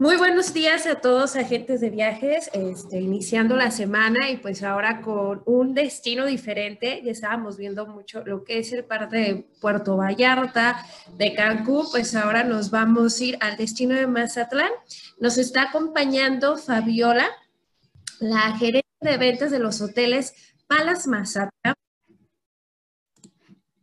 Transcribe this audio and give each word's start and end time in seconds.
Muy 0.00 0.16
buenos 0.16 0.54
días 0.54 0.86
a 0.86 1.00
todos 1.00 1.34
agentes 1.34 1.80
de 1.80 1.90
viajes, 1.90 2.50
este, 2.52 3.00
iniciando 3.00 3.56
la 3.56 3.72
semana 3.72 4.30
y 4.30 4.36
pues 4.36 4.62
ahora 4.62 5.00
con 5.00 5.42
un 5.44 5.74
destino 5.74 6.24
diferente. 6.24 7.02
Ya 7.04 7.10
estábamos 7.10 7.56
viendo 7.56 7.84
mucho 7.84 8.22
lo 8.24 8.44
que 8.44 8.60
es 8.60 8.72
el 8.72 8.84
parte 8.84 9.16
de 9.16 9.48
Puerto 9.60 9.96
Vallarta, 9.96 10.86
de 11.16 11.34
Cancún, 11.34 11.86
pues 11.90 12.14
ahora 12.14 12.44
nos 12.44 12.70
vamos 12.70 13.18
a 13.18 13.24
ir 13.24 13.38
al 13.40 13.56
destino 13.56 13.96
de 13.96 14.06
Mazatlán. 14.06 14.70
Nos 15.18 15.36
está 15.36 15.62
acompañando 15.62 16.56
Fabiola, 16.58 17.28
la 18.20 18.56
gerente 18.56 18.86
de 19.00 19.16
ventas 19.16 19.50
de 19.50 19.58
los 19.58 19.80
hoteles 19.80 20.32
Palas 20.68 21.08
Mazatlán. 21.08 21.74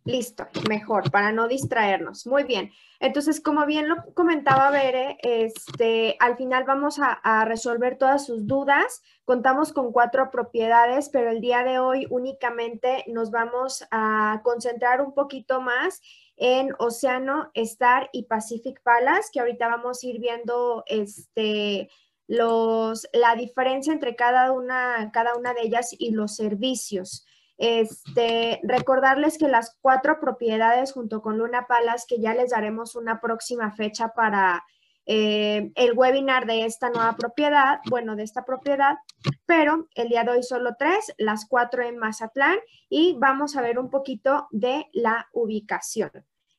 Listo, 0.05 0.47
mejor, 0.69 1.09
para 1.09 1.31
no 1.31 1.47
distraernos. 1.47 2.27
Muy 2.27 2.43
bien. 2.43 2.71
Entonces, 2.99 3.41
como 3.41 3.65
bien 3.65 3.89
lo 3.89 3.95
comentaba 4.13 4.69
Bere, 4.69 5.17
este, 5.23 6.15
al 6.19 6.37
final 6.37 6.63
vamos 6.63 6.99
a, 7.01 7.43
resolver 7.45 7.97
todas 7.97 8.23
sus 8.23 8.45
dudas. 8.45 9.01
Contamos 9.25 9.73
con 9.73 9.91
cuatro 9.91 10.29
propiedades, 10.29 11.09
pero 11.09 11.31
el 11.31 11.41
día 11.41 11.63
de 11.63 11.79
hoy 11.79 12.05
únicamente 12.11 13.03
nos 13.07 13.31
vamos 13.31 13.83
a 13.89 14.41
concentrar 14.43 15.01
un 15.01 15.15
poquito 15.15 15.59
más 15.59 16.01
en 16.37 16.69
Océano, 16.77 17.49
Star 17.55 18.07
y 18.13 18.25
Pacific 18.25 18.83
Palace, 18.83 19.29
que 19.33 19.39
ahorita 19.39 19.67
vamos 19.69 20.03
a 20.03 20.07
ir 20.07 20.19
viendo 20.19 20.83
este, 20.85 21.89
los, 22.27 23.07
la 23.11 23.33
diferencia 23.33 23.91
entre 23.91 24.15
cada 24.15 24.51
una, 24.51 25.09
cada 25.11 25.35
una 25.35 25.55
de 25.55 25.61
ellas 25.63 25.95
y 25.97 26.11
los 26.11 26.35
servicios. 26.35 27.25
Este, 27.57 28.59
recordarles 28.63 29.37
que 29.37 29.47
las 29.47 29.77
cuatro 29.81 30.19
propiedades 30.19 30.91
junto 30.91 31.21
con 31.21 31.37
Luna 31.37 31.67
Palas, 31.67 32.05
que 32.07 32.19
ya 32.19 32.33
les 32.33 32.51
daremos 32.51 32.95
una 32.95 33.21
próxima 33.21 33.71
fecha 33.71 34.09
para 34.09 34.63
eh, 35.05 35.71
el 35.75 35.93
webinar 35.93 36.47
de 36.47 36.65
esta 36.65 36.89
nueva 36.89 37.15
propiedad, 37.15 37.79
bueno, 37.89 38.15
de 38.15 38.23
esta 38.23 38.43
propiedad, 38.43 38.97
pero 39.45 39.87
el 39.95 40.09
día 40.09 40.23
de 40.23 40.31
hoy 40.31 40.43
solo 40.43 40.75
tres, 40.77 41.13
las 41.17 41.45
cuatro 41.47 41.83
en 41.83 41.97
Mazatlán 41.97 42.57
y 42.89 43.15
vamos 43.19 43.55
a 43.55 43.61
ver 43.61 43.77
un 43.77 43.89
poquito 43.89 44.47
de 44.51 44.87
la 44.93 45.29
ubicación. 45.31 46.11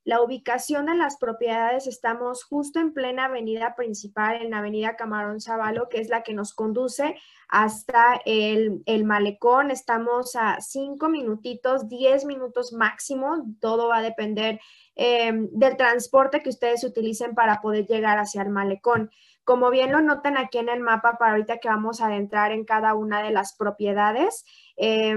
La 0.07 0.23
ubicación 0.23 0.87
de 0.87 0.95
las 0.95 1.17
propiedades 1.17 1.89
estamos 1.89 2.45
justo 2.45 2.79
en 2.79 2.95
plena 2.95 3.25
avenida 3.25 3.75
principal, 3.75 4.37
en 4.41 4.53
la 4.53 4.59
avenida 4.59 4.95
Camarón 4.95 5.41
Zavalo, 5.41 5.89
que 5.89 5.99
es 6.01 6.09
la 6.09 6.23
que 6.23 6.33
nos 6.33 6.55
conduce 6.55 7.17
hasta 7.49 8.21
el, 8.25 8.85
malecón. 9.05 9.73
Estamos 9.73 10.37
a 10.37 10.61
cinco 10.61 11.09
minutitos, 11.09 11.89
diez 11.89 12.25
minutos 12.25 12.73
máximo. 12.73 13.47
Todo 13.61 13.89
va 13.89 13.97
a 13.97 14.03
depender 14.03 14.61
em, 14.95 15.49
del 15.51 15.77
transporte 15.77 16.41
que 16.41 16.51
ustedes 16.51 16.85
utilicen 16.85 17.35
para 17.35 17.61
poder 17.61 17.85
llegar 17.89 18.21
hacia 18.21 18.43
el 18.43 18.51
malecón. 18.51 19.11
Como 19.43 19.71
bien 19.71 19.91
lo 19.91 20.01
notan 20.03 20.37
aquí 20.37 20.59
en 20.59 20.69
el 20.69 20.81
mapa 20.81 21.19
para 21.19 21.33
ahorita 21.33 21.59
que 21.59 21.69
vamos 21.69 22.01
a 22.01 22.07
adentrar 22.07 22.53
en 22.53 22.65
cada 22.65 22.95
una 22.95 23.25
de 23.25 23.33
las 23.33 23.57
propiedades, 23.57 24.45
eh, 24.77 25.17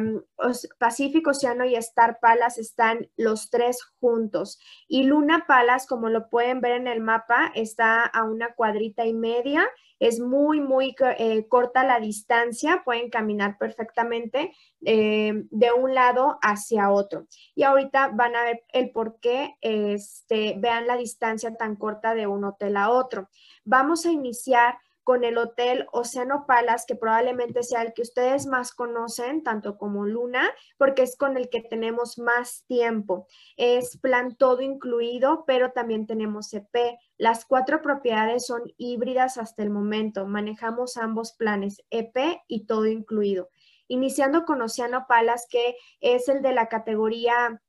Pacífico, 0.78 1.32
Oceano 1.32 1.66
y 1.66 1.76
Star 1.76 2.20
Palace 2.22 2.62
están 2.62 3.10
los 3.18 3.50
tres 3.50 3.84
juntos. 4.00 4.60
Y 4.88 5.04
Luna 5.04 5.46
Palace, 5.48 5.86
como 5.88 6.10
lo 6.10 6.30
pueden 6.30 6.62
ver 6.62 6.74
en 6.74 6.88
el 6.88 7.02
mapa, 7.02 7.52
está 7.56 8.04
a 8.06 8.24
una 8.24 8.54
cuadrita 8.54 9.06
y 9.06 9.14
media. 9.14 9.68
Es 10.00 10.22
muy, 10.22 10.62
muy 10.62 10.96
eh, 11.18 11.46
corta 11.50 11.84
la 11.84 12.00
distancia. 12.00 12.84
Pueden 12.86 13.10
caminar 13.10 13.58
perfectamente 13.58 14.54
eh, 14.86 15.44
de 15.52 15.72
un 15.74 15.94
lado 15.94 16.40
hacia 16.42 16.90
otro. 16.90 17.28
Y 17.54 17.64
ahorita 17.64 18.12
van 18.14 18.36
a 18.36 18.44
ver 18.46 18.64
el 18.72 18.92
por 18.92 19.20
qué 19.20 19.58
este, 19.60 20.56
vean 20.58 20.88
la 20.88 20.96
distancia 20.96 21.54
tan 21.56 21.76
corta 21.76 22.16
de 22.16 22.28
un 22.28 22.46
hotel 22.46 22.78
a 22.78 22.90
otro. 22.90 23.30
Vamos 23.66 24.06
a 24.06 24.12
iniciar 24.12 24.78
con 25.10 25.24
el 25.24 25.40
hotel 25.40 25.88
Océano 25.92 26.46
Palace, 26.46 26.86
que 26.88 26.96
probablemente 26.96 27.64
sea 27.64 27.82
el 27.82 27.94
que 27.94 28.04
ustedes 28.04 28.46
más 28.46 28.76
conocen, 28.76 29.42
tanto 29.42 29.76
como 29.76 30.06
Luna, 30.06 30.48
porque 30.78 31.02
es 31.02 31.18
con 31.18 31.36
el 31.36 31.50
que 31.50 31.62
tenemos 31.64 32.20
más 32.20 32.64
tiempo. 32.68 33.26
Es 33.58 33.98
plan 33.98 34.36
todo 34.36 34.62
incluido, 34.62 35.46
pero 35.48 35.72
también 35.72 36.06
tenemos 36.06 36.54
EP. 36.54 36.96
Las 37.18 37.46
cuatro 37.46 37.82
propiedades 37.82 38.46
son 38.46 38.72
híbridas 38.78 39.40
hasta 39.40 39.64
el 39.64 39.72
momento. 39.72 40.28
Manejamos 40.28 40.96
ambos 40.96 41.34
planes, 41.34 41.84
EP 41.90 42.44
y 42.48 42.68
todo 42.68 42.86
incluido. 42.86 43.50
Iniciando 43.88 44.46
con 44.46 44.62
Océano 44.62 45.08
Palace, 45.10 45.48
que 45.50 45.76
es 46.02 46.30
el 46.30 46.44
de 46.44 46.54
la 46.54 46.68
categoría 46.68 47.60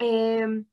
em, 0.00 0.66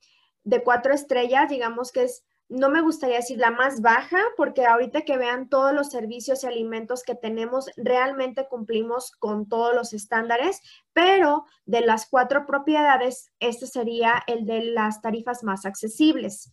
de 0.43 0.63
cuatro 0.63 0.91
estrellas, 0.91 1.49
digamos 1.49 1.91
que 1.91 2.05
es 2.05 2.25
no 2.49 2.69
me 2.69 2.81
gustaría 2.81 3.17
decir 3.17 3.37
la 3.37 3.51
más 3.51 3.79
baja, 3.81 4.17
porque 4.35 4.65
ahorita 4.65 5.03
que 5.03 5.17
vean 5.17 5.49
todos 5.49 5.71
los 5.71 5.89
servicios 5.91 6.43
y 6.43 6.47
alimentos 6.47 7.03
que 7.03 7.13
tenemos, 7.13 7.69
realmente 7.77 8.47
cumplimos 8.47 9.11
con 9.11 9.47
todos 9.47 9.75
los 9.75 9.93
estándares, 9.93 10.61
pero 10.91 11.45
de 11.65 11.81
las 11.81 12.07
cuatro 12.09 12.47
propiedades, 12.47 13.31
este 13.39 13.67
sería 13.67 14.23
el 14.25 14.45
de 14.45 14.63
las 14.63 15.01
tarifas 15.01 15.43
más 15.43 15.65
accesibles. 15.65 16.51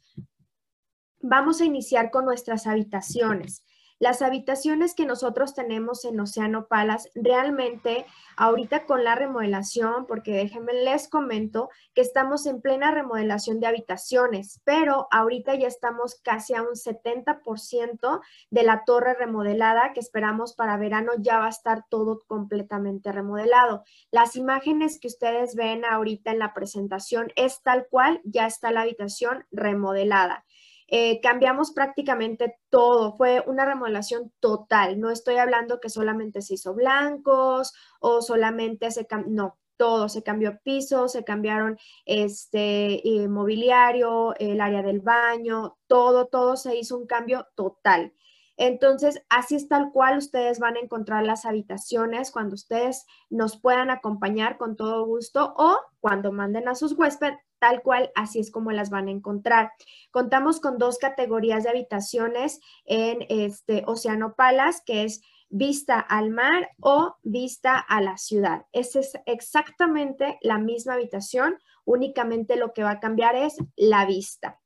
Vamos 1.21 1.63
a 1.63 1.65
iniciar 1.65 2.11
con 2.11 2.27
nuestras 2.27 2.67
habitaciones. 2.67 3.63
Las 3.99 4.21
habitaciones 4.21 4.95
que 4.95 5.07
nosotros 5.07 5.55
tenemos 5.55 6.05
en 6.05 6.21
Océano 6.21 6.67
Palas, 6.67 7.09
realmente 7.15 8.05
ahorita 8.37 8.85
con 8.85 9.05
la 9.05 9.15
remodelación, 9.15 10.07
porque 10.07 10.33
déjenme 10.33 10.75
les 10.75 11.09
comento 11.09 11.71
que 11.95 12.03
estamos 12.03 12.45
en 12.45 12.61
plena 12.61 12.91
remodelación 12.91 13.59
de 13.59 13.69
habitaciones, 13.69 14.61
pero 14.65 15.09
ahorita 15.11 15.55
ya 15.55 15.67
estamos 15.67 16.21
casi 16.23 16.55
a 16.55 16.63
un 16.63 16.75
70% 16.75 18.21
de 18.51 18.63
la 18.63 18.85
torre 18.85 19.15
remodelada 19.15 19.95
que 19.95 20.01
esperamos 20.01 20.55
para 20.55 20.77
verano 20.77 21.13
ya 21.19 21.39
va 21.39 21.47
a 21.47 21.51
estar 21.51 21.85
todo 21.89 22.21
completamente 22.27 23.13
remodelado. 23.13 23.85
Las 24.11 24.37
imágenes 24.37 25.01
que 25.01 25.09
ustedes 25.09 25.55
ven 25.55 25.87
ahorita 25.87 26.33
en 26.33 26.39
la 26.39 26.53
presentación 26.53 27.33
es 27.37 27.63
tal 27.63 27.87
cual, 27.89 28.21
ya 28.25 28.47
está 28.47 28.71
la 28.71 28.83
habitación 28.83 29.47
remodelada. 29.51 30.45
Eh, 30.89 31.21
cambiamos 31.21 31.73
prácticamente 31.73 32.59
todo, 32.71 33.17
fue 33.17 33.43
una 33.47 33.65
remodelación 33.65 34.33
total. 34.41 35.01
No 35.01 35.11
estoy 35.11 35.37
hablando 35.37 35.81
que 35.81 35.91
solamente 35.91 36.43
se 36.43 36.55
hizo 36.55 36.75
blancos 36.75 37.75
o 38.01 38.23
solamente 38.23 38.91
se 38.91 39.07
cambió, 39.07 39.33
no, 39.33 39.59
todo, 39.77 40.09
se 40.09 40.23
cambió 40.23 40.59
piso, 40.63 41.09
se 41.09 41.25
cambiaron 41.25 41.79
este 42.05 43.03
mobiliario, 43.29 44.35
el 44.39 44.61
área 44.61 44.83
del 44.83 45.01
baño, 45.01 45.77
todo, 45.87 46.27
todo 46.27 46.57
se 46.57 46.77
hizo 46.77 46.97
un 46.97 47.07
cambio 47.07 47.47
total. 47.55 48.13
Entonces, 48.59 49.23
así 49.29 49.55
es 49.55 49.69
tal 49.69 49.91
cual 49.93 50.17
ustedes 50.17 50.59
van 50.59 50.77
a 50.77 50.81
encontrar 50.81 51.25
las 51.25 51.45
habitaciones 51.45 52.31
cuando 52.31 52.55
ustedes 52.55 53.05
nos 53.29 53.61
puedan 53.61 53.91
acompañar 53.91 54.57
con 54.57 54.77
todo 54.77 55.05
gusto 55.05 55.53
o 55.59 55.79
cuando 56.01 56.33
manden 56.33 56.67
a 56.69 56.75
sus 56.75 56.93
huéspedes, 56.93 57.37
tal 57.59 57.83
cual, 57.83 58.11
así 58.15 58.41
es 58.41 58.51
como 58.51 58.73
las 58.73 58.91
van 58.91 59.09
a 59.09 59.13
encontrar. 59.13 59.73
Contamos 60.11 60.61
con 60.61 60.79
dos 60.79 60.99
categorías 60.99 61.65
de 61.65 61.71
habitaciones 61.71 62.61
en 62.85 63.27
este 63.29 63.85
Océano 63.87 64.35
Palas, 64.35 64.83
que 64.85 65.05
es 65.05 65.23
vista 65.49 66.01
al 66.01 66.31
mar 66.31 66.71
o 66.81 67.17
vista 67.23 67.79
a 67.79 68.01
la 68.01 68.19
ciudad. 68.19 68.67
Esa 68.73 69.01
es 69.01 69.13
exactamente 69.27 70.39
la 70.43 70.59
misma 70.59 70.95
habitación, 70.95 71.59
únicamente 71.85 72.57
lo 72.57 72.73
que 72.73 72.83
va 72.83 72.93
a 72.93 73.01
cambiar 73.01 73.37
es 73.37 73.57
la 73.77 74.07
vista. 74.07 74.61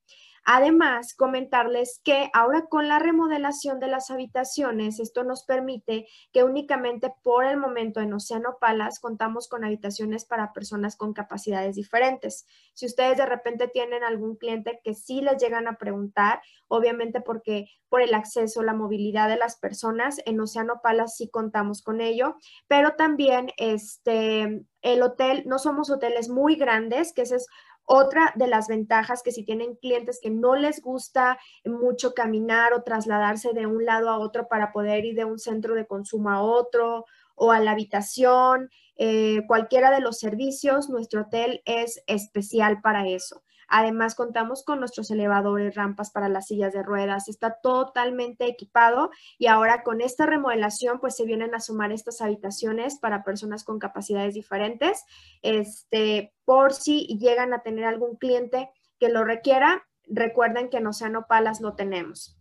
Además, 0.44 1.14
comentarles 1.14 2.00
que 2.02 2.30
ahora 2.32 2.66
con 2.66 2.88
la 2.88 2.98
remodelación 2.98 3.78
de 3.78 3.88
las 3.88 4.10
habitaciones, 4.10 4.98
esto 4.98 5.22
nos 5.22 5.44
permite 5.44 6.06
que 6.32 6.44
únicamente 6.44 7.12
por 7.22 7.44
el 7.44 7.56
momento 7.56 8.00
en 8.00 8.12
Océano 8.12 8.56
Palas 8.60 9.00
contamos 9.00 9.48
con 9.48 9.64
habitaciones 9.64 10.24
para 10.24 10.52
personas 10.52 10.96
con 10.96 11.12
capacidades 11.12 11.76
diferentes. 11.76 12.46
Si 12.74 12.86
ustedes 12.86 13.18
de 13.18 13.26
repente 13.26 13.68
tienen 13.68 14.02
algún 14.02 14.36
cliente 14.36 14.80
que 14.82 14.94
sí 14.94 15.20
les 15.20 15.36
llegan 15.42 15.68
a 15.68 15.76
preguntar, 15.76 16.40
obviamente 16.68 17.20
porque 17.20 17.66
por 17.88 18.00
el 18.00 18.14
acceso, 18.14 18.62
la 18.62 18.72
movilidad 18.72 19.28
de 19.28 19.36
las 19.36 19.58
personas, 19.58 20.20
en 20.24 20.40
Océano 20.40 20.80
Palas 20.82 21.16
sí 21.16 21.28
contamos 21.28 21.82
con 21.82 22.00
ello, 22.00 22.36
pero 22.68 22.94
también 22.94 23.50
este, 23.56 24.64
el 24.80 25.02
hotel, 25.02 25.42
no 25.46 25.58
somos 25.58 25.90
hoteles 25.90 26.28
muy 26.28 26.54
grandes, 26.54 27.12
que 27.12 27.22
ese 27.22 27.36
es 27.36 27.46
otra 27.92 28.32
de 28.36 28.46
las 28.46 28.68
ventajas 28.68 29.24
que 29.24 29.32
si 29.32 29.44
tienen 29.44 29.74
clientes 29.74 30.20
que 30.22 30.30
no 30.30 30.54
les 30.54 30.80
gusta 30.80 31.38
mucho 31.64 32.14
caminar 32.14 32.72
o 32.72 32.84
trasladarse 32.84 33.52
de 33.52 33.66
un 33.66 33.84
lado 33.84 34.10
a 34.10 34.18
otro 34.20 34.46
para 34.46 34.70
poder 34.70 35.04
ir 35.04 35.16
de 35.16 35.24
un 35.24 35.40
centro 35.40 35.74
de 35.74 35.88
consumo 35.88 36.30
a 36.30 36.40
otro 36.40 37.04
o 37.34 37.50
a 37.50 37.58
la 37.58 37.72
habitación, 37.72 38.70
eh, 38.94 39.40
cualquiera 39.48 39.90
de 39.90 40.00
los 40.00 40.20
servicios, 40.20 40.88
nuestro 40.88 41.22
hotel 41.22 41.62
es 41.64 42.00
especial 42.06 42.80
para 42.80 43.08
eso. 43.08 43.42
Además, 43.70 44.16
contamos 44.16 44.64
con 44.64 44.80
nuestros 44.80 45.10
elevadores, 45.12 45.76
rampas 45.76 46.10
para 46.10 46.28
las 46.28 46.48
sillas 46.48 46.72
de 46.72 46.82
ruedas. 46.82 47.28
Está 47.28 47.60
totalmente 47.62 48.46
equipado 48.46 49.10
y 49.38 49.46
ahora 49.46 49.84
con 49.84 50.00
esta 50.00 50.26
remodelación, 50.26 50.98
pues 50.98 51.16
se 51.16 51.24
vienen 51.24 51.54
a 51.54 51.60
sumar 51.60 51.92
estas 51.92 52.20
habitaciones 52.20 52.98
para 52.98 53.22
personas 53.22 53.62
con 53.62 53.78
capacidades 53.78 54.34
diferentes. 54.34 55.04
Este, 55.42 56.34
por 56.44 56.74
si 56.74 57.06
llegan 57.18 57.54
a 57.54 57.62
tener 57.62 57.84
algún 57.84 58.16
cliente 58.16 58.70
que 58.98 59.08
lo 59.08 59.22
requiera, 59.24 59.86
recuerden 60.08 60.68
que 60.68 60.78
en 60.78 60.88
Océano 60.88 61.26
Palas 61.28 61.60
no 61.60 61.76
tenemos. 61.76 62.36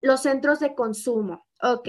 Los 0.00 0.22
centros 0.22 0.58
de 0.58 0.74
consumo. 0.74 1.46
Ok, 1.66 1.88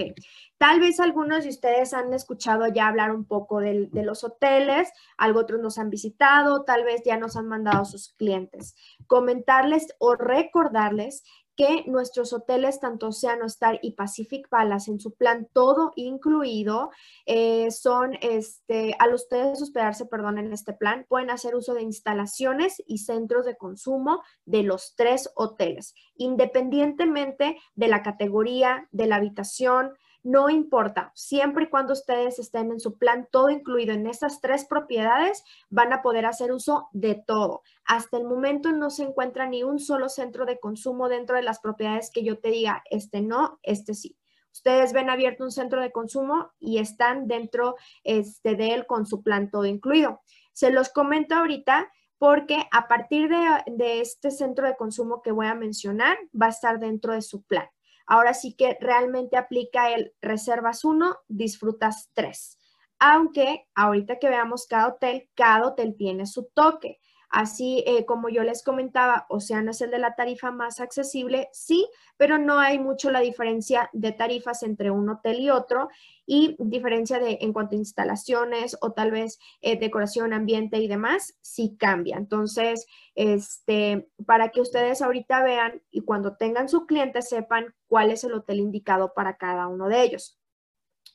tal 0.56 0.80
vez 0.80 1.00
algunos 1.00 1.44
de 1.44 1.50
ustedes 1.50 1.92
han 1.92 2.14
escuchado 2.14 2.66
ya 2.66 2.88
hablar 2.88 3.10
un 3.10 3.26
poco 3.26 3.60
de, 3.60 3.90
los 3.92 4.24
hoteles, 4.24 4.90
algo 5.18 5.40
otros 5.40 5.60
nos 5.60 5.76
han 5.76 5.90
visitado, 5.90 6.64
tal 6.64 6.82
vez 6.84 7.02
ya 7.04 7.18
nos 7.18 7.36
han 7.36 7.46
mandado 7.46 7.84
sus 7.84 8.14
clientes. 8.14 8.74
Comentarles 9.06 9.88
o 9.98 10.14
recordarles 10.14 11.24
que 11.56 11.84
nuestros 11.86 12.32
hoteles, 12.32 12.80
tanto 12.80 13.08
Oceano 13.08 13.46
Star 13.46 13.78
y 13.82 13.92
Pacific 13.92 14.48
Palace, 14.48 14.90
en 14.90 15.00
su 15.00 15.14
plan 15.14 15.48
todo 15.52 15.92
incluido, 15.96 16.90
eh, 17.24 17.70
son, 17.70 18.18
este, 18.20 18.94
al 18.98 19.14
ustedes 19.14 19.62
hospedarse, 19.62 20.06
perdón, 20.06 20.38
en 20.38 20.52
este 20.52 20.72
plan, 20.72 21.06
pueden 21.08 21.30
hacer 21.30 21.56
uso 21.56 21.74
de 21.74 21.82
instalaciones 21.82 22.82
y 22.86 22.98
centros 22.98 23.46
de 23.46 23.56
consumo 23.56 24.22
de 24.44 24.62
los 24.62 24.94
tres 24.96 25.30
hoteles, 25.34 25.94
independientemente 26.16 27.56
de 27.74 27.88
la 27.88 28.02
categoría, 28.02 28.88
de 28.92 29.06
la 29.06 29.16
habitación, 29.16 29.92
no 30.26 30.50
importa, 30.50 31.12
siempre 31.14 31.64
y 31.64 31.68
cuando 31.68 31.92
ustedes 31.92 32.40
estén 32.40 32.72
en 32.72 32.80
su 32.80 32.98
plan 32.98 33.28
todo 33.30 33.48
incluido 33.48 33.94
en 33.94 34.08
esas 34.08 34.40
tres 34.40 34.64
propiedades, 34.64 35.44
van 35.70 35.92
a 35.92 36.02
poder 36.02 36.26
hacer 36.26 36.50
uso 36.50 36.88
de 36.90 37.14
todo. 37.14 37.62
Hasta 37.84 38.16
el 38.16 38.24
momento 38.24 38.72
no 38.72 38.90
se 38.90 39.04
encuentra 39.04 39.46
ni 39.46 39.62
un 39.62 39.78
solo 39.78 40.08
centro 40.08 40.44
de 40.44 40.58
consumo 40.58 41.08
dentro 41.08 41.36
de 41.36 41.42
las 41.42 41.60
propiedades 41.60 42.10
que 42.10 42.24
yo 42.24 42.40
te 42.40 42.48
diga, 42.48 42.82
este 42.90 43.20
no, 43.20 43.60
este 43.62 43.94
sí. 43.94 44.18
Ustedes 44.52 44.92
ven 44.92 45.10
abierto 45.10 45.44
un 45.44 45.52
centro 45.52 45.80
de 45.80 45.92
consumo 45.92 46.50
y 46.58 46.78
están 46.78 47.28
dentro 47.28 47.76
este, 48.02 48.56
de 48.56 48.74
él 48.74 48.86
con 48.86 49.06
su 49.06 49.22
plan 49.22 49.48
todo 49.48 49.64
incluido. 49.64 50.22
Se 50.52 50.72
los 50.72 50.88
comento 50.88 51.36
ahorita 51.36 51.88
porque 52.18 52.64
a 52.72 52.88
partir 52.88 53.28
de, 53.28 53.62
de 53.66 54.00
este 54.00 54.32
centro 54.32 54.66
de 54.66 54.74
consumo 54.74 55.22
que 55.22 55.30
voy 55.30 55.46
a 55.46 55.54
mencionar, 55.54 56.18
va 56.34 56.46
a 56.46 56.50
estar 56.50 56.80
dentro 56.80 57.12
de 57.12 57.22
su 57.22 57.44
plan. 57.44 57.68
Ahora 58.06 58.34
sí 58.34 58.54
que 58.54 58.76
realmente 58.80 59.36
aplica 59.36 59.92
el 59.92 60.14
reservas 60.20 60.84
uno, 60.84 61.16
disfrutas 61.28 62.10
tres. 62.14 62.58
Aunque 62.98 63.66
ahorita 63.74 64.18
que 64.18 64.28
veamos 64.28 64.66
cada 64.66 64.88
hotel, 64.88 65.28
cada 65.34 65.66
hotel 65.66 65.94
tiene 65.96 66.26
su 66.26 66.48
toque. 66.54 66.98
Así 67.28 67.82
eh, 67.86 68.06
como 68.06 68.28
yo 68.28 68.42
les 68.44 68.62
comentaba, 68.62 69.26
Océano 69.28 69.72
es 69.72 69.80
el 69.80 69.90
de 69.90 69.98
la 69.98 70.14
tarifa 70.14 70.50
más 70.50 70.80
accesible, 70.80 71.48
sí, 71.52 71.88
pero 72.16 72.38
no 72.38 72.60
hay 72.60 72.78
mucho 72.78 73.10
la 73.10 73.20
diferencia 73.20 73.90
de 73.92 74.12
tarifas 74.12 74.62
entre 74.62 74.90
un 74.90 75.08
hotel 75.08 75.40
y 75.40 75.50
otro 75.50 75.88
y 76.24 76.56
diferencia 76.58 77.18
de 77.18 77.38
en 77.40 77.52
cuanto 77.52 77.74
a 77.74 77.78
instalaciones 77.78 78.76
o 78.80 78.92
tal 78.92 79.10
vez 79.10 79.38
eh, 79.60 79.78
decoración, 79.78 80.32
ambiente 80.32 80.78
y 80.78 80.88
demás, 80.88 81.36
sí 81.40 81.76
cambia. 81.78 82.16
Entonces, 82.16 82.86
este, 83.14 84.08
para 84.24 84.50
que 84.50 84.60
ustedes 84.60 85.02
ahorita 85.02 85.42
vean 85.42 85.82
y 85.90 86.02
cuando 86.02 86.36
tengan 86.36 86.68
su 86.68 86.86
cliente 86.86 87.22
sepan 87.22 87.74
cuál 87.88 88.10
es 88.10 88.24
el 88.24 88.34
hotel 88.34 88.60
indicado 88.60 89.12
para 89.14 89.36
cada 89.36 89.66
uno 89.68 89.88
de 89.88 90.02
ellos. 90.02 90.38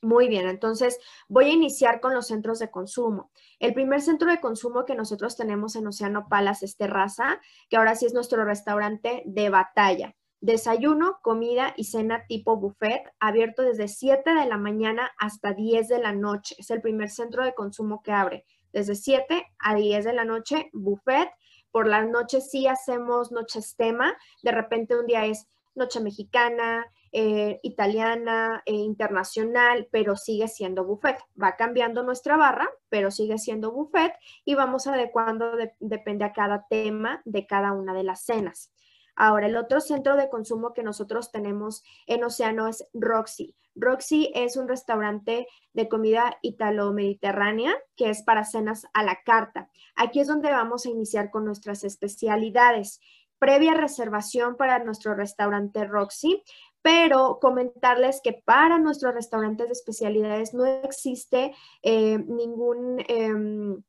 Muy 0.01 0.27
bien, 0.27 0.47
entonces 0.47 0.97
voy 1.27 1.45
a 1.45 1.53
iniciar 1.53 1.99
con 1.99 2.13
los 2.13 2.27
centros 2.27 2.57
de 2.59 2.71
consumo. 2.71 3.31
El 3.59 3.73
primer 3.73 4.01
centro 4.01 4.31
de 4.31 4.39
consumo 4.39 4.85
que 4.85 4.95
nosotros 4.95 5.37
tenemos 5.37 5.75
en 5.75 5.85
Océano 5.85 6.27
Palas 6.27 6.63
es 6.63 6.75
Terraza, 6.75 7.39
que 7.69 7.77
ahora 7.77 7.95
sí 7.95 8.07
es 8.07 8.13
nuestro 8.13 8.43
restaurante 8.43 9.21
de 9.25 9.49
batalla. 9.49 10.15
Desayuno, 10.39 11.19
comida 11.21 11.75
y 11.77 11.83
cena 11.83 12.25
tipo 12.25 12.57
buffet, 12.57 13.03
abierto 13.19 13.61
desde 13.61 13.87
7 13.87 14.33
de 14.33 14.47
la 14.47 14.57
mañana 14.57 15.11
hasta 15.19 15.53
10 15.53 15.87
de 15.87 15.99
la 15.99 16.13
noche. 16.13 16.55
Es 16.57 16.71
el 16.71 16.81
primer 16.81 17.11
centro 17.11 17.45
de 17.45 17.53
consumo 17.53 18.01
que 18.01 18.11
abre. 18.11 18.45
Desde 18.73 18.95
7 18.95 19.45
a 19.59 19.75
10 19.75 20.03
de 20.03 20.13
la 20.13 20.25
noche, 20.25 20.71
buffet. 20.73 21.29
Por 21.71 21.87
las 21.87 22.09
noches 22.09 22.49
sí 22.49 22.65
hacemos 22.65 23.31
noches 23.31 23.75
tema. 23.75 24.17
De 24.41 24.51
repente 24.51 24.99
un 24.99 25.05
día 25.05 25.27
es 25.27 25.47
noche 25.75 25.99
mexicana, 25.99 26.87
eh, 27.11 27.59
italiana, 27.63 28.63
e 28.65 28.73
internacional, 28.73 29.87
pero 29.91 30.15
sigue 30.15 30.47
siendo 30.47 30.85
buffet. 30.85 31.17
Va 31.41 31.55
cambiando 31.55 32.03
nuestra 32.03 32.37
barra, 32.37 32.69
pero 32.89 33.11
sigue 33.11 33.37
siendo 33.37 33.71
buffet 33.71 34.13
y 34.45 34.55
vamos 34.55 34.87
adecuando, 34.87 35.51
depende 35.79 36.25
a 36.25 36.33
cada 36.33 36.67
tema 36.69 37.21
de 37.25 37.45
cada 37.45 37.73
una 37.73 37.93
de 37.93 38.03
las 38.03 38.23
cenas. 38.23 38.71
Ahora, 39.15 39.47
el 39.47 39.57
otro 39.57 39.81
centro 39.81 40.15
de 40.15 40.29
consumo 40.29 40.73
que 40.73 40.83
nosotros 40.83 41.31
tenemos 41.31 41.83
en 42.07 42.23
Océano 42.23 42.67
es 42.67 42.87
Roxy. 42.93 43.55
Roxy 43.75 44.31
es 44.35 44.57
un 44.57 44.67
restaurante 44.67 45.47
de 45.73 45.87
comida 45.87 46.37
italo-mediterránea 46.41 47.73
que 47.95 48.09
es 48.09 48.23
para 48.23 48.43
cenas 48.43 48.85
a 48.93 49.03
la 49.03 49.19
carta. 49.23 49.69
Aquí 49.95 50.19
es 50.19 50.27
donde 50.27 50.51
vamos 50.51 50.85
a 50.85 50.89
iniciar 50.89 51.29
con 51.29 51.45
nuestras 51.45 51.83
especialidades. 51.83 52.99
Previa 53.39 53.73
reservación 53.73 54.55
para 54.55 54.83
nuestro 54.83 55.15
restaurante 55.15 55.85
Roxy 55.85 56.43
pero 56.81 57.39
comentarles 57.39 58.21
que 58.23 58.33
para 58.33 58.79
nuestros 58.79 59.13
restaurantes 59.13 59.67
de 59.67 59.73
especialidades 59.73 60.53
no 60.53 60.65
existe 60.65 61.53
eh, 61.81 62.17
ningún, 62.17 63.03
em, 63.07 63.83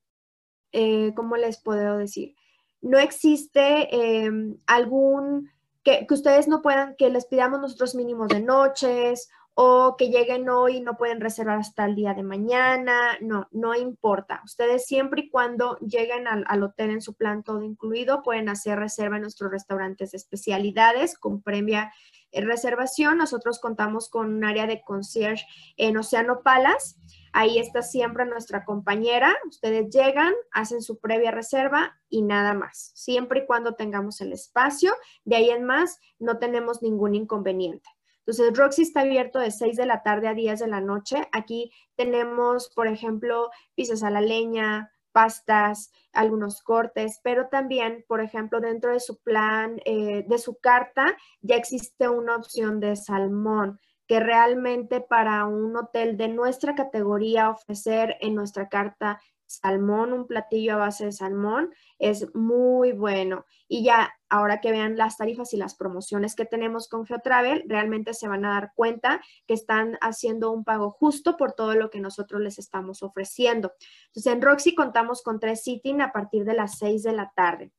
eh, 0.73 1.13
¿cómo 1.15 1.37
les 1.37 1.61
puedo 1.61 1.99
decir? 1.99 2.35
No 2.81 2.99
existe 2.99 4.25
em, 4.25 4.57
algún, 4.67 5.51
que, 5.83 6.07
que, 6.07 6.15
ustedes 6.15 6.49
no 6.49 6.63
puedan, 6.63 6.97
que 6.97 7.11
les 7.11 7.27
pidamos 7.27 7.61
nosotros 7.61 7.95
mínimos 7.95 8.29
de 8.29 8.41
noches 8.41 9.29
o 9.55 9.97
que 9.99 10.09
lleguen 10.09 10.49
hoy 10.49 10.79
y 10.79 10.81
no 10.81 10.97
pueden 10.97 11.21
reservar 11.21 11.59
hasta 11.59 11.85
el 11.85 11.95
día 11.95 12.15
de 12.15 12.23
mañana. 12.23 13.19
No, 13.21 13.49
no 13.51 13.75
importa. 13.75 14.41
Ustedes 14.45 14.87
siempre 14.87 15.23
y 15.23 15.31
cuando 15.31 15.77
lleguen 15.79 16.27
al, 16.27 16.63
hotel 16.63 16.91
en 16.91 17.03
su 17.03 17.15
plan 17.15 17.43
todo 17.43 17.63
incluido, 17.63 18.23
pueden 18.23 18.49
hacer 18.49 18.79
reserva 18.79 19.17
en 19.17 19.23
nuestros 19.23 19.51
restaurantes 19.51 20.13
de 20.13 20.19
especialidades 20.19 21.19
con 21.19 21.43
previa 21.43 21.93
reservación. 22.33 23.19
Nosotros 23.19 23.61
contamos 23.61 24.09
con 24.09 24.35
un 24.35 24.45
área 24.45 24.67
de 24.67 24.83
concierge 24.83 25.47
en 25.77 25.97
Océano 25.97 26.43
Palas. 26.43 26.99
Ahí 27.33 27.59
está 27.59 27.83
siempre 27.83 28.27
nuestra 28.27 28.65
compañera. 28.65 29.35
Ustedes 29.47 29.91
llegan, 29.91 30.33
hacen 30.53 30.83
su 30.83 30.99
previa 30.99 31.31
reserva 31.31 31.99
y 32.09 32.23
nada 32.23 32.55
más. 32.55 32.93
Siempre 32.95 33.41
y 33.41 33.47
cuando 33.47 33.75
tengamos 33.75 34.21
el 34.21 34.33
espacio. 34.33 34.93
De 35.25 35.37
ahí 35.37 35.51
en 35.51 35.65
más, 35.65 35.99
no 36.19 36.39
tenemos 36.39 36.83
ningún 36.83 37.15
inconveniente. 37.15 37.89
Entonces, 38.25 38.57
Roxy 38.57 38.83
está 38.83 39.01
abierto 39.01 39.41
de 39.41 39.51
6 39.51 39.77
de 39.77 39.87
la 39.87 40.03
tarde 40.05 40.29
a 40.29 40.35
10 40.35 40.61
de 40.61 40.69
la 40.69 40.81
noche. 40.81 41.29
Aquí 41.33 41.73
tenemos, 41.97 42.71
por 42.75 42.87
ejemplo, 42.87 43.51
pizzas 43.75 44.05
a 44.05 44.11
la 44.11 44.21
leña, 44.21 44.92
pastas, 45.13 45.93
algunos 46.13 46.63
cortes, 46.63 47.21
pero 47.23 47.49
también, 47.49 48.05
por 48.09 48.21
ejemplo, 48.21 48.61
dentro 48.61 48.93
de 48.93 49.01
su 49.01 49.19
plan, 49.23 49.81
eh, 49.85 50.25
de 50.27 50.39
su 50.39 50.59
carta, 50.59 51.17
ya 51.41 51.57
existe 51.57 52.09
una 52.09 52.37
opción 52.37 52.81
de 52.81 52.97
salmón 52.97 53.79
que 54.07 54.21
realmente 54.21 55.01
para 55.01 55.47
un 55.47 55.77
hotel 55.77 56.17
de 56.17 56.29
nuestra 56.29 56.75
categoría 56.75 57.51
ofrecer 57.51 58.17
en 58.21 58.35
nuestra 58.35 58.69
carta 58.69 59.21
salmón, 59.47 60.13
un 60.13 60.27
platillo 60.27 60.75
a 60.75 60.77
base 60.77 61.07
de 61.07 61.13
salmón, 61.13 61.71
es 62.03 62.35
muy 62.35 62.93
bueno. 62.93 63.47
Y 63.69 63.85
ya 63.85 64.13
ahora 64.29 64.61
que 64.61 64.73
vean 64.73 64.97
las 64.97 65.17
tarifas 65.17 65.55
y 65.55 65.57
las 65.57 65.77
promociones 65.77 66.35
que 66.35 66.45
tenemos 66.45 66.89
con 66.89 67.07
GeoTravel, 67.07 67.65
realmente 67.69 68.13
se 68.13 68.27
van 68.27 68.45
a 68.45 68.55
dar 68.55 68.73
cuenta 68.75 69.21
que 69.47 69.55
están 69.55 69.99
haciendo 70.01 70.51
un 70.51 70.65
pago 70.65 70.91
justo 70.91 71.37
por 71.37 71.53
todo 71.53 71.75
lo 71.75 71.91
que 71.91 72.01
nosotros 72.01 72.41
les 72.41 72.59
estamos 72.59 73.05
ofreciendo. 73.05 73.73
Entonces, 74.09 74.33
en 74.33 74.43
Roxy 74.43 74.75
contamos 74.75 75.23
con 75.23 75.39
tres 75.39 75.63
sitting 75.63 76.01
a 76.01 76.13
partir 76.13 76.45
de 76.45 76.55
las 76.55 76.77
6 76.79 77.05
de 77.05 77.13
la 77.13 77.33
tarde. 77.37 77.71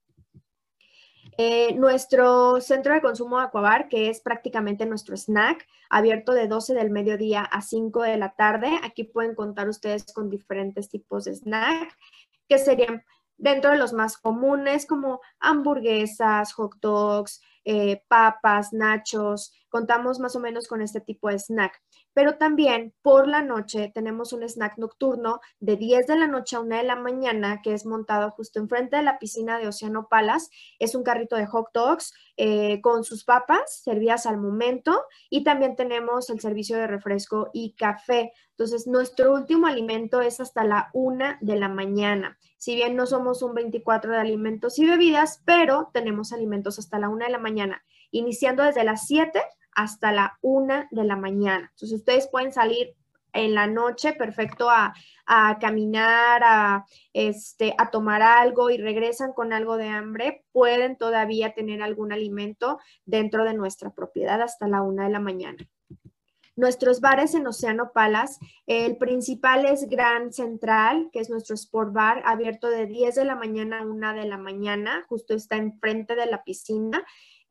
Eh, 1.37 1.73
nuestro 1.75 2.61
centro 2.61 2.93
de 2.93 3.01
consumo 3.01 3.39
de 3.39 3.45
Aquabar, 3.45 3.89
que 3.89 4.09
es 4.09 4.21
prácticamente 4.21 4.85
nuestro 4.85 5.17
snack, 5.17 5.67
abierto 5.89 6.31
de 6.33 6.47
12 6.47 6.75
del 6.75 6.91
mediodía 6.91 7.41
a 7.41 7.61
5 7.61 8.03
de 8.03 8.17
la 8.17 8.35
tarde. 8.35 8.79
Aquí 8.83 9.03
pueden 9.03 9.35
contar 9.35 9.67
ustedes 9.67 10.05
con 10.13 10.29
diferentes 10.29 10.89
tipos 10.89 11.25
de 11.25 11.35
snack, 11.35 11.97
que 12.47 12.57
serían 12.57 13.03
dentro 13.43 13.71
de 13.71 13.77
los 13.77 13.91
más 13.91 14.17
comunes 14.17 14.85
como 14.85 15.19
hamburguesas, 15.39 16.53
hot 16.53 16.75
dogs, 16.81 17.41
eh, 17.65 18.01
papas, 18.07 18.71
nachos. 18.71 19.51
Contamos 19.67 20.19
más 20.19 20.37
o 20.37 20.39
menos 20.39 20.69
con 20.69 20.81
este 20.81 21.01
tipo 21.01 21.27
de 21.27 21.39
snack 21.39 21.81
pero 22.13 22.37
también 22.37 22.93
por 23.01 23.27
la 23.27 23.41
noche 23.41 23.91
tenemos 23.93 24.33
un 24.33 24.43
snack 24.43 24.77
nocturno 24.77 25.39
de 25.59 25.77
10 25.77 26.07
de 26.07 26.17
la 26.17 26.27
noche 26.27 26.55
a 26.55 26.59
1 26.59 26.77
de 26.77 26.83
la 26.83 26.95
mañana 26.95 27.61
que 27.61 27.73
es 27.73 27.85
montado 27.85 28.31
justo 28.31 28.59
enfrente 28.59 28.97
de 28.97 29.03
la 29.03 29.19
piscina 29.19 29.57
de 29.57 29.67
Océano 29.67 30.07
Palas. 30.09 30.49
Es 30.79 30.95
un 30.95 31.03
carrito 31.03 31.35
de 31.35 31.45
hot 31.45 31.67
dogs 31.73 32.13
eh, 32.37 32.81
con 32.81 33.03
sus 33.03 33.23
papas 33.23 33.81
servidas 33.83 34.25
al 34.25 34.37
momento 34.37 35.03
y 35.29 35.43
también 35.43 35.75
tenemos 35.75 36.29
el 36.29 36.39
servicio 36.39 36.77
de 36.77 36.87
refresco 36.87 37.49
y 37.53 37.73
café. 37.73 38.33
Entonces, 38.51 38.85
nuestro 38.85 39.33
último 39.33 39.65
alimento 39.65 40.21
es 40.21 40.39
hasta 40.39 40.63
la 40.63 40.89
1 40.93 41.37
de 41.41 41.55
la 41.55 41.69
mañana. 41.69 42.37
Si 42.57 42.75
bien 42.75 42.95
no 42.95 43.07
somos 43.07 43.41
un 43.41 43.55
24 43.55 44.11
de 44.11 44.19
alimentos 44.19 44.77
y 44.77 44.85
bebidas, 44.85 45.41
pero 45.45 45.89
tenemos 45.93 46.31
alimentos 46.31 46.77
hasta 46.77 46.99
la 46.99 47.09
1 47.09 47.25
de 47.25 47.31
la 47.31 47.39
mañana, 47.39 47.83
iniciando 48.11 48.63
desde 48.63 48.83
las 48.83 49.07
7 49.07 49.41
hasta 49.75 50.11
la 50.11 50.37
una 50.41 50.87
de 50.91 51.03
la 51.03 51.15
mañana. 51.15 51.69
Entonces 51.71 51.99
ustedes 51.99 52.27
pueden 52.27 52.51
salir 52.51 52.95
en 53.33 53.55
la 53.55 53.67
noche, 53.67 54.13
perfecto 54.13 54.69
a, 54.69 54.93
caminar, 55.59 56.41
a, 56.43 56.85
este, 57.13 57.73
a 57.77 57.89
tomar 57.89 58.21
algo 58.21 58.69
y 58.69 58.77
regresan 58.77 59.33
con 59.33 59.53
algo 59.53 59.77
de 59.77 59.87
hambre, 59.87 60.45
pueden 60.51 60.97
todavía 60.97 61.53
tener 61.53 61.81
algún 61.81 62.11
alimento 62.11 62.79
dentro 63.05 63.43
de 63.43 63.53
nuestra 63.53 63.89
propiedad 63.91 64.41
hasta 64.41 64.67
la 64.67 64.81
una 64.81 65.05
de 65.05 65.09
la 65.09 65.19
mañana. 65.19 65.67
Nuestros 66.55 67.01
bares 67.01 67.33
en 67.33 67.47
Océano 67.47 67.91
Palas, 67.93 68.37
el 68.67 68.97
principal 68.97 69.65
es 69.65 69.89
Gran 69.89 70.31
Central, 70.31 71.09
que 71.11 71.19
es 71.19 71.31
nuestro 71.31 71.55
sport 71.55 71.93
bar, 71.93 72.21
abierto 72.25 72.69
de 72.69 72.85
10 72.85 73.15
de 73.15 73.25
la 73.25 73.35
mañana 73.35 73.79
a 73.79 73.85
1 73.85 74.13
de 74.13 74.25
la 74.25 74.37
mañana, 74.37 75.03
justo 75.09 75.33
está 75.33 75.55
enfrente 75.55 76.15
de 76.15 76.27
la 76.27 76.43
piscina. 76.43 77.03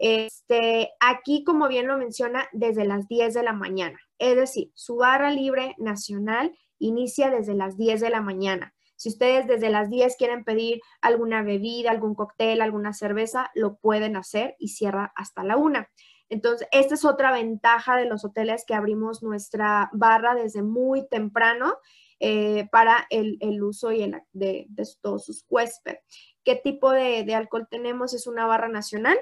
Este, 0.05 0.91
aquí, 0.99 1.45
como 1.45 1.69
bien 1.69 1.87
lo 1.87 1.97
menciona, 1.97 2.49
desde 2.51 2.85
las 2.85 3.07
10 3.07 3.35
de 3.35 3.45
la 3.45 3.53
mañana. 3.53 4.01
Es 4.19 4.35
decir, 4.35 4.73
su 4.75 4.97
barra 4.97 5.31
libre 5.31 5.77
nacional 5.79 6.53
inicia 6.81 7.31
desde 7.31 7.55
las 7.55 7.77
10 7.77 8.01
de 8.01 8.11
la 8.11 8.21
mañana. 8.21 8.75
Si 8.97 9.11
ustedes 9.11 9.47
desde 9.47 9.71
las 9.71 9.91
10 9.91 10.17
quieren 10.17 10.43
pedir 10.43 10.81
alguna 11.03 11.45
bebida, 11.45 11.93
algún 11.93 12.17
cóctel, 12.17 12.63
alguna 12.63 12.93
cerveza, 12.93 13.53
lo 13.55 13.77
pueden 13.77 14.17
hacer 14.17 14.57
y 14.59 14.71
cierra 14.71 15.13
hasta 15.15 15.45
la 15.45 15.57
1. 15.57 15.87
Entonces, 16.31 16.67
esta 16.73 16.95
es 16.95 17.05
otra 17.05 17.31
ventaja 17.31 17.97
de 17.97 18.07
los 18.07 18.25
hoteles 18.25 18.65
que 18.67 18.75
abrimos 18.75 19.23
nuestra 19.23 19.89
barra 19.93 20.35
desde 20.35 20.63
muy 20.63 21.07
temprano 21.09 21.77
eh, 22.19 22.67
para 22.73 23.07
el, 23.11 23.63
uso 23.63 23.93
y 23.93 24.03
el, 24.03 24.21
de, 24.33 24.67
todos 25.01 25.27
sus 25.27 25.45
huéspedes. 25.49 26.01
¿Qué 26.43 26.57
tipo 26.57 26.91
de, 26.91 27.33
alcohol 27.37 27.69
tenemos? 27.71 28.15
Es 28.15 28.27
una 28.27 28.47
barra 28.47 28.67
nacional. 28.67 29.17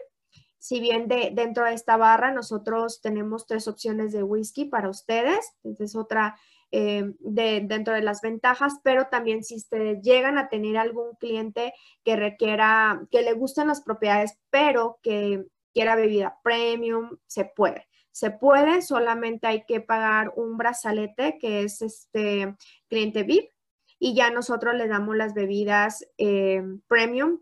Si 0.61 0.79
bien 0.79 1.09
de, 1.09 1.31
dentro 1.33 1.65
de 1.65 1.73
esta 1.73 1.97
barra 1.97 2.33
nosotros 2.33 3.01
tenemos 3.01 3.47
tres 3.47 3.67
opciones 3.67 4.13
de 4.13 4.23
whisky 4.23 4.67
para 4.67 4.91
ustedes, 4.91 5.55
esta 5.65 5.85
es 5.85 5.97
otra 5.97 6.37
eh, 6.71 7.15
de, 7.19 7.63
dentro 7.65 7.95
de 7.95 8.03
las 8.03 8.21
ventajas, 8.21 8.75
pero 8.85 9.07
también 9.07 9.43
si 9.43 9.57
ustedes 9.57 10.03
llegan 10.03 10.37
a 10.37 10.51
tener 10.51 10.77
algún 10.77 11.17
cliente 11.17 11.73
que 12.05 12.15
requiera, 12.15 13.01
que 13.11 13.23
le 13.23 13.33
gusten 13.33 13.69
las 13.69 13.81
propiedades, 13.81 14.39
pero 14.51 14.99
que 15.03 15.47
quiera 15.73 15.97
bebida 15.97 16.39
premium, 16.45 17.17
se 17.27 17.47
puede. 17.47 17.89
Se 18.13 18.31
puede, 18.31 18.83
solamente 18.83 19.47
hay 19.47 19.65
que 19.65 19.81
pagar 19.81 20.31
un 20.37 20.59
brazalete 20.59 21.39
que 21.39 21.63
es 21.63 21.81
este 21.81 22.55
cliente 22.89 23.23
VIP 23.23 23.51
y 23.99 24.15
ya 24.15 24.31
nosotros 24.31 24.75
le 24.75 24.89
damos 24.89 25.17
las 25.17 25.33
bebidas 25.33 26.07
eh, 26.19 26.63
premium 26.87 27.41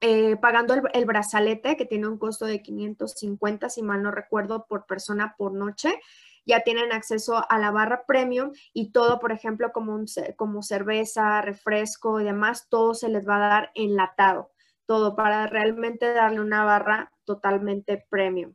eh, 0.00 0.36
pagando 0.36 0.74
el, 0.92 1.04
brazalete 1.04 1.76
que 1.76 1.84
tiene 1.84 2.08
un 2.08 2.18
costo 2.18 2.46
de 2.46 2.62
550, 2.62 3.68
si 3.70 3.82
mal 3.82 4.02
no 4.02 4.10
recuerdo, 4.10 4.66
por 4.66 4.86
persona 4.86 5.34
por 5.36 5.52
noche. 5.52 6.00
Ya 6.46 6.60
tienen 6.60 6.92
acceso 6.92 7.44
a 7.48 7.58
la 7.58 7.70
barra 7.70 8.04
premium 8.06 8.52
y 8.72 8.90
todo, 8.90 9.18
por 9.18 9.32
ejemplo, 9.32 9.70
como, 9.72 10.00
como 10.36 10.62
cerveza, 10.62 11.42
refresco 11.42 12.20
y 12.20 12.24
demás, 12.24 12.68
todo 12.70 12.94
se 12.94 13.08
les 13.08 13.28
va 13.28 13.36
a 13.36 13.48
dar 13.48 13.70
enlatado 13.74 14.50
todo 14.88 15.14
para 15.14 15.46
realmente 15.46 16.14
darle 16.14 16.40
una 16.40 16.64
barra 16.64 17.12
totalmente 17.24 18.06
premium. 18.08 18.54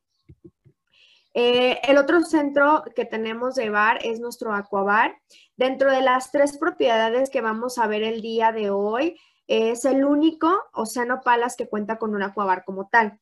Eh, 1.35 1.79
el 1.83 1.97
otro 1.97 2.21
centro 2.23 2.83
que 2.95 3.05
tenemos 3.05 3.53
de 3.53 3.69
bar 3.69 3.99
es 4.03 4.19
nuestro 4.19 4.51
Aquabar. 4.51 5.15
Dentro 5.55 5.91
de 5.91 6.01
las 6.01 6.31
tres 6.31 6.57
propiedades 6.57 7.29
que 7.29 7.41
vamos 7.41 7.77
a 7.77 7.85
ver 7.85 8.01
el 8.01 8.21
día 8.21 8.51
de 8.51 8.71
hoy, 8.71 9.15
es 9.53 9.85
el 9.85 10.03
único 10.03 10.51
Océano 10.73 11.21
Palas 11.21 11.55
que 11.55 11.69
cuenta 11.69 11.99
con 11.99 12.15
un 12.15 12.23
Aquabar 12.23 12.63
como 12.65 12.87
tal. 12.87 13.19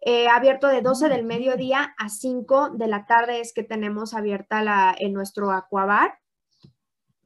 Eh, 0.00 0.28
abierto 0.28 0.68
de 0.68 0.80
12 0.80 1.10
del 1.10 1.24
mediodía 1.24 1.94
a 1.98 2.08
5 2.08 2.70
de 2.70 2.86
la 2.86 3.04
tarde 3.04 3.40
es 3.40 3.52
que 3.52 3.64
tenemos 3.64 4.14
abierta 4.14 4.62
la, 4.62 4.94
en 4.98 5.12
nuestro 5.12 5.50
Aquabar 5.50 6.20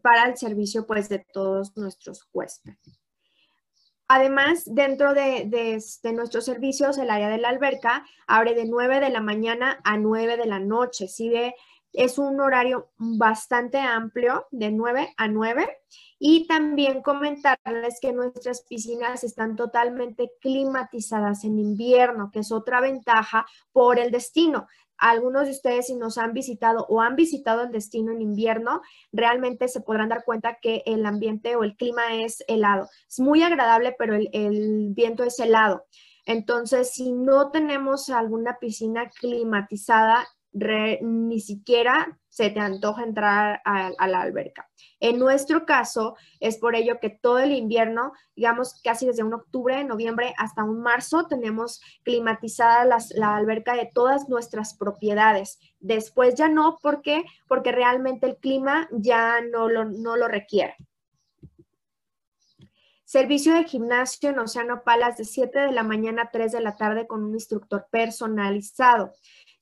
para 0.00 0.24
el 0.24 0.36
servicio 0.36 0.86
pues 0.86 1.08
de 1.08 1.20
todos 1.20 1.76
nuestros 1.76 2.28
huéspedes. 2.32 2.78
Además, 4.08 4.64
dentro 4.66 5.14
de, 5.14 5.78
nuestros 6.12 6.44
servicios, 6.44 6.98
el 6.98 7.10
área 7.10 7.28
de 7.28 7.38
la 7.38 7.48
alberca 7.48 8.04
abre 8.26 8.54
de 8.54 8.66
9 8.66 9.00
de 9.00 9.10
la 9.10 9.20
mañana 9.20 9.80
a 9.84 9.96
9 9.96 10.36
de 10.36 10.46
la 10.46 10.58
noche. 10.58 11.06
¿sí 11.08 11.30
es 11.92 12.18
un 12.18 12.40
horario 12.40 12.90
bastante 12.96 13.78
amplio, 13.78 14.46
de 14.50 14.70
9 14.70 15.14
a 15.16 15.28
9. 15.28 15.78
Y 16.18 16.46
también 16.46 17.02
comentarles 17.02 17.98
que 18.00 18.12
nuestras 18.12 18.62
piscinas 18.62 19.24
están 19.24 19.56
totalmente 19.56 20.30
climatizadas 20.40 21.44
en 21.44 21.58
invierno, 21.58 22.30
que 22.32 22.40
es 22.40 22.52
otra 22.52 22.80
ventaja 22.80 23.46
por 23.72 23.98
el 23.98 24.10
destino 24.10 24.66
algunos 25.02 25.46
de 25.46 25.50
ustedes 25.50 25.88
si 25.88 25.96
nos 25.96 26.16
han 26.16 26.32
visitado 26.32 26.86
o 26.88 27.00
han 27.00 27.16
visitado 27.16 27.62
el 27.62 27.72
destino 27.72 28.12
en 28.12 28.22
invierno, 28.22 28.82
realmente 29.10 29.66
se 29.66 29.80
podrán 29.80 30.10
dar 30.10 30.24
cuenta 30.24 30.58
que 30.62 30.84
el 30.86 31.04
ambiente 31.04 31.56
o 31.56 31.64
el 31.64 31.76
clima 31.76 32.14
es 32.14 32.44
helado. 32.46 32.88
Es 33.08 33.18
muy 33.18 33.42
agradable, 33.42 33.96
pero 33.98 34.14
el, 34.14 34.92
viento 34.94 35.24
es 35.24 35.40
helado. 35.40 35.86
Entonces, 36.24 36.92
si 36.92 37.10
no 37.10 37.50
tenemos 37.50 38.10
alguna 38.10 38.58
piscina 38.60 39.10
climatizada, 39.10 40.24
ni 40.52 41.40
siquiera 41.40 42.18
se 42.28 42.50
te 42.50 42.60
antoja 42.60 43.02
entrar 43.02 43.60
a, 43.64 43.90
la 44.06 44.20
alberca. 44.20 44.68
En 45.00 45.18
nuestro 45.18 45.66
caso, 45.66 46.16
es 46.40 46.58
por 46.58 46.74
ello 46.74 46.98
que 47.00 47.10
todo 47.10 47.38
el 47.38 47.52
invierno, 47.52 48.12
digamos 48.36 48.80
casi 48.82 49.06
desde 49.06 49.22
un 49.22 49.34
octubre, 49.34 49.84
noviembre 49.84 50.34
hasta 50.38 50.64
un 50.64 50.80
marzo, 50.82 51.26
tenemos 51.26 51.80
climatizada 52.04 52.98
la 53.14 53.36
alberca 53.36 53.74
de 53.74 53.90
todas 53.92 54.28
nuestras 54.28 54.74
propiedades. 54.74 55.58
Después 55.80 56.34
ya 56.34 56.48
no, 56.48 56.78
¿por 56.82 57.02
qué? 57.02 57.24
Porque 57.48 57.72
realmente 57.72 58.26
el 58.26 58.36
clima 58.36 58.88
ya 58.92 59.40
no 59.40 59.68
lo, 59.68 59.84
no 59.84 60.16
lo 60.16 60.28
requiere. 60.28 60.76
Servicio 63.12 63.52
de 63.52 63.64
gimnasio 63.64 64.30
en 64.30 64.38
Océano 64.38 64.84
Palas 64.84 65.18
de 65.18 65.26
7 65.26 65.58
de 65.58 65.72
la 65.72 65.82
mañana 65.82 66.22
a 66.22 66.30
3 66.30 66.50
de 66.50 66.62
la 66.62 66.76
tarde 66.76 67.06
con 67.06 67.22
un 67.22 67.34
instructor 67.34 67.86
personalizado. 67.90 69.12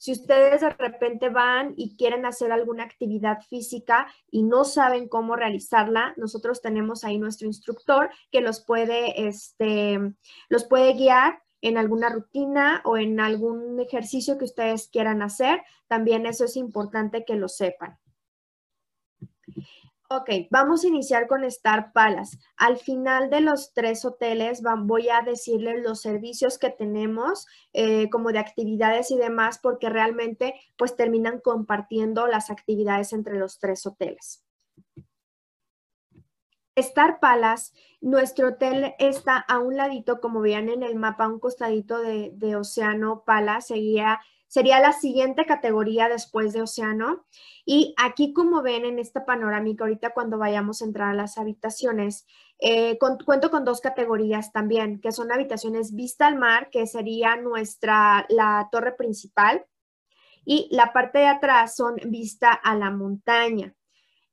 Si 0.01 0.13
ustedes 0.13 0.63
de 0.63 0.71
repente 0.71 1.29
van 1.29 1.75
y 1.77 1.95
quieren 1.95 2.25
hacer 2.25 2.53
alguna 2.53 2.85
actividad 2.85 3.43
física 3.51 4.07
y 4.31 4.45
no 4.45 4.65
saben 4.65 5.09
cómo 5.09 5.37
realizarla, 5.37 6.15
nosotros 6.17 6.63
tenemos 6.63 7.05
ahí 7.05 7.19
nuestro 7.19 7.47
instructor 7.47 8.09
que 8.33 8.41
los 8.41 8.65
puede, 8.65 9.29
este, 9.29 10.01
los 10.49 10.65
puede 10.65 10.95
guiar 10.95 11.43
en 11.61 11.77
alguna 11.77 12.09
rutina 12.09 12.81
o 12.87 12.97
en 12.97 13.21
algún 13.21 13.79
ejercicio 13.79 14.39
que 14.39 14.47
ustedes 14.47 14.89
quieran 14.89 15.21
hacer. 15.21 15.61
También 15.87 16.25
eso 16.25 16.47
es 16.47 16.57
importante 16.57 17.27
que 17.27 17.37
lo 17.37 17.51
sepan. 17.51 17.99
Ok, 20.13 20.29
vamos 20.51 20.83
a 20.83 20.89
iniciar 20.89 21.29
con 21.29 21.45
Star 21.45 21.93
Palace. 21.93 22.37
Al 22.57 22.79
final 22.79 23.31
de 23.31 23.41
los 23.41 23.73
tres 23.73 24.05
hoteles 24.05 24.61
voy 24.81 25.09
a 25.09 25.23
decirles 25.23 25.85
los 25.85 26.01
servicios 26.01 26.59
que 26.59 26.69
tenemos, 26.71 27.47
eh, 27.73 28.11
como 28.11 28.33
de 28.33 28.41
actividades 28.41 29.13
y 29.13 29.17
demás, 29.17 29.61
porque 29.63 29.89
realmente 29.89 30.55
pues 30.77 30.97
terminan 30.97 31.39
compartiendo 31.39 32.27
las 32.27 32.51
actividades 32.51 33.13
entre 33.13 33.39
los 33.39 33.61
tres 33.61 33.87
hoteles. 33.87 34.45
Star 36.75 37.21
Palace, 37.21 37.73
nuestro 38.01 38.49
hotel 38.49 38.97
está 38.99 39.37
a 39.37 39.61
un 39.61 39.77
ladito, 39.77 40.21
como 40.21 40.41
vean 40.41 40.71
en 40.71 40.83
el 40.83 40.97
mapa, 40.97 41.27
a 41.27 41.29
un 41.29 41.39
costadito 41.39 42.01
de, 42.01 42.33
de 42.35 42.57
Océano 42.57 43.23
Palace, 43.25 43.75
seguía 43.75 44.19
sería 44.51 44.81
la 44.81 44.93
siguiente 44.93 45.47
categoría 45.47 46.09
después 46.09 46.53
de 46.53 46.63
océano. 46.63 47.25
Y 47.65 47.95
aquí, 47.97 48.33
como 48.33 48.63
ven 48.63 48.85
en 48.85 48.99
esta 48.99 49.25
panorámica, 49.25 49.85
ahorita 49.85 50.11
cuando 50.11 50.39
vayamos 50.39 50.83
a 50.83 50.87
entrar 50.87 51.11
a 51.11 51.15
las 51.15 51.39
habitaciones, 51.39 52.27
eh, 52.59 52.99
cuento 52.99 53.53
con 53.53 53.65
dos 53.65 53.81
categorías 53.81 54.51
también, 54.51 55.01
que 55.01 55.13
son 55.13 55.31
habitaciones 55.31 55.95
vista 55.95 56.27
al 56.27 56.37
mar, 56.37 56.69
que 56.71 56.89
sería 56.89 57.37
nuestra, 57.37 58.27
la 58.29 58.69
torre 58.73 58.97
principal, 58.97 59.65
y 60.45 60.67
la 60.73 60.93
parte 60.93 61.21
de 61.21 61.29
atrás 61.29 61.77
son 61.77 61.95
vista 62.07 62.51
a 62.51 62.75
la 62.75 62.91
montaña. 62.91 63.73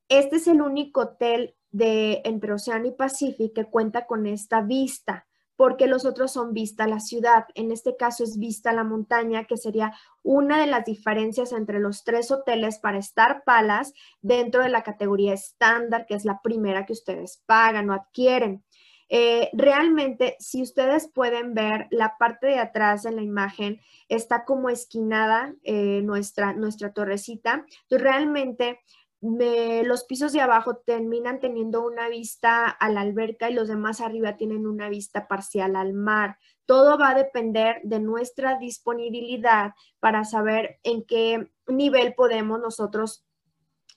Este 0.09 0.37
es 0.37 0.47
el 0.47 0.61
único 0.63 1.01
hotel 1.01 1.55
de 1.69 2.23
entre 2.25 2.53
Océano 2.53 2.87
y 2.87 2.91
Pacífico 2.91 3.53
que 3.53 3.65
cuenta 3.65 4.07
con 4.07 4.25
esta 4.25 4.61
vista 4.61 5.26
porque 5.57 5.87
los 5.87 6.05
otros 6.05 6.31
son 6.31 6.53
vista 6.53 6.87
la 6.87 7.01
ciudad. 7.01 7.45
En 7.55 7.71
este 7.71 7.97
caso 7.97 8.23
es 8.23 8.37
vista 8.37 8.71
la 8.71 8.85
montaña, 8.85 9.43
que 9.45 9.57
sería 9.57 9.93
una 10.23 10.61
de 10.61 10.67
las 10.67 10.85
diferencias 10.85 11.51
entre 11.51 11.79
los 11.79 12.03
tres 12.03 12.31
hoteles 12.31 12.79
para 12.79 12.99
Star 12.99 13.43
Palace 13.43 13.93
dentro 14.21 14.61
de 14.61 14.69
la 14.69 14.83
categoría 14.83 15.33
estándar, 15.33 16.05
que 16.05 16.13
es 16.13 16.23
la 16.23 16.41
primera 16.41 16.85
que 16.85 16.93
ustedes 16.93 17.43
pagan 17.45 17.89
o 17.89 17.93
adquieren. 17.93 18.63
Eh, 19.09 19.49
realmente, 19.53 20.35
si 20.39 20.61
ustedes 20.61 21.07
pueden 21.07 21.53
ver 21.53 21.87
la 21.91 22.17
parte 22.17 22.47
de 22.47 22.59
atrás 22.59 23.05
en 23.05 23.15
la 23.15 23.23
imagen, 23.23 23.79
está 24.09 24.45
como 24.45 24.69
esquinada 24.69 25.55
eh, 25.63 26.01
nuestra, 26.03 26.53
nuestra 26.53 26.93
torrecita. 26.93 27.65
Entonces, 27.83 28.01
realmente 28.01 28.79
los 29.21 30.03
pisos 30.03 30.31
de 30.33 30.41
abajo 30.41 30.77
terminan 30.77 31.39
teniendo 31.39 31.85
una 31.85 32.07
vista 32.07 32.67
a 32.67 32.89
la 32.89 33.01
alberca 33.01 33.49
y 33.49 33.53
los 33.53 33.67
demás 33.67 33.99
arriba 34.01 34.37
tienen 34.37 34.67
una 34.67 34.89
vista 34.89 35.27
parcial 35.27 35.75
al 35.75 35.93
mar. 35.93 36.37
Todo 36.65 36.97
va 36.97 37.09
a 37.09 37.15
depender 37.15 37.81
de 37.83 37.99
nuestra 37.99 38.57
disponibilidad 38.59 39.73
para 39.99 40.23
saber 40.23 40.79
en 40.83 41.03
qué 41.03 41.51
nivel 41.67 42.13
podemos 42.13 42.59
nosotros 42.59 43.25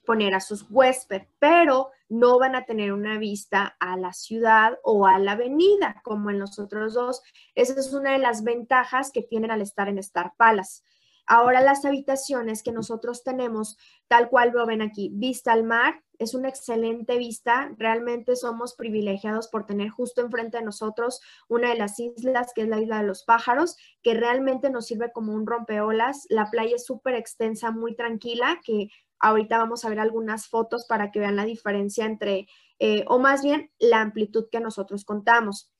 poner 0.05 0.33
a 0.33 0.39
sus 0.39 0.65
huéspedes, 0.69 1.27
pero 1.39 1.91
no 2.09 2.39
van 2.39 2.55
a 2.55 2.65
tener 2.65 2.91
una 2.91 3.17
vista 3.17 3.77
a 3.79 3.97
la 3.97 4.13
ciudad 4.13 4.79
o 4.83 5.05
a 5.05 5.19
la 5.19 5.33
avenida 5.33 6.01
como 6.03 6.29
en 6.29 6.39
los 6.39 6.59
otros 6.59 6.93
dos. 6.93 7.21
Esa 7.55 7.79
es 7.79 7.93
una 7.93 8.13
de 8.13 8.17
las 8.17 8.43
ventajas 8.43 9.11
que 9.11 9.21
tienen 9.21 9.51
al 9.51 9.61
estar 9.61 9.87
en 9.87 9.99
Star 9.99 10.33
Palace. 10.35 10.83
Ahora 11.33 11.61
las 11.61 11.85
habitaciones 11.85 12.61
que 12.61 12.73
nosotros 12.73 13.23
tenemos, 13.23 13.77
tal 14.09 14.27
cual 14.27 14.51
lo 14.53 14.65
ven 14.65 14.81
aquí, 14.81 15.11
vista 15.13 15.53
al 15.53 15.63
mar, 15.63 16.03
es 16.19 16.33
una 16.33 16.49
excelente 16.49 17.17
vista. 17.17 17.71
Realmente 17.77 18.35
somos 18.35 18.75
privilegiados 18.75 19.47
por 19.47 19.65
tener 19.65 19.91
justo 19.91 20.19
enfrente 20.19 20.57
de 20.57 20.65
nosotros 20.65 21.21
una 21.47 21.69
de 21.69 21.77
las 21.77 21.97
islas, 22.01 22.51
que 22.53 22.63
es 22.63 22.67
la 22.67 22.81
isla 22.81 22.97
de 22.97 23.07
los 23.07 23.23
pájaros, 23.23 23.77
que 24.03 24.13
realmente 24.13 24.69
nos 24.69 24.87
sirve 24.87 25.13
como 25.13 25.31
un 25.31 25.47
rompeolas. 25.47 26.25
La 26.27 26.49
playa 26.51 26.75
es 26.75 26.85
súper 26.85 27.15
extensa, 27.15 27.71
muy 27.71 27.95
tranquila, 27.95 28.59
que 28.65 28.89
ahorita 29.17 29.57
vamos 29.57 29.85
a 29.85 29.89
ver 29.89 30.01
algunas 30.01 30.49
fotos 30.49 30.85
para 30.85 31.11
que 31.11 31.21
vean 31.21 31.37
la 31.37 31.45
diferencia 31.45 32.07
entre, 32.07 32.49
eh, 32.77 33.05
o 33.07 33.19
más 33.19 33.41
bien 33.41 33.71
la 33.79 34.01
amplitud 34.01 34.49
que 34.51 34.59
nosotros 34.59 35.05
contamos. 35.05 35.71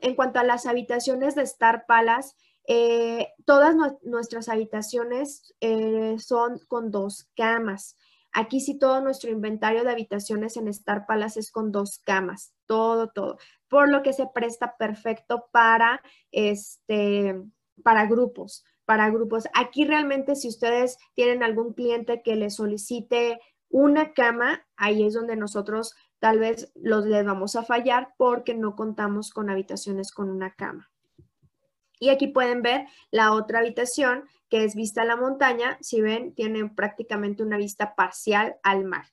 en 0.00 0.16
cuanto 0.16 0.40
a 0.40 0.44
las 0.44 0.66
habitaciones 0.66 1.36
de 1.36 1.42
Star 1.42 1.84
Palace, 1.86 2.34
eh, 2.70 3.32
todas 3.46 3.74
nuestras 4.02 4.50
habitaciones 4.50 5.54
eh, 5.62 6.16
son 6.18 6.60
con 6.68 6.90
dos 6.90 7.30
camas. 7.34 7.96
Aquí 8.30 8.60
sí 8.60 8.78
todo 8.78 9.00
nuestro 9.00 9.30
inventario 9.30 9.84
de 9.84 9.90
habitaciones 9.90 10.58
en 10.58 10.68
Star 10.68 11.06
Palace 11.06 11.40
es 11.40 11.50
con 11.50 11.72
dos 11.72 12.02
camas, 12.04 12.52
todo, 12.66 13.08
todo, 13.08 13.38
por 13.68 13.90
lo 13.90 14.02
que 14.02 14.12
se 14.12 14.26
presta 14.34 14.76
perfecto 14.76 15.48
para, 15.50 16.02
este, 16.30 17.40
para 17.82 18.04
grupos, 18.04 18.66
para 18.84 19.08
grupos. 19.08 19.48
Aquí 19.54 19.86
realmente 19.86 20.36
si 20.36 20.48
ustedes 20.48 20.98
tienen 21.14 21.42
algún 21.42 21.72
cliente 21.72 22.20
que 22.22 22.36
les 22.36 22.56
solicite 22.56 23.40
una 23.70 24.12
cama, 24.12 24.66
ahí 24.76 25.06
es 25.06 25.14
donde 25.14 25.36
nosotros 25.36 25.94
tal 26.18 26.38
vez 26.38 26.70
los 26.74 27.06
les 27.06 27.24
vamos 27.24 27.56
a 27.56 27.62
fallar 27.62 28.12
porque 28.18 28.54
no 28.54 28.76
contamos 28.76 29.30
con 29.30 29.48
habitaciones 29.48 30.12
con 30.12 30.28
una 30.28 30.52
cama. 30.52 30.90
Y 32.00 32.10
aquí 32.10 32.28
pueden 32.28 32.62
ver 32.62 32.86
la 33.10 33.32
otra 33.32 33.60
habitación 33.60 34.24
que 34.48 34.64
es 34.64 34.74
vista 34.74 35.02
a 35.02 35.06
la 35.06 35.16
montaña. 35.16 35.78
Si 35.80 36.00
ven, 36.00 36.34
tiene 36.34 36.68
prácticamente 36.68 37.42
una 37.42 37.56
vista 37.56 37.94
parcial 37.94 38.56
al 38.62 38.84
mar. 38.84 39.06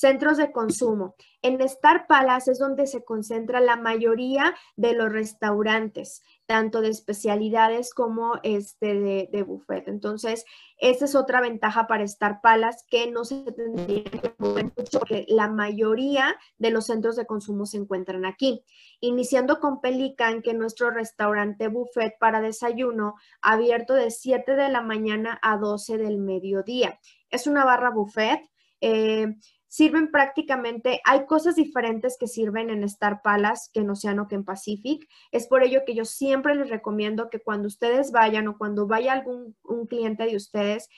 Centros 0.00 0.38
de 0.38 0.50
consumo. 0.50 1.14
En 1.42 1.60
Star 1.60 2.06
Palace 2.06 2.52
es 2.52 2.58
donde 2.58 2.86
se 2.86 3.04
concentra 3.04 3.60
la 3.60 3.76
mayoría 3.76 4.54
de 4.74 4.94
los 4.94 5.12
restaurantes, 5.12 6.22
tanto 6.46 6.80
de 6.80 6.88
especialidades 6.88 7.92
como 7.92 8.40
este 8.42 9.28
de, 9.30 9.42
buffet. 9.42 9.88
Entonces, 9.88 10.46
esa 10.78 11.04
es 11.04 11.14
otra 11.14 11.42
ventaja 11.42 11.86
para 11.86 12.04
Star 12.04 12.40
Palace 12.40 12.78
que 12.88 13.10
no 13.10 13.26
se 13.26 13.42
tendría 13.52 14.04
que 14.04 14.32
mover 14.38 14.72
mucho 14.74 15.00
porque 15.00 15.26
la 15.28 15.48
mayoría 15.48 16.34
de 16.56 16.70
los 16.70 16.86
centros 16.86 17.14
de 17.16 17.26
consumo 17.26 17.66
se 17.66 17.76
encuentran 17.76 18.24
aquí. 18.24 18.64
Iniciando 19.00 19.60
con 19.60 19.82
Pelican, 19.82 20.40
que 20.40 20.52
es 20.52 20.56
nuestro 20.56 20.90
restaurante 20.90 21.68
buffet 21.68 22.14
para 22.18 22.40
desayuno, 22.40 23.16
abierto 23.42 23.92
de 23.92 24.10
7 24.10 24.56
de 24.56 24.70
la 24.70 24.80
mañana 24.80 25.38
a 25.42 25.58
12 25.58 25.98
del 25.98 26.16
mediodía. 26.16 26.98
Es 27.28 27.46
una 27.46 27.66
barra 27.66 27.90
buffet. 27.90 28.48
Eh, 28.80 29.36
sirven 29.70 30.10
prácticamente, 30.10 31.00
hay 31.04 31.26
cosas 31.26 31.54
diferentes 31.54 32.16
que 32.18 32.26
sirven 32.26 32.70
en 32.70 32.82
Star 32.82 33.22
Palace 33.22 33.70
que 33.72 33.80
en 33.80 33.90
Océano 33.90 34.26
que 34.26 34.34
en 34.34 34.44
Pacific. 34.44 35.08
Es 35.30 35.46
por 35.46 35.62
ello 35.62 35.82
que 35.86 35.94
yo 35.94 36.04
siempre 36.04 36.56
les 36.56 36.68
recomiendo 36.68 37.30
que 37.30 37.38
cuando 37.38 37.68
ustedes 37.68 38.10
vayan 38.10 38.48
o 38.48 38.58
cuando 38.58 38.88
vaya 38.88 39.12
algún 39.12 39.56
un 39.62 39.86
cliente 39.86 40.24
de 40.24 40.34
ustedes, 40.34 40.88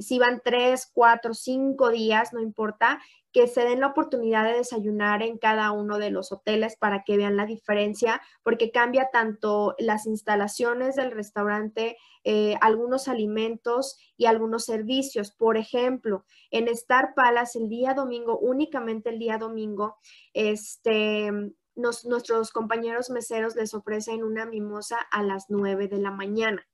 si 0.00 0.18
van 0.18 0.40
tres, 0.44 0.90
cuatro, 0.92 1.34
cinco 1.34 1.90
días, 1.90 2.32
no 2.32 2.40
importa, 2.40 3.00
que 3.32 3.46
se 3.46 3.62
den 3.62 3.80
la 3.80 3.88
oportunidad 3.88 4.44
de 4.44 4.58
desayunar 4.58 5.22
en 5.22 5.38
cada 5.38 5.70
uno 5.70 5.98
de 5.98 6.10
los 6.10 6.32
hoteles 6.32 6.76
para 6.76 7.04
que 7.04 7.16
vean 7.16 7.36
la 7.36 7.46
diferencia, 7.46 8.20
porque 8.42 8.70
cambia 8.70 9.08
tanto 9.12 9.74
las 9.78 10.06
instalaciones 10.06 10.96
del 10.96 11.12
restaurante, 11.12 11.96
eh, 12.24 12.56
algunos 12.60 13.06
alimentos 13.08 13.98
y 14.16 14.26
algunos 14.26 14.64
servicios. 14.64 15.30
Por 15.30 15.56
ejemplo, 15.56 16.24
en 16.50 16.68
Star 16.68 17.14
Palace 17.14 17.58
el 17.58 17.68
día 17.68 17.94
domingo, 17.94 18.38
únicamente 18.38 19.10
el 19.10 19.18
día 19.18 19.38
domingo, 19.38 19.96
este, 20.32 21.30
nuestros 21.76 22.50
compañeros 22.50 23.10
meseros 23.10 23.54
les 23.54 23.74
ofrecen 23.74 24.24
una 24.24 24.44
mimosa 24.44 24.98
a 25.10 25.22
las 25.22 25.46
9 25.48 25.88
de 25.88 25.98
la 25.98 26.10
mañana. 26.10 26.66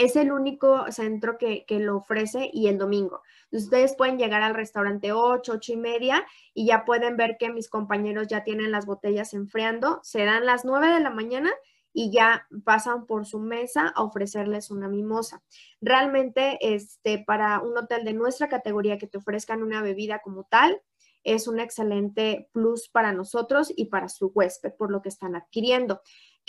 Es 0.00 0.16
el 0.16 0.32
único 0.32 0.90
centro 0.90 1.36
que, 1.36 1.66
lo 1.68 1.98
ofrece 1.98 2.48
y 2.54 2.68
el 2.68 2.78
domingo. 2.78 3.20
Ustedes 3.52 3.94
pueden 3.94 4.16
llegar 4.16 4.40
al 4.40 4.54
restaurante 4.54 5.12
8, 5.12 5.52
8 5.56 5.72
y 5.74 5.76
media 5.76 6.26
y 6.54 6.64
ya 6.64 6.86
pueden 6.86 7.18
ver 7.18 7.36
que 7.38 7.52
mis 7.52 7.68
compañeros 7.68 8.26
ya 8.26 8.42
tienen 8.42 8.72
las 8.72 8.86
botellas 8.86 9.34
enfriando. 9.34 10.00
Se 10.02 10.24
dan 10.24 10.46
las 10.46 10.64
9 10.64 10.86
de 10.86 11.00
la 11.00 11.10
mañana 11.10 11.50
y 11.92 12.10
ya 12.10 12.46
pasan 12.64 13.04
por 13.04 13.26
su 13.26 13.40
mesa 13.40 13.92
a 13.94 14.02
ofrecerles 14.02 14.70
una 14.70 14.88
mimosa. 14.88 15.42
Realmente, 15.82 16.56
este, 16.62 17.22
para 17.22 17.60
un 17.60 17.76
hotel 17.76 18.02
de 18.06 18.14
nuestra 18.14 18.48
categoría 18.48 18.96
que 18.96 19.06
te 19.06 19.18
ofrezcan 19.18 19.62
una 19.62 19.82
bebida 19.82 20.20
como 20.20 20.44
tal, 20.44 20.80
es 21.24 21.46
un 21.46 21.60
excelente 21.60 22.48
plus 22.52 22.88
para 22.88 23.12
nosotros 23.12 23.70
y 23.76 23.90
para 23.90 24.08
su 24.08 24.28
huésped 24.28 24.72
por 24.78 24.90
lo 24.90 25.02
que 25.02 25.10
están 25.10 25.36
adquiriendo 25.36 26.00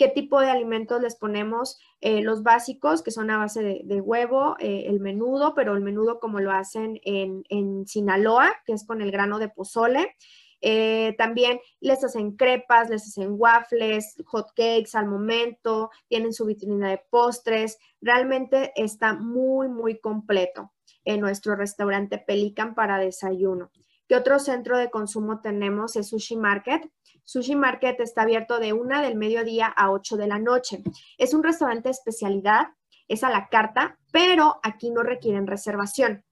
qué 0.02 0.08
tipo 0.08 0.40
de 0.40 0.50
alimentos 0.50 1.00
les 1.00 1.14
ponemos, 1.14 1.78
eh, 2.00 2.22
los 2.22 2.42
básicos, 2.42 3.04
que 3.04 3.12
son 3.12 3.30
a 3.30 3.38
base 3.38 3.82
de, 3.84 4.00
huevo, 4.00 4.56
eh, 4.58 4.86
el 4.88 4.98
menudo, 4.98 5.54
pero 5.54 5.76
el 5.76 5.80
menudo 5.80 6.18
como 6.18 6.40
lo 6.40 6.50
hacen 6.50 6.98
en, 7.04 7.86
Sinaloa, 7.86 8.52
que 8.66 8.72
es 8.72 8.84
con 8.84 9.00
el 9.00 9.12
grano 9.12 9.38
de 9.38 9.48
pozole. 9.48 10.16
Eh, 10.60 11.14
también 11.18 11.60
les 11.78 12.02
hacen 12.02 12.34
crepas, 12.34 12.90
les 12.90 13.06
hacen 13.06 13.36
waffles, 13.38 14.16
hot 14.26 14.48
cakes 14.56 14.90
al 14.94 15.06
momento, 15.06 15.90
tienen 16.08 16.32
su 16.32 16.46
vitrina 16.46 16.90
de 16.90 17.00
postres. 17.08 17.78
Realmente 18.00 18.72
está 18.74 19.14
muy, 19.14 19.68
muy 19.68 20.00
completo 20.00 20.72
en 21.04 21.20
nuestro 21.20 21.54
restaurante 21.54 22.18
Pelican 22.18 22.74
para 22.74 22.98
desayuno. 22.98 23.70
¿Qué 24.08 24.16
otro 24.16 24.40
centro 24.40 24.78
de 24.78 24.90
consumo 24.90 25.40
tenemos? 25.40 25.94
Es 25.94 26.08
Sushi 26.08 26.36
Market. 26.36 26.90
Sushi 27.24 27.54
Market 27.54 28.00
está 28.00 28.22
abierto 28.22 28.58
de 28.58 28.72
una 28.72 29.02
del 29.02 29.16
mediodía 29.16 29.66
a 29.66 29.90
8 29.90 30.16
de 30.16 30.26
la 30.26 30.38
noche. 30.38 30.82
Es 31.18 31.34
un 31.34 31.42
restaurante 31.42 31.88
de 31.88 31.92
especialidad, 31.92 32.68
es 33.08 33.24
a 33.24 33.30
la 33.30 33.48
carta, 33.48 33.98
pero 34.12 34.60
aquí 34.62 34.90
no 34.90 35.02
requieren 35.02 35.46
reservación. 35.46 36.24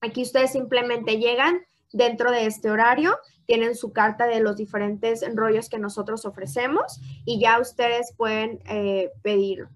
Aquí 0.00 0.22
ustedes 0.22 0.52
simplemente 0.52 1.18
llegan 1.18 1.62
dentro 1.92 2.30
de 2.30 2.46
este 2.46 2.70
horario, 2.70 3.18
tienen 3.46 3.74
su 3.74 3.92
carta 3.92 4.26
de 4.26 4.40
los 4.40 4.56
diferentes 4.56 5.24
rollos 5.34 5.68
que 5.68 5.78
nosotros 5.78 6.24
ofrecemos 6.26 7.00
y 7.24 7.40
ya 7.40 7.60
ustedes 7.60 8.12
pueden 8.16 8.60
eh, 8.66 9.10
pedir. 9.22 9.68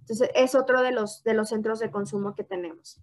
Entonces, 0.00 0.30
es 0.34 0.54
otro 0.54 0.82
de 0.82 0.92
los, 0.92 1.22
de 1.22 1.34
los 1.34 1.48
centros 1.48 1.78
de 1.78 1.90
consumo 1.90 2.34
que 2.34 2.44
tenemos. 2.44 3.00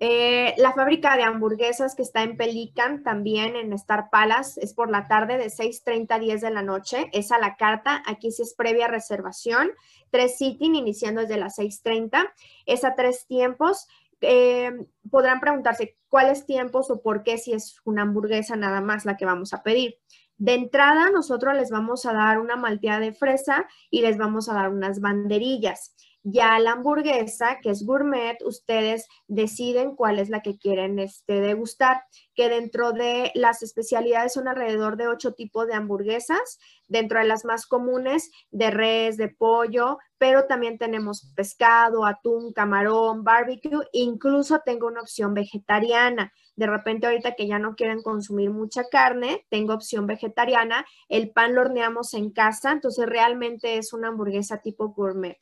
Eh, 0.00 0.54
la 0.58 0.72
fábrica 0.74 1.16
de 1.16 1.24
hamburguesas 1.24 1.96
que 1.96 2.02
está 2.02 2.22
en 2.22 2.36
Pelican, 2.36 3.02
también 3.02 3.56
en 3.56 3.72
Star 3.72 4.10
Palace, 4.10 4.60
es 4.62 4.72
por 4.72 4.90
la 4.90 5.08
tarde 5.08 5.38
de 5.38 5.46
6.30 5.46 6.06
a 6.14 6.18
10 6.18 6.40
de 6.40 6.50
la 6.50 6.62
noche. 6.62 7.10
Es 7.12 7.32
a 7.32 7.38
la 7.38 7.56
carta. 7.56 8.02
Aquí 8.06 8.30
sí 8.30 8.42
es 8.42 8.54
previa 8.54 8.86
reservación. 8.86 9.70
Tres 10.10 10.38
sitting 10.38 10.76
iniciando 10.76 11.22
desde 11.22 11.36
las 11.36 11.58
6.30. 11.58 12.30
Es 12.66 12.84
a 12.84 12.94
tres 12.94 13.26
tiempos. 13.26 13.88
Eh, 14.20 14.72
podrán 15.10 15.40
preguntarse 15.40 15.96
cuáles 16.08 16.46
tiempos 16.46 16.90
o 16.90 17.00
por 17.00 17.22
qué 17.22 17.38
si 17.38 17.52
es 17.52 17.80
una 17.84 18.02
hamburguesa 18.02 18.56
nada 18.56 18.80
más 18.80 19.04
la 19.04 19.16
que 19.16 19.26
vamos 19.26 19.52
a 19.52 19.62
pedir. 19.62 19.96
De 20.36 20.54
entrada, 20.54 21.10
nosotros 21.10 21.54
les 21.56 21.70
vamos 21.70 22.06
a 22.06 22.12
dar 22.12 22.38
una 22.38 22.54
malteada 22.54 23.00
de 23.00 23.12
fresa 23.12 23.66
y 23.90 24.02
les 24.02 24.16
vamos 24.16 24.48
a 24.48 24.54
dar 24.54 24.68
unas 24.70 25.00
banderillas. 25.00 25.94
Ya 26.30 26.58
la 26.58 26.72
hamburguesa, 26.72 27.58
que 27.62 27.70
es 27.70 27.86
gourmet, 27.86 28.36
ustedes 28.44 29.06
deciden 29.28 29.96
cuál 29.96 30.18
es 30.18 30.28
la 30.28 30.42
que 30.42 30.58
quieren 30.58 30.98
este, 30.98 31.40
degustar, 31.40 32.02
que 32.34 32.50
dentro 32.50 32.92
de 32.92 33.32
las 33.34 33.62
especialidades 33.62 34.34
son 34.34 34.46
alrededor 34.46 34.98
de 34.98 35.08
ocho 35.08 35.32
tipos 35.32 35.66
de 35.66 35.72
hamburguesas, 35.72 36.58
dentro 36.86 37.18
de 37.18 37.24
las 37.24 37.46
más 37.46 37.64
comunes 37.64 38.30
de 38.50 38.70
res, 38.70 39.16
de 39.16 39.30
pollo, 39.30 39.96
pero 40.18 40.44
también 40.44 40.76
tenemos 40.76 41.32
pescado, 41.34 42.04
atún, 42.04 42.52
camarón, 42.52 43.24
barbecue, 43.24 43.86
incluso 43.92 44.60
tengo 44.66 44.86
una 44.86 45.00
opción 45.00 45.32
vegetariana. 45.32 46.30
De 46.56 46.66
repente 46.66 47.06
ahorita 47.06 47.36
que 47.36 47.46
ya 47.46 47.58
no 47.58 47.74
quieren 47.74 48.02
consumir 48.02 48.50
mucha 48.50 48.84
carne, 48.90 49.46
tengo 49.48 49.72
opción 49.72 50.06
vegetariana, 50.06 50.84
el 51.08 51.30
pan 51.30 51.54
lo 51.54 51.62
horneamos 51.62 52.12
en 52.12 52.32
casa, 52.32 52.72
entonces 52.72 53.06
realmente 53.06 53.78
es 53.78 53.94
una 53.94 54.08
hamburguesa 54.08 54.58
tipo 54.58 54.90
gourmet. 54.90 55.38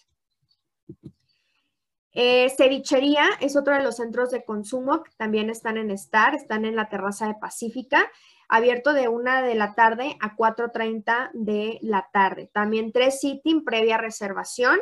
Eh, 2.18 2.46
es 2.46 3.56
otro 3.56 3.74
de 3.74 3.82
los 3.82 3.96
centros 3.96 4.30
de 4.30 4.42
consumo 4.42 5.02
que 5.02 5.10
también 5.18 5.50
están 5.50 5.76
en 5.76 5.90
Star, 5.90 6.34
están 6.34 6.64
en 6.64 6.74
la 6.74 6.88
terraza 6.88 7.26
de 7.26 7.34
Pacífica, 7.34 8.10
abierto 8.48 8.94
de 8.94 9.08
una 9.08 9.42
de 9.42 9.54
la 9.54 9.74
tarde 9.74 10.16
a 10.20 10.34
4.30 10.34 11.30
de 11.34 11.78
la 11.82 12.08
tarde. 12.12 12.48
También 12.52 12.92
tres 12.92 13.20
sitting 13.20 13.64
previa 13.64 13.98
reservación 13.98 14.78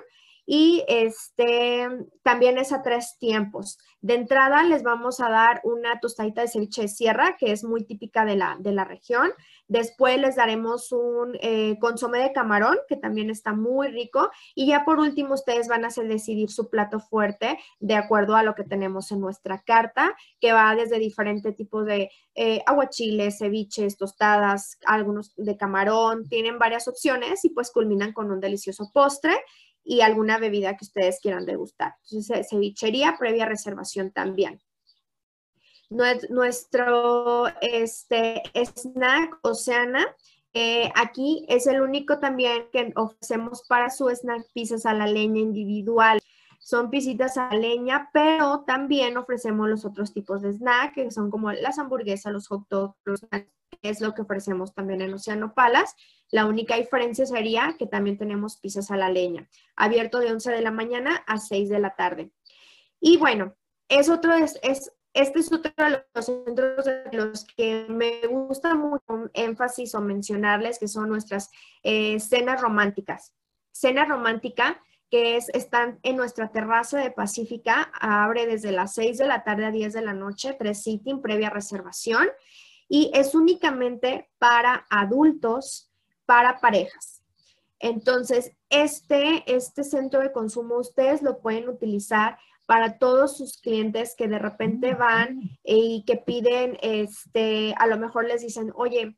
y 0.46 0.84
este 0.88 1.88
también 2.22 2.58
es 2.58 2.72
a 2.72 2.82
tres 2.82 3.16
tiempos. 3.18 3.78
De 4.00 4.14
entrada 4.14 4.62
les 4.62 4.82
vamos 4.82 5.20
a 5.20 5.28
dar 5.28 5.60
una 5.64 5.98
tostadita 6.00 6.42
de 6.42 6.48
ceviche 6.48 6.82
de 6.82 6.88
sierra, 6.88 7.36
que 7.38 7.52
es 7.52 7.64
muy 7.64 7.84
típica 7.84 8.24
de 8.24 8.36
la, 8.36 8.56
de 8.60 8.72
la 8.72 8.84
región. 8.84 9.32
Después 9.66 10.18
les 10.20 10.36
daremos 10.36 10.92
un 10.92 11.36
eh, 11.40 11.76
de 11.78 12.32
camarón, 12.32 12.76
que 12.88 12.96
también 12.96 13.30
está 13.30 13.54
muy 13.54 13.88
rico. 13.88 14.30
Y 14.54 14.66
ya 14.66 14.84
por 14.84 14.98
último, 14.98 15.34
ustedes 15.34 15.68
van 15.68 15.84
a 15.84 15.88
decidir 15.88 16.50
su 16.50 16.68
plato 16.68 17.00
fuerte 17.00 17.58
de 17.80 17.94
acuerdo 17.94 18.36
a 18.36 18.42
lo 18.42 18.54
que 18.54 18.64
tenemos 18.64 19.10
en 19.10 19.20
nuestra 19.20 19.62
carta, 19.62 20.14
que 20.40 20.52
va 20.52 20.74
desde 20.74 20.98
diferentes 20.98 21.56
tipos 21.56 21.86
de 21.86 22.10
eh, 22.34 22.62
aguachiles, 22.66 23.38
ceviches, 23.38 23.96
tostadas, 23.96 24.78
algunos 24.86 25.34
de 25.36 25.56
camarón. 25.56 26.28
Tienen 26.28 26.58
varias 26.58 26.86
opciones 26.88 27.44
y 27.44 27.50
pues 27.50 27.70
culminan 27.70 28.12
con 28.12 28.30
un 28.30 28.40
delicioso 28.40 28.90
postre 28.92 29.32
y 29.82 30.00
alguna 30.00 30.38
bebida 30.38 30.76
que 30.76 30.84
ustedes 30.84 31.20
quieran 31.20 31.46
degustar. 31.46 31.94
Entonces, 32.10 32.48
cevichería 32.50 33.16
previa 33.18 33.46
reservación 33.46 34.10
también. 34.10 34.60
Nuestro 35.94 37.46
este, 37.60 38.42
snack 38.54 39.38
Oceana, 39.42 40.04
eh, 40.52 40.90
aquí 40.96 41.46
es 41.48 41.66
el 41.66 41.80
único 41.80 42.18
también 42.18 42.64
que 42.72 42.92
ofrecemos 42.96 43.62
para 43.68 43.90
su 43.90 44.08
snack 44.08 44.44
pizzas 44.52 44.86
a 44.86 44.94
la 44.94 45.06
leña 45.06 45.40
individual. 45.40 46.20
Son 46.58 46.90
pisitas 46.90 47.36
a 47.36 47.50
la 47.50 47.58
leña, 47.58 48.10
pero 48.12 48.64
también 48.66 49.16
ofrecemos 49.16 49.68
los 49.68 49.84
otros 49.84 50.12
tipos 50.12 50.42
de 50.42 50.52
snack, 50.52 50.94
que 50.94 51.10
son 51.10 51.30
como 51.30 51.52
las 51.52 51.78
hamburguesas, 51.78 52.32
los 52.32 52.48
hot 52.48 52.66
dogs, 52.68 52.96
es 53.82 54.00
lo 54.00 54.14
que 54.14 54.22
ofrecemos 54.22 54.74
también 54.74 55.00
en 55.00 55.14
Oceano 55.14 55.54
Palas. 55.54 55.94
La 56.30 56.46
única 56.46 56.76
diferencia 56.76 57.26
sería 57.26 57.76
que 57.78 57.86
también 57.86 58.18
tenemos 58.18 58.56
pizzas 58.56 58.90
a 58.90 58.96
la 58.96 59.10
leña, 59.10 59.48
abierto 59.76 60.18
de 60.18 60.32
11 60.32 60.50
de 60.50 60.62
la 60.62 60.70
mañana 60.70 61.22
a 61.26 61.38
6 61.38 61.68
de 61.68 61.78
la 61.78 61.94
tarde. 61.94 62.32
Y 62.98 63.18
bueno, 63.18 63.54
es 63.88 64.08
otro, 64.08 64.34
es, 64.34 64.92
este 65.14 65.38
es 65.38 65.52
otro 65.52 65.72
de 65.76 66.04
los 66.12 66.26
centros 66.26 66.84
de 66.84 67.08
los 67.12 67.44
que 67.44 67.86
me 67.88 68.26
gusta 68.26 68.74
mucho 68.74 69.30
énfasis 69.32 69.94
o 69.94 70.00
mencionarles, 70.00 70.78
que 70.78 70.88
son 70.88 71.08
nuestras 71.08 71.50
eh, 71.84 72.18
cenas 72.18 72.60
románticas. 72.60 73.32
Cena 73.72 74.04
romántica 74.04 74.80
que 75.10 75.36
es, 75.36 75.48
están 75.50 76.00
en 76.02 76.16
nuestra 76.16 76.50
terraza 76.50 76.98
de 76.98 77.12
Pacífica, 77.12 77.92
abre 78.00 78.46
desde 78.46 78.72
las 78.72 78.94
6 78.94 79.18
de 79.18 79.26
la 79.28 79.44
tarde 79.44 79.66
a 79.66 79.70
10 79.70 79.92
de 79.92 80.02
la 80.02 80.12
noche, 80.12 80.56
tres 80.58 80.82
sitting 80.82 81.22
previa 81.22 81.50
reservación, 81.50 82.28
y 82.88 83.12
es 83.14 83.36
únicamente 83.36 84.28
para 84.38 84.84
adultos 84.90 85.92
para 86.26 86.58
parejas. 86.58 87.22
Entonces, 87.78 88.52
este, 88.70 89.44
este 89.46 89.84
centro 89.84 90.20
de 90.20 90.32
consumo 90.32 90.78
ustedes 90.78 91.22
lo 91.22 91.38
pueden 91.38 91.68
utilizar 91.68 92.38
para 92.66 92.98
todos 92.98 93.36
sus 93.36 93.58
clientes 93.60 94.14
que 94.16 94.28
de 94.28 94.38
repente 94.38 94.94
van 94.94 95.40
y 95.62 96.04
que 96.06 96.16
piden, 96.16 96.78
este, 96.82 97.74
a 97.78 97.86
lo 97.86 97.98
mejor 97.98 98.26
les 98.26 98.42
dicen, 98.42 98.72
oye, 98.74 99.16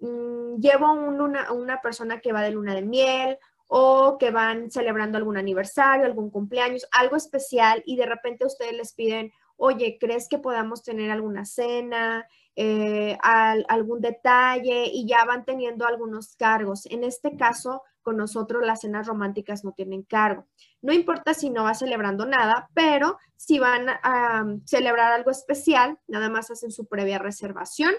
mm, 0.00 0.60
llevo 0.60 0.92
una, 0.92 1.52
una 1.52 1.80
persona 1.80 2.20
que 2.20 2.32
va 2.32 2.42
de 2.42 2.50
luna 2.50 2.74
de 2.74 2.82
miel 2.82 3.38
o 3.68 4.16
que 4.18 4.30
van 4.30 4.70
celebrando 4.70 5.18
algún 5.18 5.36
aniversario, 5.36 6.06
algún 6.06 6.30
cumpleaños, 6.30 6.88
algo 6.90 7.16
especial 7.16 7.82
y 7.86 7.96
de 7.96 8.06
repente 8.06 8.46
ustedes 8.46 8.72
les 8.72 8.94
piden, 8.94 9.30
oye, 9.58 9.98
¿crees 10.00 10.28
que 10.28 10.38
podamos 10.38 10.82
tener 10.82 11.10
alguna 11.10 11.44
cena? 11.44 12.26
Eh, 12.56 13.16
algún 13.22 14.00
detalle 14.00 14.86
y 14.92 15.06
ya 15.06 15.24
van 15.24 15.44
teniendo 15.44 15.86
algunos 15.86 16.34
cargos. 16.34 16.86
En 16.86 17.04
este 17.04 17.36
caso, 17.36 17.82
con 18.02 18.16
nosotros 18.16 18.64
las 18.66 18.80
cenas 18.80 19.06
románticas 19.06 19.64
no 19.64 19.72
tienen 19.72 20.02
cargo. 20.02 20.46
No 20.80 20.92
importa 20.92 21.34
si 21.34 21.50
no 21.50 21.64
va 21.64 21.74
celebrando 21.74 22.24
nada, 22.24 22.68
pero 22.74 23.18
si 23.36 23.58
van 23.58 23.88
a 23.88 24.44
celebrar 24.64 25.12
algo 25.12 25.30
especial, 25.30 25.98
nada 26.08 26.30
más 26.30 26.50
hacen 26.50 26.72
su 26.72 26.86
previa 26.86 27.18
reservación. 27.18 27.94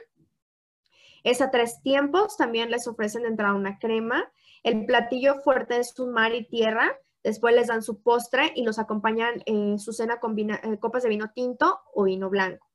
Es 1.24 1.42
a 1.42 1.52
tres 1.52 1.82
tiempos, 1.82 2.36
también 2.38 2.72
les 2.72 2.88
ofrecen 2.88 3.26
entrar 3.26 3.54
una 3.54 3.78
crema. 3.80 4.30
El 4.64 4.86
platillo 4.86 5.36
fuerte 5.42 5.78
es 5.78 5.98
un 6.00 6.12
mar 6.12 6.34
y 6.34 6.46
tierra. 6.46 6.98
Después 7.24 7.54
les 7.54 7.68
dan 7.68 7.84
su 7.84 8.02
postre 8.02 8.52
y 8.56 8.64
los 8.64 8.80
acompañan 8.80 9.44
en 9.46 9.78
su 9.80 9.92
cena 9.92 10.20
con 10.20 10.38
eh, 10.40 10.80
copas 10.80 11.04
de 11.04 11.10
vino 11.10 11.32
tinto 11.34 11.80
o 11.94 12.04
vino 12.04 12.30
blanco. 12.30 12.68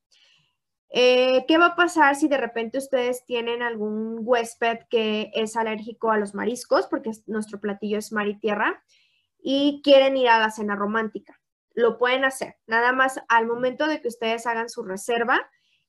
Eh, 0.90 1.44
¿Qué 1.48 1.58
va 1.58 1.66
a 1.66 1.76
pasar 1.76 2.14
si 2.14 2.28
de 2.28 2.36
repente 2.36 2.78
ustedes 2.78 3.24
tienen 3.24 3.62
algún 3.62 4.18
huésped 4.20 4.80
que 4.88 5.30
es 5.34 5.56
alérgico 5.56 6.12
a 6.12 6.18
los 6.18 6.34
mariscos, 6.34 6.86
porque 6.86 7.10
nuestro 7.26 7.60
platillo 7.60 7.98
es 7.98 8.12
mar 8.12 8.28
y 8.28 8.38
tierra, 8.38 8.82
y 9.42 9.80
quieren 9.82 10.16
ir 10.16 10.28
a 10.28 10.38
la 10.38 10.50
cena 10.50 10.76
romántica? 10.76 11.40
Lo 11.72 11.98
pueden 11.98 12.24
hacer. 12.24 12.56
Nada 12.66 12.92
más 12.92 13.20
al 13.28 13.46
momento 13.46 13.88
de 13.88 14.00
que 14.00 14.08
ustedes 14.08 14.46
hagan 14.46 14.68
su 14.68 14.84
reserva, 14.84 15.40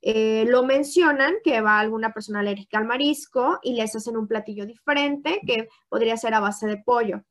eh, 0.01 0.45
lo 0.47 0.63
mencionan 0.63 1.35
que 1.43 1.61
va 1.61 1.79
alguna 1.79 2.13
persona 2.13 2.39
alérgica 2.39 2.77
al 2.77 2.85
marisco 2.85 3.59
y 3.61 3.73
les 3.73 3.95
hacen 3.95 4.17
un 4.17 4.27
platillo 4.27 4.65
diferente 4.65 5.41
que 5.45 5.67
podría 5.89 6.17
ser 6.17 6.33
a 6.33 6.39
base 6.39 6.67
de 6.67 6.77
pollo 6.77 7.23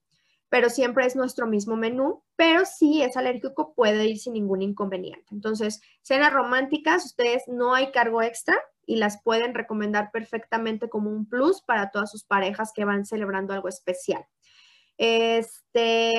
pero 0.48 0.70
siempre 0.70 1.07
es 1.07 1.16
nuestro 1.16 1.46
mismo 1.46 1.76
menú, 1.76 2.22
pero 2.37 2.64
si 2.64 3.02
es 3.02 3.16
alérgico 3.16 3.74
puede 3.74 4.07
ir 4.07 4.18
sin 4.18 4.35
ningún 4.35 4.62
inconveniente. 4.62 5.26
Entonces, 5.33 5.80
cenas 6.02 6.33
románticas, 6.33 7.04
ustedes 7.04 7.44
no 7.48 7.74
hay 7.74 7.90
cargo 7.90 8.22
extra 8.22 8.57
y 8.87 8.96
las 8.96 9.22
pueden 9.22 9.54
recomendar 9.54 10.11
perfectamente 10.12 10.88
como 10.88 11.11
un 11.11 11.26
plus 11.28 11.62
para 11.62 11.90
todas 11.90 12.11
sus 12.11 12.24
parejas 12.24 12.72
que 12.74 12.85
van 12.85 13.04
celebrando 13.04 13.54
algo 13.54 13.68
especial. 13.68 14.24
Este, 14.96 16.12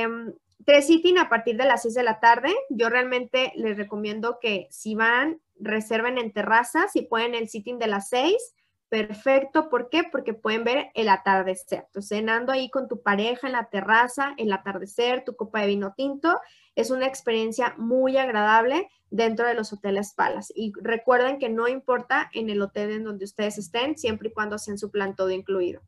tres 0.66 0.88
sitting 0.88 1.18
a 1.18 1.30
partir 1.30 1.58
de 1.58 1.66
las 1.66 1.84
6 1.84 1.94
de 1.94 2.04
la 2.04 2.20
tarde. 2.20 2.54
Yo 2.70 2.90
realmente 2.90 3.54
les 3.56 3.78
recomiendo 3.78 4.40
que 4.42 4.68
si 4.72 4.96
van, 4.96 5.40
reserven 5.58 6.18
en 6.18 6.34
terraza, 6.34 6.88
si 6.88 7.04
pueden 7.04 7.36
el 7.36 7.48
sitting 7.48 7.78
de 7.78 7.88
las 7.88 8.10
6 8.10 8.36
Perfecto, 8.96 9.68
¿por 9.68 9.90
qué? 9.90 10.04
Porque 10.10 10.34
pueden 10.34 10.64
ver 10.64 10.90
el 10.94 11.10
atardecer. 11.10 11.84
Entonces, 11.88 12.18
cenando 12.18 12.54
ahí 12.54 12.70
con 12.70 12.88
tu 12.88 13.02
pareja 13.02 13.46
en 13.46 13.52
la 13.52 13.66
terraza, 13.66 14.34
el 14.38 14.54
atardecer, 14.54 15.26
tu 15.26 15.36
copa 15.36 15.60
de 15.60 15.68
vino 15.68 15.94
tinto, 15.98 16.40
es 16.76 16.92
una 16.92 17.06
experiencia 17.06 17.76
muy 17.78 18.16
agradable 18.16 18.90
dentro 19.10 19.48
de 19.48 19.54
los 19.54 19.74
hoteles 19.74 20.14
Palas. 20.14 20.50
Y 20.56 20.72
recuerden 20.82 21.40
que 21.40 21.50
no 21.50 21.68
importa 21.68 22.30
en 22.34 22.50
el 22.50 22.62
hotel 22.62 22.92
en 22.92 23.04
donde 23.04 23.26
ustedes 23.26 23.58
estén, 23.58 23.98
siempre 23.98 24.30
y 24.30 24.32
cuando 24.32 24.58
sean 24.58 24.78
su 24.78 24.90
plan 24.90 25.14
todo 25.14 25.30
incluido. 25.30 25.82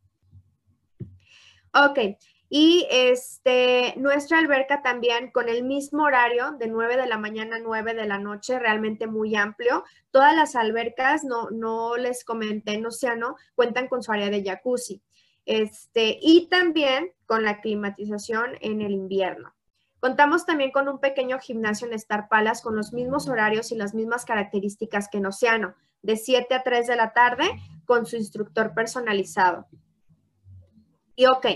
Ok, 1.73 2.17
y 2.49 2.87
este, 2.89 3.93
nuestra 3.97 4.39
alberca 4.39 4.81
también 4.81 5.31
con 5.31 5.49
el 5.49 5.63
mismo 5.63 6.03
horario 6.03 6.53
de 6.53 6.67
9 6.67 6.95
de 6.95 7.07
la 7.07 7.17
mañana 7.17 7.57
a 7.57 7.59
9 7.59 7.93
de 7.93 8.05
la 8.05 8.19
noche, 8.19 8.57
realmente 8.57 9.05
muy 9.07 9.35
amplio. 9.35 9.83
Todas 10.11 10.35
las 10.35 10.55
albercas, 10.55 11.25
no, 11.25 11.49
no 11.49 11.97
les 11.97 12.23
comenté 12.23 12.73
en 12.73 12.85
Océano, 12.85 13.35
cuentan 13.55 13.87
con 13.87 14.01
su 14.01 14.11
área 14.11 14.29
de 14.29 14.43
jacuzzi. 14.43 15.01
Este, 15.45 16.19
y 16.21 16.47
también 16.47 17.11
con 17.25 17.43
la 17.43 17.59
climatización 17.59 18.57
en 18.61 18.81
el 18.81 18.91
invierno. 18.91 19.53
Contamos 19.99 20.45
también 20.45 20.71
con 20.71 20.87
un 20.87 20.99
pequeño 20.99 21.39
gimnasio 21.39 21.87
en 21.87 21.93
Star 21.93 22.29
Palace 22.29 22.63
con 22.63 22.75
los 22.75 22.93
mismos 22.93 23.27
horarios 23.27 23.71
y 23.71 23.75
las 23.75 23.93
mismas 23.93 24.25
características 24.25 25.09
que 25.09 25.17
en 25.17 25.25
Océano, 25.25 25.75
de 26.01 26.15
7 26.15 26.53
a 26.53 26.63
3 26.63 26.87
de 26.87 26.95
la 26.95 27.13
tarde 27.13 27.45
con 27.85 28.05
su 28.05 28.15
instructor 28.15 28.73
personalizado. 28.73 29.67
Y 31.15 31.25
ok, 31.25 31.47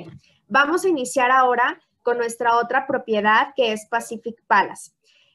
Vamos 0.53 0.83
a 0.83 0.89
iniciar 0.89 1.31
ahora 1.31 1.79
con 2.03 2.17
nuestra 2.17 2.57
otra 2.57 2.85
propiedad 2.85 3.53
que 3.55 3.71
es 3.71 3.87
Pacific 3.87 4.43
Palace. 4.47 4.91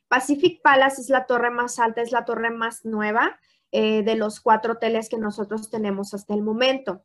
Pacific 0.08 0.60
Palace 0.60 1.00
es 1.00 1.08
la 1.08 1.24
torre 1.24 1.48
más 1.48 1.78
alta, 1.78 2.02
es 2.02 2.12
la 2.12 2.26
torre 2.26 2.50
más 2.50 2.84
nueva 2.84 3.40
eh, 3.72 4.02
de 4.02 4.14
los 4.14 4.40
cuatro 4.40 4.74
hoteles 4.74 5.08
que 5.08 5.16
nosotros 5.16 5.70
tenemos 5.70 6.12
hasta 6.12 6.34
el 6.34 6.42
momento. 6.42 7.02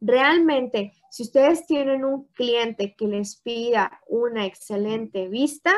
Realmente, 0.00 0.94
si 1.12 1.22
ustedes 1.22 1.64
tienen 1.64 2.04
un 2.04 2.24
cliente 2.32 2.96
que 2.96 3.06
les 3.06 3.36
pida 3.36 4.00
una 4.08 4.44
excelente 4.44 5.28
vista, 5.28 5.72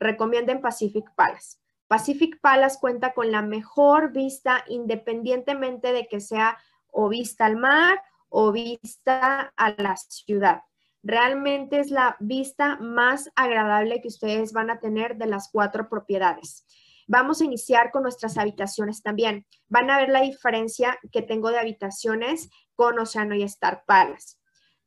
recomienden 0.00 0.62
Pacific 0.62 1.14
Palace. 1.14 1.58
Pacific 1.88 2.40
Palace 2.40 2.78
cuenta 2.80 3.12
con 3.12 3.30
la 3.30 3.42
mejor 3.42 4.12
vista 4.12 4.64
independientemente 4.66 5.92
de 5.92 6.08
que 6.08 6.20
sea 6.20 6.56
o 6.90 7.10
vista 7.10 7.44
al 7.44 7.56
mar 7.56 8.00
o 8.30 8.50
vista 8.50 9.52
a 9.58 9.74
la 9.76 9.94
ciudad. 9.98 10.62
Realmente 11.08 11.78
es 11.78 11.92
la 11.92 12.16
vista 12.18 12.78
más 12.78 13.30
agradable 13.36 14.00
que 14.00 14.08
ustedes 14.08 14.52
van 14.52 14.70
a 14.70 14.80
tener 14.80 15.16
de 15.18 15.26
las 15.26 15.48
cuatro 15.52 15.88
propiedades. 15.88 16.66
Vamos 17.06 17.40
a 17.40 17.44
iniciar 17.44 17.92
con 17.92 18.02
nuestras 18.02 18.36
habitaciones 18.36 19.04
también. 19.04 19.46
Van 19.68 19.88
a 19.88 19.98
ver 19.98 20.08
la 20.08 20.22
diferencia 20.22 20.98
que 21.12 21.22
tengo 21.22 21.50
de 21.50 21.60
habitaciones 21.60 22.50
con 22.74 22.98
Océano 22.98 23.36
y 23.36 23.44
Star 23.44 23.84
Palace. 23.86 24.38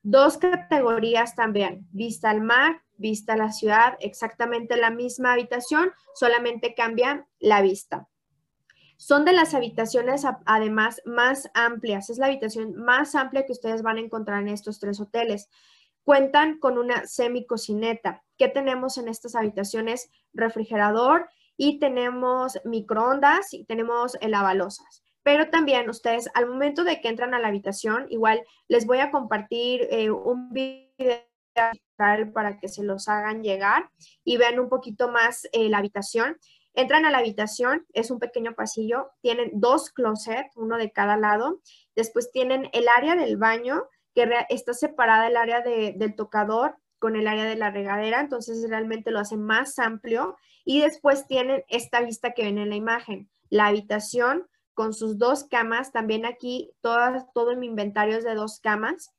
Dos 0.04 0.38
categorías 0.38 1.36
también, 1.36 1.88
vista 1.94 2.30
al 2.32 2.42
mar, 2.42 2.82
vista 2.98 3.34
a 3.34 3.38
la 3.38 3.54
ciudad, 3.54 3.94
exactamente 4.02 4.76
la 4.76 4.92
misma 4.92 5.32
habitación, 5.32 5.94
solamente 6.16 6.76
cambian 6.76 7.28
la 7.40 7.62
vista. 7.62 8.10
Son 8.98 9.24
de 9.24 9.32
las 9.32 9.54
habitaciones 9.54 10.24
además 10.46 11.02
más 11.06 11.50
amplias, 11.54 12.10
es 12.10 12.18
la 12.18 12.26
habitación 12.26 12.76
más 12.76 13.16
amplia 13.16 13.46
que 13.46 13.54
ustedes 13.54 13.84
van 13.84 13.96
a 13.96 14.02
encontrar 14.02 14.42
en 14.42 14.50
estos 14.50 14.82
tres 14.82 15.00
hoteles. 15.00 15.48
Cuentan 16.10 16.58
con 16.58 16.80
una 16.80 17.06
semicocineta, 17.06 18.24
¿qué 18.40 18.48
tenemos 18.48 18.98
en 18.98 19.08
estas 19.08 19.36
habitaciones? 19.36 20.10
Refrigerador 20.34 21.30
y 21.56 21.78
tenemos 21.78 22.60
microondas 22.66 23.54
y 23.54 23.64
tenemos 23.66 24.18
lavalosas. 24.20 25.04
Pero 25.22 25.52
también 25.52 25.88
ustedes, 25.88 26.28
al 26.34 26.48
momento 26.48 26.84
de 26.84 27.00
que 27.00 27.10
entran 27.10 27.36
a 27.36 27.40
la 27.40 27.50
habitación, 27.50 28.08
igual 28.10 28.44
les 28.68 28.88
voy 28.88 28.98
a 29.02 29.12
compartir 29.12 29.88
eh, 29.92 30.10
un 30.10 30.52
video 30.52 30.90
para 32.34 32.58
que 32.58 32.70
se 32.70 32.82
los 32.82 33.08
hagan 33.08 33.44
llegar 33.44 33.92
y 34.24 34.38
vean 34.38 34.60
un 34.60 34.68
poquito 34.68 35.12
más 35.12 35.48
eh, 35.52 35.70
la 35.70 35.78
habitación. 35.78 36.40
Entran 36.74 37.06
a 37.06 37.12
la 37.12 37.20
habitación, 37.20 37.86
es 37.94 38.10
un 38.10 38.18
pequeño 38.18 38.56
pasillo, 38.56 39.12
tienen 39.22 39.52
dos 39.54 39.92
closets, 39.92 40.58
uno 40.58 40.78
de 40.78 40.92
cada 40.92 41.18
lado. 41.18 41.62
Después 41.96 42.32
tienen 42.32 42.68
el 42.74 42.88
área 42.88 43.16
del 43.16 43.38
baño, 43.38 43.84
que 44.14 44.30
está 44.50 44.74
separada 44.74 45.28
el 45.28 45.38
área 45.38 45.62
del 45.62 46.16
tocador 46.16 46.78
con 47.00 47.16
el 47.16 47.28
área 47.28 47.46
de 47.46 47.56
la 47.56 47.72
regadera, 47.72 48.20
entonces 48.20 48.66
realmente 48.70 49.12
lo 49.12 49.20
hace 49.20 49.38
más 49.38 49.80
amplio. 49.80 50.36
Y 50.66 50.82
después 50.82 51.28
tienen 51.28 51.64
esta 51.70 52.02
vista 52.02 52.32
que 52.32 52.44
ven 52.44 52.58
en 52.58 52.70
la 52.70 52.76
imagen, 52.76 53.30
la 53.50 53.68
habitación 53.68 54.48
con 54.74 54.94
sus 54.94 55.18
dos 55.18 55.46
camas, 55.46 55.92
también 55.92 56.26
aquí 56.26 56.72
todo, 56.82 57.28
todo 57.34 57.56
mi 57.56 57.68
inventario 57.68 58.18
es 58.18 58.24
de 58.24 58.36
dos 58.36 58.60
camas 58.60 59.12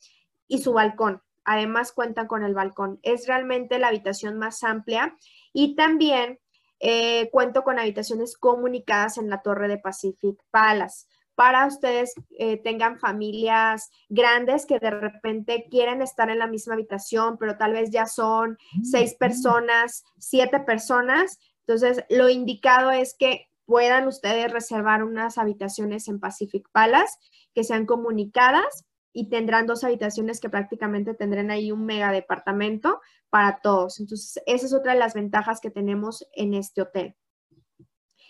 y 0.48 0.58
su 0.58 0.72
balcón. 0.72 1.22
Además 1.44 1.92
cuentan 1.92 2.26
con 2.26 2.44
el 2.44 2.54
balcón. 2.54 2.98
Es 3.02 3.26
realmente 3.26 3.78
la 3.78 3.88
habitación 3.88 4.38
más 4.38 4.62
amplia 4.62 5.16
y 5.52 5.74
también 5.74 6.38
eh, 6.78 7.28
cuento 7.30 7.62
con 7.62 7.78
habitaciones 7.78 8.36
comunicadas 8.38 9.18
en 9.18 9.28
la 9.28 9.42
torre 9.42 9.68
de 9.68 9.78
Pacific 9.78 10.38
Palace 10.50 11.06
para 11.34 11.66
ustedes 11.66 12.12
eh, 12.38 12.58
tengan 12.62 12.98
familias 12.98 13.90
grandes 14.08 14.66
que 14.66 14.78
de 14.78 14.90
repente 14.90 15.66
quieren 15.70 16.02
estar 16.02 16.28
en 16.30 16.38
la 16.38 16.46
misma 16.46 16.74
habitación, 16.74 17.38
pero 17.38 17.56
tal 17.56 17.72
vez 17.72 17.90
ya 17.90 18.06
son 18.06 18.58
seis 18.82 19.14
personas, 19.14 20.04
siete 20.18 20.60
personas. 20.60 21.38
Entonces, 21.66 22.04
lo 22.10 22.28
indicado 22.28 22.90
es 22.90 23.14
que 23.18 23.46
puedan 23.64 24.08
ustedes 24.08 24.52
reservar 24.52 25.04
unas 25.04 25.38
habitaciones 25.38 26.08
en 26.08 26.18
Pacific 26.18 26.68
Palace 26.72 27.16
que 27.54 27.64
sean 27.64 27.86
comunicadas 27.86 28.84
y 29.12 29.28
tendrán 29.28 29.66
dos 29.66 29.84
habitaciones 29.84 30.40
que 30.40 30.50
prácticamente 30.50 31.14
tendrán 31.14 31.50
ahí 31.50 31.72
un 31.72 31.84
mega 31.84 32.12
departamento 32.12 33.00
para 33.28 33.60
todos. 33.60 34.00
Entonces, 34.00 34.42
esa 34.46 34.66
es 34.66 34.74
otra 34.74 34.92
de 34.92 34.98
las 34.98 35.14
ventajas 35.14 35.60
que 35.60 35.70
tenemos 35.70 36.26
en 36.32 36.54
este 36.54 36.82
hotel. 36.82 37.16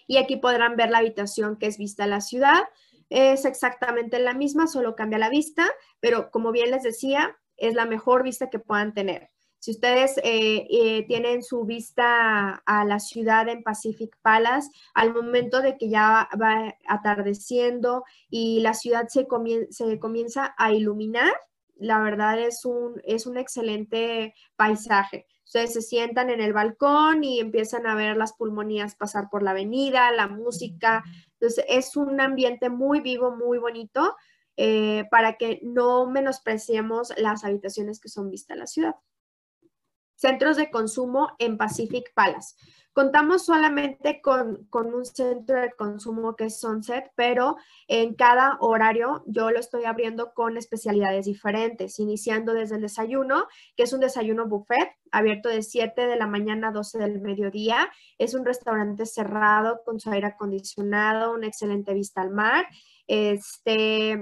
Y 0.07 0.17
aquí 0.17 0.37
podrán 0.37 0.77
ver 0.77 0.91
la 0.91 0.99
habitación 0.99 1.57
que 1.57 1.67
es 1.67 1.79
vista 1.79 2.05
a 2.05 2.09
la 2.09 2.21
ciudad. 2.21 2.63
Es 3.11 3.45
exactamente 3.45 4.19
la 4.19 4.35
misma, 4.35 4.67
solo 4.67 4.97
cambia 4.97 5.19
la 5.19 5.29
vista, 5.29 5.67
pero 6.01 6.31
como 6.31 6.53
bien 6.53 6.71
les 6.71 6.83
decía, 6.83 7.37
es 7.57 7.75
la 7.75 7.85
mejor 7.85 8.23
vista 8.23 8.49
que 8.49 8.59
puedan 8.59 8.95
tener. 8.95 9.31
Si 9.59 9.73
ustedes 9.73 10.17
eh, 10.25 10.67
eh, 10.71 11.05
tienen 11.07 11.43
su 11.43 11.65
vista 11.67 12.63
a 12.65 12.85
la 12.87 12.99
ciudad 12.99 13.47
en 13.49 13.63
Pacific 13.63 14.17
Palace, 14.23 14.71
al 14.95 15.13
momento 15.13 15.61
de 15.61 15.77
que 15.77 15.91
ya 15.91 16.31
va 16.41 16.75
atardeciendo 16.89 18.05
y 18.31 18.61
la 18.61 18.73
ciudad 18.73 19.09
se, 19.09 19.27
se 19.71 19.99
comienza 19.99 20.55
a 20.57 20.73
iluminar, 20.73 21.35
la 21.77 22.01
verdad 22.01 22.39
es 22.41 22.65
un, 22.65 23.03
es 23.05 23.27
un 23.27 23.37
excelente 23.37 24.35
paisaje. 24.57 25.27
Ustedes 25.51 25.73
se 25.73 25.83
sientan 25.83 26.31
en 26.31 26.41
el 26.41 26.53
balcón 26.53 27.25
y 27.25 27.41
empiezan 27.41 27.85
a 27.89 27.97
ver 27.97 28.17
las 28.17 28.35
pulmonías 28.35 28.95
pasar 28.95 29.29
por 29.29 29.43
la 29.43 29.51
avenida, 29.51 30.13
la 30.13 30.29
música. 30.29 31.03
Entonces 31.33 31.65
es 31.69 31.97
un 31.97 32.21
ambiente 32.21 32.71
muy 32.71 33.01
vivo, 33.01 33.35
muy 33.35 33.59
bonito, 33.59 34.15
eh, 34.57 35.09
para 35.11 35.39
que 35.39 35.59
no 35.65 36.07
menospreciemos 36.07 37.13
las 37.17 37.43
habitaciones 37.43 37.99
que 37.99 38.09
son 38.09 38.31
vistas 38.31 38.57
a 38.57 38.61
la 38.61 38.67
ciudad 38.69 38.95
centros 40.21 40.59
de 40.59 40.71
consumo 40.71 41.31
en 41.39 41.57
Pacific 41.57 42.13
Palace. 42.15 42.55
Contamos 42.93 43.47
solamente 43.47 44.21
con, 44.21 44.69
un 44.73 45.05
centro 45.07 45.61
de 45.61 45.71
consumo 45.73 46.37
que 46.37 46.47
es 46.47 46.61
Sunset, 46.61 47.11
pero 47.15 47.57
en 47.87 48.15
cada 48.15 48.59
horario 48.61 49.23
yo 49.27 49.51
lo 49.51 49.61
estoy 49.61 49.85
abriendo 49.85 50.35
con 50.35 50.59
especialidades 50.59 51.25
diferentes, 51.25 51.99
iniciando 52.01 52.53
desde 52.53 52.75
el 52.75 52.83
desayuno, 52.83 53.47
que 53.77 53.85
es 53.85 53.93
un 53.93 54.01
desayuno 54.01 54.49
buffet, 54.49 54.91
abierto 55.13 55.49
de 55.49 55.63
7 55.63 56.07
de 56.07 56.17
la 56.17 56.27
mañana 56.27 56.69
a 56.69 56.73
12 56.73 56.99
del 56.99 57.21
mediodía. 57.21 57.91
Es 58.19 58.35
un 58.35 58.45
restaurante 58.45 59.07
cerrado 59.07 59.81
con 59.85 60.01
su 60.01 60.11
aire 60.11 60.27
acondicionado, 60.27 61.33
una 61.33 61.47
excelente 61.47 61.95
vista 61.95 62.21
al 62.21 62.31
mar. 62.31 62.67
Este, 63.07 64.21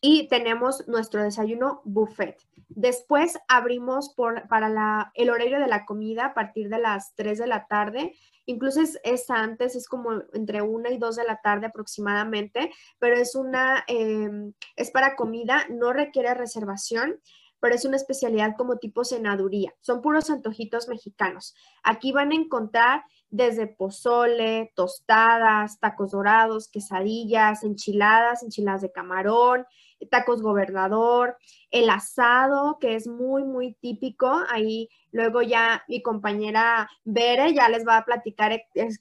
y 0.00 0.28
tenemos 0.28 0.86
nuestro 0.88 1.22
desayuno 1.22 1.82
buffet. 1.84 2.40
Después 2.68 3.38
abrimos 3.48 4.14
por, 4.14 4.46
para 4.48 5.12
el 5.14 5.30
horario 5.30 5.58
de 5.60 5.66
la 5.66 5.84
comida 5.84 6.26
a 6.26 6.34
partir 6.34 6.68
de 6.68 6.78
las 6.78 7.14
3 7.16 7.38
de 7.38 7.46
la 7.46 7.66
tarde. 7.66 8.14
Incluso 8.46 8.80
es, 8.80 9.30
antes, 9.30 9.76
es 9.76 9.86
como 9.86 10.22
entre 10.32 10.62
1 10.62 10.88
y 10.90 10.98
2 10.98 11.16
de 11.16 11.24
la 11.24 11.40
tarde 11.42 11.66
aproximadamente, 11.66 12.72
pero 12.98 13.16
es 13.16 13.34
una, 13.34 13.84
em, 13.88 14.52
es 14.76 14.90
para 14.90 15.16
comida, 15.16 15.66
no 15.68 15.92
requiere 15.92 16.32
reservación 16.34 17.20
pero 17.60 17.74
es 17.74 17.84
una 17.84 17.96
especialidad 17.96 18.56
como 18.56 18.78
tipo 18.78 19.04
cenaduría. 19.04 19.74
Son 19.80 20.00
puros 20.00 20.30
antojitos 20.30 20.88
mexicanos. 20.88 21.54
Aquí 21.82 22.10
van 22.10 22.32
a 22.32 22.36
encontrar 22.36 23.04
desde 23.28 23.68
pozole, 23.68 24.72
tostadas, 24.74 25.78
tacos 25.78 26.10
dorados, 26.10 26.68
quesadillas, 26.68 27.62
enchiladas, 27.62 28.42
enchiladas 28.42 28.80
de 28.80 28.90
camarón, 28.90 29.66
tacos 30.08 30.42
gobernador, 30.42 31.36
el 31.70 31.90
asado, 31.90 32.78
que 32.80 32.94
es 32.94 33.06
muy, 33.06 33.44
muy 33.44 33.74
típico. 33.74 34.42
Ahí 34.48 34.88
luego 35.12 35.42
ya 35.42 35.84
mi 35.88 36.02
compañera 36.02 36.88
Bere 37.04 37.52
ya 37.54 37.68
les 37.68 37.86
va 37.86 37.98
a 37.98 38.04
platicar 38.04 38.52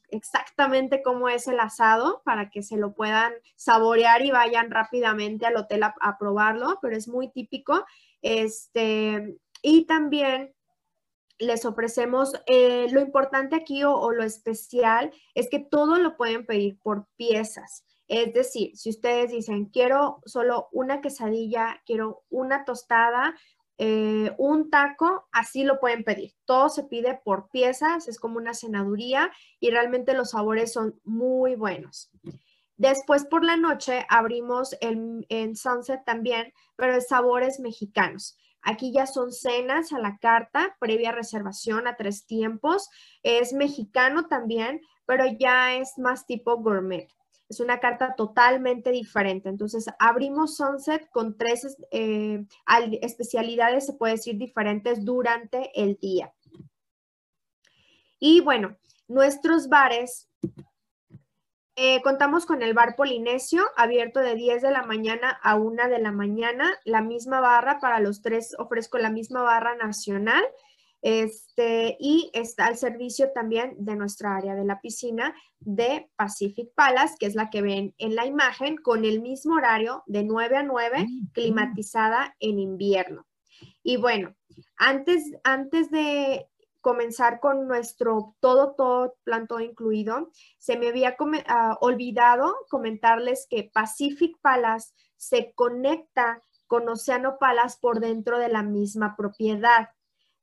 exactamente 0.09 1.01
cómo 1.03 1.29
es 1.29 1.47
el 1.47 1.59
asado 1.59 2.21
para 2.25 2.49
que 2.49 2.63
se 2.63 2.77
lo 2.77 2.93
puedan 2.93 3.33
saborear 3.55 4.23
y 4.23 4.31
vayan 4.31 4.71
rápidamente 4.71 5.45
al 5.45 5.57
hotel 5.57 5.83
a, 5.83 6.17
probarlo, 6.19 6.79
pero 6.81 6.95
es 6.95 7.07
muy 7.07 7.29
típico. 7.29 7.85
Este, 8.21 9.37
y 9.61 9.85
también 9.85 10.53
les 11.39 11.63
ofrecemos, 11.65 12.33
eh, 12.47 12.87
lo 12.91 12.99
importante 12.99 13.55
aquí 13.55 13.83
o, 13.83 14.11
lo 14.11 14.23
especial 14.23 15.11
es 15.33 15.49
que 15.49 15.59
todo 15.59 15.97
lo 15.97 16.17
pueden 16.17 16.45
pedir 16.45 16.77
por 16.79 17.07
piezas. 17.15 17.85
Es 18.09 18.33
decir, 18.33 18.75
si 18.75 18.89
ustedes 18.89 19.31
dicen, 19.31 19.65
quiero 19.65 20.19
solo 20.25 20.67
una 20.71 20.99
quesadilla, 20.99 21.81
quiero 21.85 22.23
una 22.29 22.65
tostada, 22.65 23.35
eh, 23.77 24.33
un 24.39 24.71
taco, 24.71 25.27
así 25.31 25.63
lo 25.63 25.79
pueden 25.79 26.03
pedir. 26.03 26.33
Todo 26.45 26.69
se 26.69 26.83
pide 26.83 27.21
por 27.23 27.49
piezas, 27.49 28.07
es 28.07 28.19
como 28.19 28.37
una 28.37 28.55
cenaduría 28.55 29.31
y 29.59 29.69
realmente 29.69 30.15
los 30.15 30.31
sabores 30.31 30.73
son 30.73 30.99
muy 31.03 31.55
buenos. 31.55 32.11
Después 32.77 33.25
por 33.25 33.45
la 33.45 33.57
noche 33.57 34.05
abrimos 34.09 34.75
en 34.81 35.55
Sunset 35.55 36.03
también, 36.03 36.51
pero 36.75 36.93
de 36.93 37.01
sabores 37.01 37.59
mexicanos. 37.59 38.37
Aquí 38.61 38.91
ya 38.91 39.05
son 39.05 39.31
cenas 39.31 39.93
a 39.93 39.99
la 39.99 40.17
carta, 40.17 40.75
previa 40.79 41.11
reservación 41.11 41.87
a 41.87 41.95
tres 41.95 42.25
tiempos. 42.25 42.89
Es 43.23 43.53
mexicano 43.53 44.27
también, 44.27 44.81
pero 45.05 45.25
ya 45.25 45.75
es 45.75 45.97
más 45.97 46.25
tipo 46.25 46.57
gourmet. 46.57 47.07
Es 47.49 47.59
una 47.59 47.79
carta 47.79 48.15
totalmente 48.15 48.91
diferente. 48.91 49.49
Entonces, 49.49 49.87
abrimos 49.99 50.55
Sunset 50.55 51.09
con 51.09 51.37
tres 51.37 51.77
eh, 51.91 52.45
especialidades, 53.01 53.87
se 53.87 53.93
puede 53.93 54.13
decir, 54.13 54.37
diferentes 54.37 55.03
durante 55.03 55.71
el 55.81 55.97
día. 55.97 56.33
Y 58.19 58.41
bueno, 58.41 58.77
nuestros 59.07 59.67
bares, 59.67 60.29
eh, 61.75 62.01
contamos 62.01 62.45
con 62.45 62.61
el 62.61 62.73
bar 62.73 62.97
Polinesio, 62.97 63.63
abierto 63.77 64.19
de 64.19 64.35
10 64.35 64.61
de 64.61 64.71
la 64.71 64.83
mañana 64.83 65.39
a 65.41 65.55
1 65.55 65.87
de 65.87 65.99
la 65.99 66.11
mañana. 66.11 66.69
La 66.83 67.01
misma 67.01 67.39
barra 67.39 67.79
para 67.79 68.01
los 68.01 68.21
tres, 68.21 68.53
ofrezco 68.59 68.97
la 68.97 69.09
misma 69.09 69.43
barra 69.43 69.75
nacional. 69.75 70.43
Este, 71.01 71.95
y 71.99 72.29
está 72.33 72.65
al 72.67 72.77
servicio 72.77 73.31
también 73.33 73.75
de 73.77 73.95
nuestra 73.95 74.35
área 74.35 74.55
de 74.55 74.65
la 74.65 74.81
piscina 74.81 75.33
de 75.59 76.09
Pacific 76.15 76.73
Palace, 76.75 77.15
que 77.19 77.25
es 77.25 77.35
la 77.35 77.49
que 77.49 77.61
ven 77.61 77.95
en 77.97 78.15
la 78.15 78.25
imagen, 78.25 78.77
con 78.77 79.05
el 79.05 79.21
mismo 79.21 79.55
horario 79.55 80.03
de 80.07 80.23
9 80.23 80.57
a 80.57 80.63
9, 80.63 81.07
climatizada 81.33 82.35
en 82.39 82.59
invierno. 82.59 83.25
Y 83.83 83.97
bueno, 83.97 84.35
antes, 84.77 85.23
antes 85.43 85.89
de 85.89 86.47
comenzar 86.81 87.39
con 87.39 87.67
nuestro 87.67 88.35
todo, 88.39 88.73
todo 88.75 89.15
plan 89.23 89.47
todo 89.47 89.59
incluido, 89.59 90.31
se 90.57 90.77
me 90.77 90.87
había 90.87 91.15
ah, 91.47 91.77
olvidado 91.81 92.55
comentarles 92.69 93.47
que 93.49 93.69
Pacific 93.73 94.37
Palace 94.41 94.93
se 95.17 95.53
conecta 95.53 96.41
con 96.67 96.87
Oceano 96.87 97.37
Palace 97.39 97.77
por 97.81 97.99
dentro 97.99 98.37
de 98.37 98.49
la 98.49 98.63
misma 98.63 99.15
propiedad. 99.17 99.89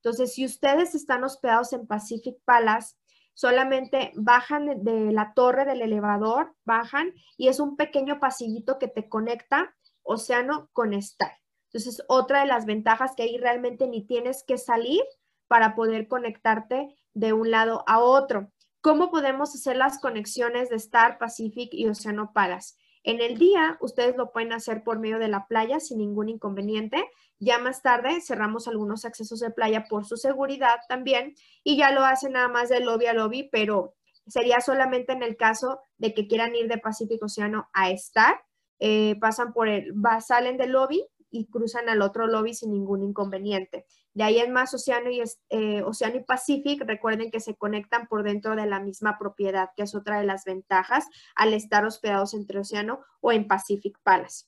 Entonces, 0.06 0.34
si 0.34 0.44
ustedes 0.44 0.94
están 0.94 1.24
hospedados 1.24 1.72
en 1.72 1.88
Pacific 1.88 2.36
Palace, 2.44 2.94
solamente 3.34 4.12
bajan 4.14 4.84
de 4.84 5.10
la 5.10 5.34
torre 5.34 5.64
del 5.64 5.82
elevador, 5.82 6.54
bajan 6.64 7.12
y 7.36 7.48
es 7.48 7.58
un 7.58 7.74
pequeño 7.74 8.20
pasillito 8.20 8.78
que 8.78 8.86
te 8.86 9.08
conecta 9.08 9.74
Océano 10.04 10.70
con 10.72 10.94
Star. 10.94 11.32
Entonces, 11.64 12.04
otra 12.06 12.42
de 12.42 12.46
las 12.46 12.66
ventajas 12.66 13.14
que 13.16 13.24
ahí 13.24 13.36
realmente 13.36 13.88
ni 13.88 14.06
tienes 14.06 14.44
que 14.44 14.58
salir 14.58 15.02
para 15.48 15.74
poder 15.74 16.06
conectarte 16.06 16.94
de 17.12 17.32
un 17.32 17.50
lado 17.50 17.82
a 17.88 17.98
otro. 17.98 18.52
¿Cómo 18.82 19.10
podemos 19.10 19.56
hacer 19.56 19.76
las 19.76 19.98
conexiones 19.98 20.68
de 20.68 20.76
Star, 20.76 21.18
Pacific 21.18 21.70
y 21.72 21.88
Océano 21.88 22.30
Palace? 22.32 22.76
En 23.02 23.20
el 23.20 23.38
día, 23.38 23.76
ustedes 23.80 24.16
lo 24.16 24.32
pueden 24.32 24.52
hacer 24.52 24.82
por 24.82 25.00
medio 25.00 25.18
de 25.18 25.28
la 25.28 25.46
playa 25.48 25.78
sin 25.80 25.98
ningún 25.98 26.28
inconveniente. 26.28 27.08
Ya 27.38 27.58
más 27.58 27.82
tarde 27.82 28.20
cerramos 28.22 28.66
algunos 28.66 29.04
accesos 29.04 29.40
de 29.40 29.50
playa 29.50 29.86
por 29.88 30.06
su 30.06 30.16
seguridad 30.16 30.76
también 30.88 31.34
y 31.62 31.76
ya 31.76 31.90
lo 31.92 32.04
hacen 32.04 32.32
nada 32.32 32.48
más 32.48 32.70
de 32.70 32.80
lobby 32.80 33.06
a 33.06 33.12
lobby, 33.12 33.48
pero 33.52 33.94
sería 34.26 34.60
solamente 34.60 35.12
en 35.12 35.22
el 35.22 35.36
caso 35.36 35.80
de 35.98 36.14
que 36.14 36.26
quieran 36.26 36.54
ir 36.54 36.68
de 36.68 36.78
Pacífico 36.78 37.26
Océano 37.26 37.68
a 37.72 37.90
Star. 37.90 38.40
Eh, 38.78 39.16
pasan 39.20 39.52
por 39.52 39.68
el, 39.68 39.94
salen 40.20 40.56
del 40.56 40.72
lobby 40.72 41.06
y 41.30 41.46
cruzan 41.46 41.88
al 41.88 42.02
otro 42.02 42.26
lobby 42.26 42.54
sin 42.54 42.72
ningún 42.72 43.02
inconveniente. 43.02 43.86
De 44.14 44.24
ahí 44.24 44.38
en 44.38 44.52
más 44.52 44.72
Océano 44.72 45.10
y, 45.10 45.22
eh, 45.50 45.82
Océano 45.82 46.16
y 46.16 46.24
Pacific, 46.24 46.82
recuerden 46.86 47.30
que 47.30 47.40
se 47.40 47.54
conectan 47.54 48.06
por 48.06 48.22
dentro 48.22 48.56
de 48.56 48.66
la 48.66 48.80
misma 48.80 49.18
propiedad, 49.18 49.70
que 49.76 49.82
es 49.82 49.94
otra 49.94 50.18
de 50.18 50.26
las 50.26 50.44
ventajas 50.44 51.06
al 51.34 51.52
estar 51.52 51.84
hospedados 51.84 52.32
entre 52.32 52.60
Océano 52.60 53.00
o 53.20 53.32
en 53.32 53.46
Pacific 53.46 53.98
Palace. 54.02 54.46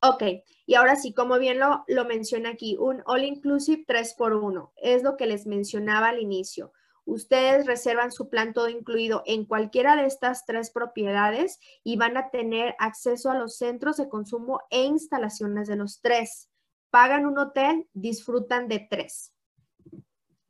Ok, 0.00 0.22
y 0.66 0.74
ahora 0.74 0.96
sí, 0.96 1.14
como 1.14 1.38
bien 1.38 1.58
lo, 1.58 2.04
menciona 2.04 2.50
aquí, 2.50 2.76
un 2.78 3.02
All 3.06 3.24
Inclusive 3.24 3.84
3x1, 3.86 4.72
es 4.76 5.02
lo 5.02 5.16
que 5.16 5.26
les 5.26 5.46
mencionaba 5.46 6.08
al 6.08 6.20
inicio. 6.20 6.72
Ustedes 7.04 7.66
reservan 7.66 8.12
su 8.12 8.28
plan 8.28 8.52
todo 8.52 8.68
incluido 8.68 9.22
en 9.26 9.44
cualquiera 9.44 9.96
de 9.96 10.06
estas 10.06 10.44
tres 10.44 10.70
propiedades 10.70 11.60
y 11.84 11.96
van 11.96 12.16
a 12.16 12.30
tener 12.30 12.74
acceso 12.78 13.30
a 13.30 13.38
los 13.38 13.56
centros 13.56 13.96
de 13.96 14.08
consumo 14.08 14.60
e 14.70 14.82
instalaciones 14.82 15.68
de 15.68 15.76
los 15.76 16.00
tres 16.00 16.50
pagan 16.96 17.26
un 17.26 17.36
hotel, 17.36 17.86
disfrutan 17.92 18.68
de 18.68 18.86
tres. 18.88 19.34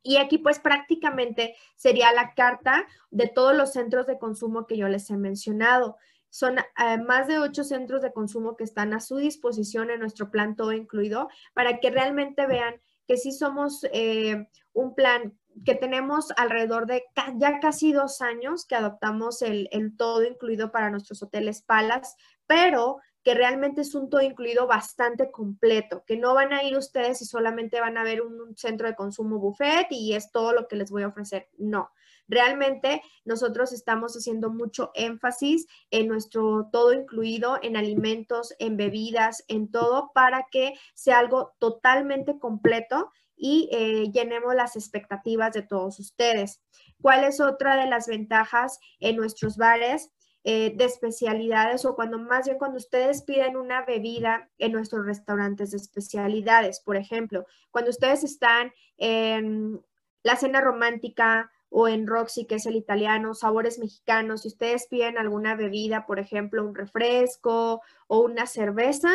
Y 0.01 0.15
aquí 0.15 0.37
pues 0.37 0.59
prácticamente 0.59 1.55
sería 1.75 2.13
la 2.13 2.33
carta 2.35 2.87
de 3.11 3.27
todos 3.27 3.53
los 3.53 3.73
centros 3.73 4.07
de 4.07 4.17
consumo 4.17 4.65
que 4.65 4.77
yo 4.77 4.87
les 4.87 5.09
he 5.09 5.17
mencionado. 5.17 5.97
Son 6.29 6.57
eh, 6.57 6.97
más 6.97 7.27
de 7.27 7.39
ocho 7.39 7.63
centros 7.63 8.01
de 8.01 8.11
consumo 8.11 8.55
que 8.55 8.63
están 8.63 8.93
a 8.93 8.99
su 8.99 9.17
disposición 9.17 9.89
en 9.89 9.99
nuestro 9.99 10.29
plan 10.29 10.55
todo 10.55 10.73
incluido 10.73 11.29
para 11.53 11.79
que 11.79 11.89
realmente 11.89 12.45
vean 12.45 12.75
que 13.07 13.17
sí 13.17 13.31
somos 13.31 13.85
eh, 13.93 14.47
un 14.73 14.93
plan 14.93 15.37
que 15.65 15.75
tenemos 15.75 16.31
alrededor 16.37 16.85
de 16.85 17.03
ya 17.37 17.59
casi 17.59 17.91
dos 17.91 18.21
años 18.21 18.65
que 18.65 18.75
adoptamos 18.75 19.41
el, 19.41 19.69
el 19.71 19.95
todo 19.95 20.23
incluido 20.23 20.71
para 20.71 20.91
nuestros 20.91 21.23
hoteles 21.23 21.63
Palas, 21.63 22.15
pero 22.45 22.99
que 23.27 23.33
realmente 23.33 23.81
es 23.81 23.93
un 23.93 24.09
todo 24.09 24.21
incluido 24.21 24.67
bastante 24.67 25.31
completo, 25.31 26.05
que 26.07 26.15
no 26.15 26.33
van 26.33 26.53
a 26.53 26.63
ir 26.63 26.77
ustedes 26.77 27.21
y 27.21 27.25
solamente 27.25 27.81
van 27.81 27.97
a 27.97 28.03
ver 28.05 28.21
un, 28.21 28.55
centro 28.55 28.87
de 28.87 28.95
consumo 28.95 29.37
buffet 29.37 29.87
y 29.89 30.13
es 30.13 30.31
todo 30.31 30.53
lo 30.53 30.69
que 30.69 30.77
les 30.77 30.89
voy 30.89 31.03
a 31.03 31.09
ofrecer. 31.09 31.49
No, 31.57 31.91
realmente 32.27 33.01
nosotros 33.25 33.73
estamos 33.73 34.13
haciendo 34.15 34.49
mucho 34.49 34.91
énfasis 34.93 35.67
en 35.91 36.07
nuestro 36.07 36.69
todo 36.71 36.93
incluido, 36.93 37.59
en 37.61 37.77
alimentos, 37.77 38.53
en 38.59 38.77
bebidas, 38.77 39.43
en 39.47 39.71
todo, 39.71 40.11
para 40.13 40.47
que 40.51 40.73
sea 40.93 41.19
algo 41.19 41.53
totalmente 41.59 42.39
completo 42.39 43.11
y 43.35 43.69
eh, 43.71 44.11
llenemos 44.11 44.55
las 44.55 44.75
expectativas 44.75 45.53
de 45.53 45.61
todos 45.61 45.99
ustedes. 45.99 46.61
¿Cuál 47.01 47.23
es 47.23 47.39
otra 47.39 47.75
de 47.75 47.87
las 47.87 48.07
ventajas 48.07 48.79
en 48.99 49.15
nuestros 49.15 49.57
bares? 49.57 50.11
Eh, 50.49 50.73
de 50.77 50.85
especialidades 50.85 51.83
o 51.83 51.93
cuando 51.93 52.17
más 52.17 52.45
bien 52.45 52.57
cuando 52.57 52.77
ustedes 52.77 53.21
piden 53.23 53.57
una 53.57 53.83
bebida 53.83 54.49
en 54.57 54.71
nuestros 54.71 55.05
restaurantes 55.05 55.71
de 55.71 55.77
especialidades. 55.77 56.79
Por 56.79 56.95
ejemplo, 56.95 57.45
cuando 57.69 57.89
ustedes 57.91 58.23
están 58.23 58.71
en 58.95 59.83
la 60.23 60.37
cena 60.37 60.61
romántica 60.61 61.51
o 61.69 61.87
en 61.87 62.07
Roxy, 62.07 62.45
que 62.45 62.55
es 62.55 62.65
el 62.65 62.75
italiano, 62.75 63.33
sabores 63.33 63.79
mexicanos, 63.79 64.41
si 64.41 64.49
ustedes 64.49 64.87
piden 64.87 65.17
alguna 65.17 65.55
bebida, 65.55 66.05
por 66.05 66.19
ejemplo, 66.19 66.63
un 66.63 66.75
refresco 66.75 67.81
o 68.07 68.19
una 68.19 68.45
cerveza, 68.45 69.11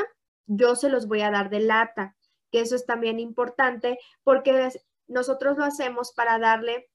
yo 0.46 0.76
se 0.76 0.88
los 0.88 1.06
voy 1.06 1.22
a 1.22 1.30
dar 1.30 1.50
de 1.50 1.60
lata, 1.60 2.16
que 2.50 2.60
eso 2.60 2.76
es 2.76 2.84
también 2.84 3.18
importante 3.18 3.98
porque 4.22 4.70
nosotros 5.08 5.56
lo 5.56 5.64
hacemos 5.64 6.12
para 6.12 6.38
darle 6.38 6.90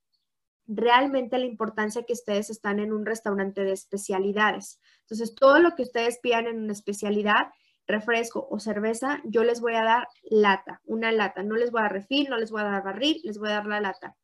realmente 0.67 1.37
la 1.37 1.45
importancia 1.45 2.03
que 2.03 2.13
ustedes 2.13 2.49
están 2.49 2.79
en 2.79 2.91
un 2.91 3.05
restaurante 3.05 3.63
de 3.63 3.71
especialidades. 3.71 4.79
Entonces, 5.01 5.33
todo 5.33 5.59
lo 5.59 5.75
que 5.75 5.83
ustedes 5.83 6.19
pidan 6.19 6.47
en 6.47 6.57
una 6.57 6.73
especialidad, 6.73 7.51
refresco 7.87 8.45
o 8.51 8.59
cerveza, 8.59 9.21
yo 9.23 9.45
les 9.45 9.61
voy 9.61 9.75
a 9.75 9.83
dar 9.83 10.07
lata, 10.29 10.81
una 10.83 11.11
lata. 11.13 11.41
No 11.43 11.55
les 11.55 11.71
voy 11.71 11.79
a 11.79 11.83
dar 11.83 11.93
refil, 11.93 12.29
no 12.29 12.37
les 12.37 12.51
voy 12.51 12.61
a 12.61 12.65
dar 12.65 12.83
barril, 12.83 13.21
les 13.23 13.37
voy 13.37 13.49
a 13.49 13.53
dar 13.53 13.65
la 13.65 13.79
lata. 13.79 14.17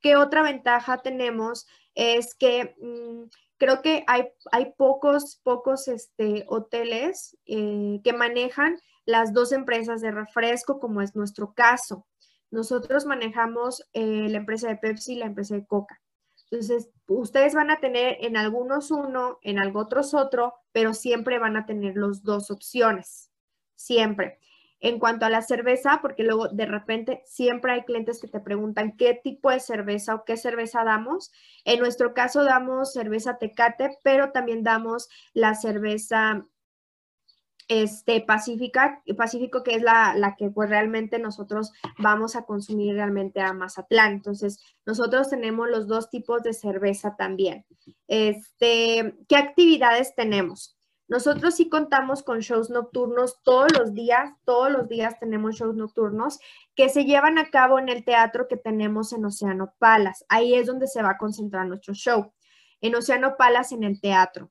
¿Qué 0.00 0.16
otra 0.16 0.42
ventaja 0.42 0.98
tenemos? 0.98 1.66
Es 1.94 2.34
que 2.34 2.76
mm, 2.80 3.28
creo 3.58 3.82
que 3.82 4.04
hay, 4.06 4.28
hay, 4.52 4.72
pocos, 4.76 5.40
pocos 5.42 5.88
este, 5.88 6.44
hoteles 6.48 7.36
eh, 7.46 8.00
que 8.04 8.12
manejan 8.12 8.78
las 9.04 9.32
dos 9.32 9.52
empresas 9.52 10.00
de 10.00 10.10
refresco, 10.10 10.78
como 10.80 11.00
es 11.00 11.16
nuestro 11.16 11.54
caso. 11.54 12.06
Nosotros 12.50 13.04
manejamos 13.04 13.82
eh, 13.92 14.28
la 14.28 14.38
empresa 14.38 14.68
de 14.68 14.76
Pepsi 14.76 15.14
y 15.14 15.16
la 15.16 15.26
empresa 15.26 15.54
de 15.54 15.66
Coca. 15.66 16.00
Entonces, 16.50 16.88
ustedes 17.06 17.54
van 17.54 17.70
a 17.70 17.78
tener 17.78 18.16
en 18.20 18.36
algunos 18.36 18.90
uno, 18.90 19.38
en 19.42 19.58
algo 19.58 19.80
otros 19.80 20.14
otro, 20.14 20.54
pero 20.72 20.94
siempre 20.94 21.38
van 21.38 21.56
a 21.56 21.66
tener 21.66 21.96
las 21.96 22.22
dos 22.22 22.50
opciones, 22.50 23.30
siempre. 23.74 24.38
En 24.80 24.98
cuanto 24.98 25.26
a 25.26 25.30
la 25.30 25.42
cerveza, 25.42 25.98
porque 26.00 26.22
luego 26.22 26.48
de 26.48 26.66
repente 26.66 27.22
siempre 27.24 27.72
hay 27.72 27.82
clientes 27.82 28.20
que 28.20 28.28
te 28.28 28.38
preguntan 28.38 28.96
qué 28.96 29.18
tipo 29.22 29.50
de 29.50 29.58
cerveza 29.58 30.14
o 30.14 30.24
qué 30.24 30.36
cerveza 30.36 30.84
damos. 30.84 31.32
En 31.64 31.80
nuestro 31.80 32.14
caso 32.14 32.44
damos 32.44 32.92
cerveza 32.92 33.38
tecate, 33.38 33.98
pero 34.04 34.30
también 34.30 34.62
damos 34.62 35.08
la 35.34 35.54
cerveza 35.54 36.46
este, 37.68 38.22
Pacífica, 38.22 39.02
Pacífico, 39.16 39.62
que 39.62 39.74
es 39.74 39.82
la, 39.82 40.14
la, 40.14 40.34
que 40.36 40.50
pues 40.50 40.70
realmente 40.70 41.18
nosotros 41.18 41.72
vamos 41.98 42.34
a 42.34 42.42
consumir 42.42 42.94
realmente 42.94 43.40
a 43.40 43.52
Mazatlán. 43.52 44.12
Entonces, 44.12 44.58
nosotros 44.86 45.28
tenemos 45.28 45.68
los 45.68 45.86
dos 45.86 46.08
tipos 46.08 46.42
de 46.42 46.54
cerveza 46.54 47.14
también. 47.16 47.66
Este, 48.08 49.14
¿Qué 49.28 49.36
actividades 49.36 50.14
tenemos? 50.14 50.77
Nosotros 51.08 51.54
sí 51.54 51.70
contamos 51.70 52.22
con 52.22 52.40
shows 52.40 52.68
nocturnos 52.68 53.42
todos 53.42 53.68
los 53.78 53.94
días, 53.94 54.34
todos 54.44 54.70
los 54.70 54.88
días 54.88 55.18
tenemos 55.18 55.56
shows 55.56 55.74
nocturnos 55.74 56.38
que 56.74 56.90
se 56.90 57.06
llevan 57.06 57.38
a 57.38 57.50
cabo 57.50 57.78
en 57.78 57.88
el 57.88 58.04
teatro 58.04 58.46
que 58.46 58.58
tenemos 58.58 59.14
en 59.14 59.24
Océano 59.24 59.74
Palas. 59.78 60.26
Ahí 60.28 60.54
es 60.54 60.66
donde 60.66 60.86
se 60.86 61.02
va 61.02 61.12
a 61.12 61.18
concentrar 61.18 61.66
nuestro 61.66 61.94
show, 61.94 62.34
en 62.82 62.94
Océano 62.94 63.36
Palas 63.38 63.72
en 63.72 63.84
el 63.84 64.00
teatro. 64.00 64.50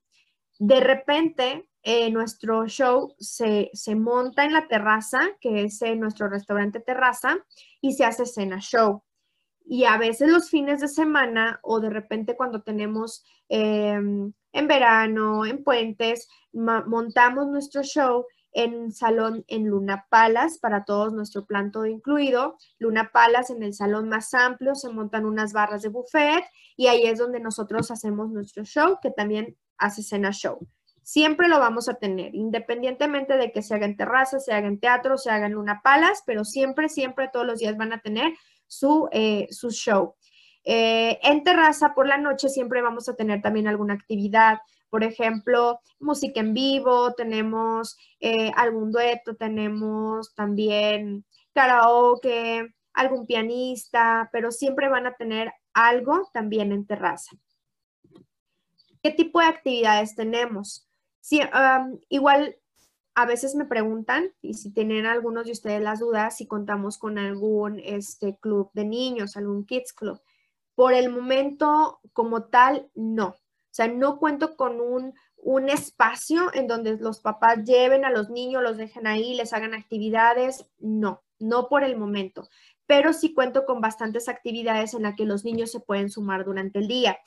De 0.58 0.80
repente, 0.80 1.70
eh, 1.84 2.10
nuestro 2.10 2.68
show 2.68 3.14
se, 3.20 3.70
monta 3.96 4.44
en 4.44 4.54
la 4.54 4.68
terraza, 4.68 5.20
que 5.40 5.64
es 5.64 5.80
nuestro 5.96 6.28
restaurante 6.28 6.80
terraza, 6.80 7.38
y 7.82 7.94
se 7.94 8.04
hace 8.04 8.26
cena 8.26 8.60
show. 8.60 9.04
Y 9.70 9.84
a 9.84 9.98
veces 9.98 10.30
los 10.30 10.50
fines 10.50 10.80
de 10.80 10.88
semana 10.88 11.60
o 11.62 11.82
de 11.82 11.90
repente 11.90 12.38
cuando 12.38 12.62
tenemos 12.62 13.26
em, 13.50 14.32
en 14.54 14.68
verano, 14.68 15.46
en 15.46 15.64
puentes, 15.64 16.30
montamos 16.54 17.48
nuestro 17.48 17.84
show 17.84 18.26
en 18.54 18.94
salón 18.94 19.44
en 19.48 19.66
Luna 19.68 20.08
Palas 20.10 20.58
para 20.58 20.86
todos 20.86 21.14
nuestro 21.14 21.46
plan 21.46 21.72
todo 21.72 21.86
incluido. 21.86 22.58
Luna 22.80 23.12
Palas 23.12 23.50
en 23.50 23.62
el 23.62 23.74
salón 23.74 24.08
más 24.08 24.34
amplio 24.34 24.74
se 24.74 24.90
montan 24.90 25.26
unas 25.26 25.52
barras 25.52 25.82
de 25.82 25.90
buffet 25.90 26.46
y 26.78 26.88
ahí 26.88 27.04
es 27.04 27.20
donde 27.20 27.42
nosotros 27.42 27.92
hacemos 27.92 28.30
nuestro 28.32 28.64
show 28.64 29.00
que 29.02 29.12
también 29.12 29.58
hace 29.78 30.02
cena 30.02 30.32
show 30.32 30.66
siempre 31.08 31.48
lo 31.48 31.58
vamos 31.58 31.88
a 31.88 31.94
tener, 31.94 32.36
independientemente 32.36 33.38
de 33.38 33.54
que 33.54 33.62
se 33.62 33.74
haga 33.74 33.86
en 33.86 33.96
terraza, 33.96 34.42
se 34.42 34.52
haga 34.52 34.68
en 34.68 34.78
teatro, 34.78 35.18
se 35.18 35.30
haga 35.30 35.46
en 35.46 35.54
Luna 35.54 35.80
Palas, 35.82 36.22
pero 36.26 36.44
siempre, 36.44 36.90
siempre, 36.90 37.30
todos 37.32 37.46
los 37.46 37.60
días 37.60 37.78
van 37.78 37.94
a 37.94 38.02
tener 38.02 38.34
su, 38.68 39.10
eh, 39.12 39.48
su 39.52 39.72
show. 39.72 40.16
Eh, 40.64 41.20
en 41.24 41.44
terraza 41.44 41.94
por 41.96 42.08
la 42.08 42.18
noche 42.18 42.50
siempre 42.50 42.82
vamos 42.82 43.08
a 43.08 43.16
tener 43.16 43.42
también 43.42 43.68
alguna 43.68 43.94
actividad, 43.94 44.60
por 44.90 45.04
ejemplo, 45.04 45.80
música 46.00 46.40
en 46.40 46.54
vivo, 46.54 47.14
tenemos 47.14 47.98
eh, 48.20 48.52
algún 48.56 48.92
dueto, 48.92 49.36
tenemos 49.36 50.34
también 50.36 51.26
karaoke, 51.54 52.74
algún 52.94 53.26
pianista, 53.26 54.30
pero 54.32 54.52
siempre 54.52 54.90
van 54.90 55.08
a 55.08 55.16
tener 55.16 55.52
algo 55.74 56.30
también 56.34 56.72
en 56.72 56.86
terraza. 56.86 57.36
¿Qué 59.02 59.12
tipo 59.12 59.40
de 59.40 59.48
actividades 59.48 60.16
tenemos? 60.16 60.88
Sí, 61.22 61.42
igual 62.10 62.58
a 63.18 63.26
veces 63.26 63.56
me 63.56 63.66
preguntan, 63.66 64.32
y 64.44 64.54
si 64.54 64.72
tienen 64.72 65.08
algunos 65.08 65.48
de 65.48 65.52
ustedes 65.52 65.82
las 65.82 66.02
dudas, 66.02 66.38
si 66.38 66.46
contamos 66.46 67.00
con 67.00 67.18
algún 67.18 67.80
este, 67.84 68.38
club 68.38 68.70
de 68.74 68.86
niños, 68.86 69.36
algún 69.36 69.66
kids 69.66 69.92
club. 69.92 70.22
Por 70.76 70.94
el 70.94 71.10
momento, 71.10 72.00
como 72.14 72.44
tal, 72.44 72.92
no. 72.94 73.30
O 73.30 73.72
sea, 73.72 73.88
no 73.88 74.20
cuento 74.20 74.56
con 74.56 74.80
un, 74.80 75.16
un 75.36 75.68
espacio 75.68 76.54
en 76.54 76.68
donde 76.68 76.96
los 76.98 77.20
papás 77.20 77.64
lleven 77.64 78.06
a 78.06 78.12
los 78.12 78.30
niños, 78.30 78.62
los 78.62 78.78
dejen 78.78 79.08
ahí, 79.08 79.34
les 79.34 79.52
hagan 79.52 79.74
actividades. 79.74 80.70
No, 80.78 81.24
no 81.40 81.70
por 81.70 81.84
el 81.84 81.98
momento. 81.98 82.48
pero 82.86 83.14
sí 83.14 83.34
cuento 83.34 83.66
con 83.66 83.82
bastantes 83.82 84.30
actividades 84.30 84.94
en 84.94 85.02
las 85.02 85.16
que 85.16 85.26
los 85.26 85.44
niños 85.44 85.72
se 85.72 85.80
pueden 85.80 86.12
sumar 86.12 86.46
durante 86.46 86.78
el 86.78 86.88
día. 86.88 87.18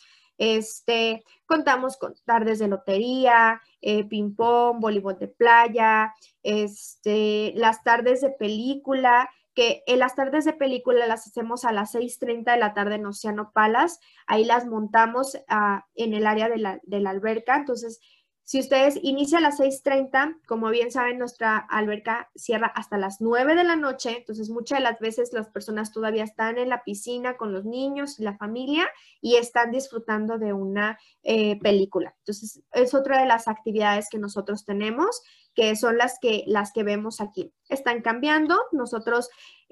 Este, 0.40 1.22
contamos 1.44 1.98
con 1.98 2.14
tardes 2.24 2.60
de 2.60 2.68
lotería, 2.68 3.60
eh, 3.82 4.04
ping-pong, 4.04 4.80
voleibol 4.80 5.18
de 5.18 5.28
playa, 5.28 6.14
este, 6.42 7.52
las 7.56 7.82
tardes 7.82 8.22
de 8.22 8.30
película, 8.30 9.28
que 9.54 9.82
en 9.86 9.98
las 9.98 10.14
tardes 10.14 10.46
de 10.46 10.54
película 10.54 11.06
las 11.06 11.26
hacemos 11.26 11.66
a 11.66 11.72
las 11.72 11.94
6.30 11.94 12.52
de 12.52 12.58
la 12.58 12.72
tarde 12.72 12.94
en 12.94 13.04
Océano 13.04 13.52
Palas. 13.52 14.00
Ahí 14.26 14.46
las 14.46 14.64
montamos 14.64 15.36
ah, 15.46 15.84
en 15.94 16.14
el 16.14 16.26
área 16.26 16.48
de 16.48 16.56
la, 16.56 16.80
de 16.84 17.00
la 17.00 17.10
alberca. 17.10 17.56
Entonces, 17.56 18.00
si 18.44 18.58
ustedes 18.58 18.98
inician 19.02 19.44
a 19.44 19.50
las 19.50 19.60
6.30, 19.60 20.40
como 20.46 20.70
bien 20.70 20.90
saben, 20.90 21.18
nuestra 21.18 21.56
alberca 21.56 22.30
cierra 22.34 22.66
hasta 22.74 22.98
las 22.98 23.20
9 23.20 23.54
de 23.54 23.62
la 23.62 23.76
noche, 23.76 24.16
entonces 24.18 24.50
muchas 24.50 24.78
de 24.78 24.84
las 24.84 24.98
veces 24.98 25.32
las 25.32 25.48
personas 25.48 25.92
todavía 25.92 26.24
están 26.24 26.58
en 26.58 26.68
la 26.68 26.82
piscina 26.82 27.36
con 27.36 27.52
los 27.52 27.64
niños 27.64 28.18
y 28.18 28.24
la 28.24 28.36
familia 28.36 28.88
y 29.20 29.36
están 29.36 29.70
disfrutando 29.70 30.38
de 30.38 30.52
una 30.52 30.98
eh, 31.22 31.60
película. 31.60 32.14
Entonces, 32.18 32.60
es 32.72 32.92
otra 32.92 33.20
de 33.20 33.26
las 33.26 33.46
actividades 33.46 34.08
que 34.10 34.18
nosotros 34.18 34.64
tenemos, 34.64 35.22
que 35.54 35.76
son 35.76 35.96
las 35.96 36.18
que, 36.20 36.42
las 36.46 36.72
que 36.72 36.82
vemos 36.82 37.20
aquí. 37.20 37.52
Están 37.68 38.02
cambiando. 38.02 38.58
Nosotros, 38.72 39.28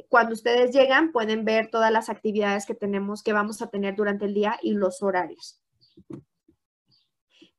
cuando 0.08 0.34
ustedes 0.34 0.72
llegan, 0.72 1.10
pueden 1.10 1.44
ver 1.44 1.68
todas 1.70 1.90
las 1.90 2.08
actividades 2.08 2.64
que 2.64 2.74
tenemos, 2.74 3.22
que 3.22 3.32
vamos 3.32 3.60
a 3.60 3.70
tener 3.70 3.96
durante 3.96 4.26
el 4.26 4.34
día 4.34 4.58
y 4.62 4.74
los 4.74 5.02
horarios. 5.02 5.60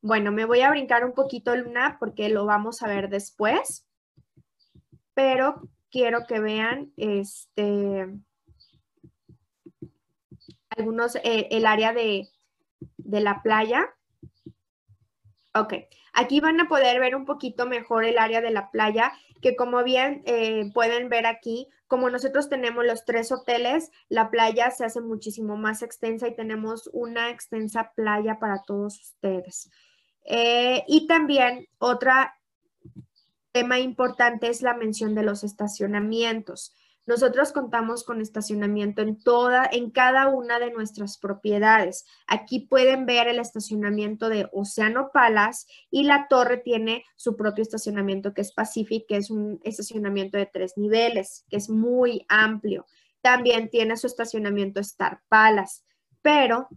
Bueno, 0.02 0.32
me 0.32 0.46
voy 0.46 0.62
a 0.62 0.70
brincar 0.70 1.04
un 1.04 1.12
poquito, 1.12 1.54
Luna, 1.54 1.98
porque 2.00 2.30
lo 2.30 2.46
vamos 2.46 2.82
a 2.82 2.88
ver 2.88 3.10
después, 3.10 3.86
pero 5.12 5.68
quiero 5.90 6.26
que 6.26 6.40
vean 6.40 6.92
este, 6.96 8.08
algunos, 10.70 11.16
eh, 11.16 11.48
el 11.50 11.66
área 11.66 11.92
de, 11.92 12.28
de 12.96 13.20
la 13.20 13.42
playa. 13.42 13.94
Ok, 15.54 15.74
aquí 16.14 16.40
van 16.40 16.60
a 16.60 16.68
poder 16.68 16.98
ver 16.98 17.14
un 17.14 17.26
poquito 17.26 17.66
mejor 17.66 18.04
el 18.04 18.18
área 18.18 18.40
de 18.40 18.52
la 18.52 18.70
playa, 18.70 19.12
que 19.42 19.54
como 19.54 19.84
bien 19.84 20.22
eh, 20.24 20.70
pueden 20.72 21.10
ver 21.10 21.26
aquí, 21.26 21.68
como 21.88 22.08
nosotros 22.08 22.48
tenemos 22.48 22.86
los 22.86 23.04
tres 23.04 23.32
hoteles, 23.32 23.90
la 24.08 24.30
playa 24.30 24.70
se 24.70 24.84
hace 24.84 25.00
muchísimo 25.02 25.56
más 25.58 25.82
extensa 25.82 26.28
y 26.28 26.36
tenemos 26.36 26.88
una 26.92 27.28
extensa 27.30 27.92
playa 27.94 28.38
para 28.38 28.62
todos 28.62 28.98
ustedes. 28.98 29.70
Eh, 30.32 30.84
y 30.86 31.08
también 31.08 31.66
otro 31.78 32.12
tema 33.50 33.80
importante 33.80 34.46
es 34.46 34.62
la 34.62 34.74
mención 34.74 35.16
de 35.16 35.24
los 35.24 35.42
estacionamientos. 35.42 36.72
Nosotros 37.04 37.50
contamos 37.50 38.04
con 38.04 38.20
estacionamiento 38.20 39.02
en 39.02 39.20
toda, 39.20 39.68
en 39.72 39.90
cada 39.90 40.28
una 40.28 40.60
de 40.60 40.70
nuestras 40.70 41.18
propiedades. 41.18 42.06
Aquí 42.28 42.60
pueden 42.60 43.06
ver 43.06 43.26
el 43.26 43.40
estacionamiento 43.40 44.28
de 44.28 44.48
Océano 44.52 45.10
Palace 45.12 45.66
y 45.90 46.04
la 46.04 46.28
torre 46.28 46.58
tiene 46.58 47.04
su 47.16 47.34
propio 47.36 47.62
estacionamiento 47.62 48.32
que 48.32 48.42
es 48.42 48.52
Pacific, 48.52 49.06
que 49.08 49.16
es 49.16 49.32
un 49.32 49.58
estacionamiento 49.64 50.38
de 50.38 50.46
tres 50.46 50.74
niveles, 50.76 51.44
que 51.50 51.56
es 51.56 51.68
muy 51.68 52.24
amplio. 52.28 52.86
También 53.20 53.68
tiene 53.68 53.96
su 53.96 54.06
estacionamiento 54.06 54.78
Star 54.78 55.22
Palace, 55.28 55.82
pero 56.22 56.68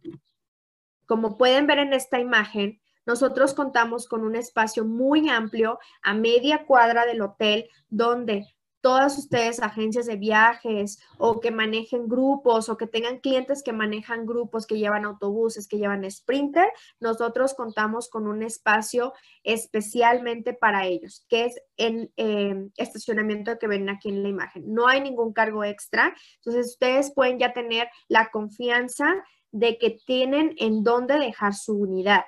como 1.06 1.38
pueden 1.38 1.68
ver 1.68 1.78
en 1.78 1.93
esta 1.93 2.20
imagen, 2.20 2.82
nosotros 3.06 3.54
contamos 3.54 4.08
con 4.08 4.24
un 4.24 4.36
espacio 4.36 4.86
muy 4.86 5.30
amplio 5.30 5.80
a 6.01 6.14
media 6.14 6.66
cuadra 6.66 7.06
del 7.06 7.22
hotel 7.22 7.70
donde 7.89 8.47
todas 8.84 9.18
ustedes, 9.18 9.62
agencias 9.62 10.08
de 10.08 10.18
viajes 10.18 10.99
o 11.18 11.39
que 11.39 11.51
manejen 11.51 12.10
grupos 12.10 12.68
o 12.68 12.76
que 12.76 12.86
tengan 12.86 13.20
clientes 13.20 13.64
que 13.64 13.72
manejan 13.72 14.26
grupos, 14.26 14.68
que 14.68 14.78
llevan 14.78 15.06
autobuses, 15.06 15.70
que 15.70 15.78
llevan 15.78 16.10
sprinter, 16.12 16.68
nosotros 16.99 17.54
contamos 17.54 18.10
con 18.10 18.28
un 18.28 18.43
espacio 18.43 19.14
especialmente 19.43 20.54
para 20.54 20.86
ellos, 20.86 21.26
que 21.30 21.45
es 21.45 21.62
en 21.78 22.12
eh, 22.18 22.68
estacionamiento 22.76 23.58
que 23.58 23.68
ven 23.68 23.89
aquí 23.89 24.10
en 24.10 24.22
la 24.22 24.28
imagen. 24.28 24.66
No 24.74 24.89
hay 24.89 24.99
ningún 24.99 25.32
cargo 25.32 25.64
extra, 25.64 26.14
entonces 26.36 26.74
ustedes 26.74 27.14
pueden 27.14 27.39
ya 27.39 27.54
tener 27.54 27.88
la 28.10 28.32
confianza 28.32 29.08
de 29.54 29.78
que 29.78 29.91
tienen 29.91 30.56
en 30.58 30.84
dónde 30.84 31.20
dejar 31.20 31.54
su 31.54 31.74
unidad. 31.74 32.24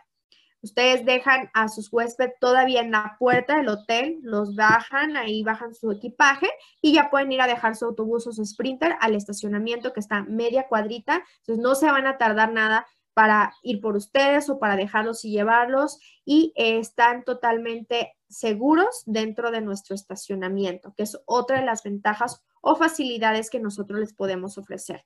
Ustedes 0.66 1.05
dejan 1.05 1.51
a 1.53 1.68
sus 1.68 1.93
huéspedes 1.93 2.34
todavía 2.39 2.82
en 2.82 2.89
la 2.89 3.18
puerta 3.20 3.57
del 3.57 3.68
hotel, 3.68 4.18
los 4.24 4.55
bajan, 4.55 5.16
ahí 5.16 5.43
bajan 5.43 5.76
su 5.76 5.91
equipaje 5.91 6.49
y 6.82 6.91
ya 6.91 7.11
pueden 7.11 7.32
ir 7.32 7.39
a 7.41 7.45
dejar 7.45 7.76
su 7.76 7.86
autobús 7.86 8.26
o 8.26 8.32
su 8.32 8.43
sprinter 8.43 8.95
al 8.99 9.13
estacionamiento 9.13 9.93
que 9.93 9.99
está 9.99 10.24
media 10.24 10.68
cuadrita. 10.68 11.24
Entonces 11.41 11.61
no 11.61 11.76
se 11.76 11.86
van 11.86 12.07
a 12.07 12.18
tardar 12.18 12.51
nada 12.51 12.88
para 13.13 13.53
ir 13.61 13.80
por 13.80 13.95
ustedes 13.95 14.49
o 14.49 14.57
para 14.57 14.76
dejarlos 14.76 15.24
y 15.24 15.30
llevarlos 15.30 15.99
y 16.26 16.51
están 16.55 17.24
totalmente 17.24 18.16
seguros 18.28 19.03
dentro 19.05 19.51
de 19.51 19.61
nuestro 19.61 19.93
estacionamiento, 19.93 20.95
que 20.97 21.03
es 21.03 21.16
otra 21.28 21.59
de 21.59 21.66
las 21.68 21.84
ventajas 21.84 22.41
o 22.59 22.76
facilidades 22.76 23.51
que 23.51 23.59
nosotros 23.59 23.99
les 23.99 24.16
podemos 24.16 24.57
ofrecer. 24.57 25.05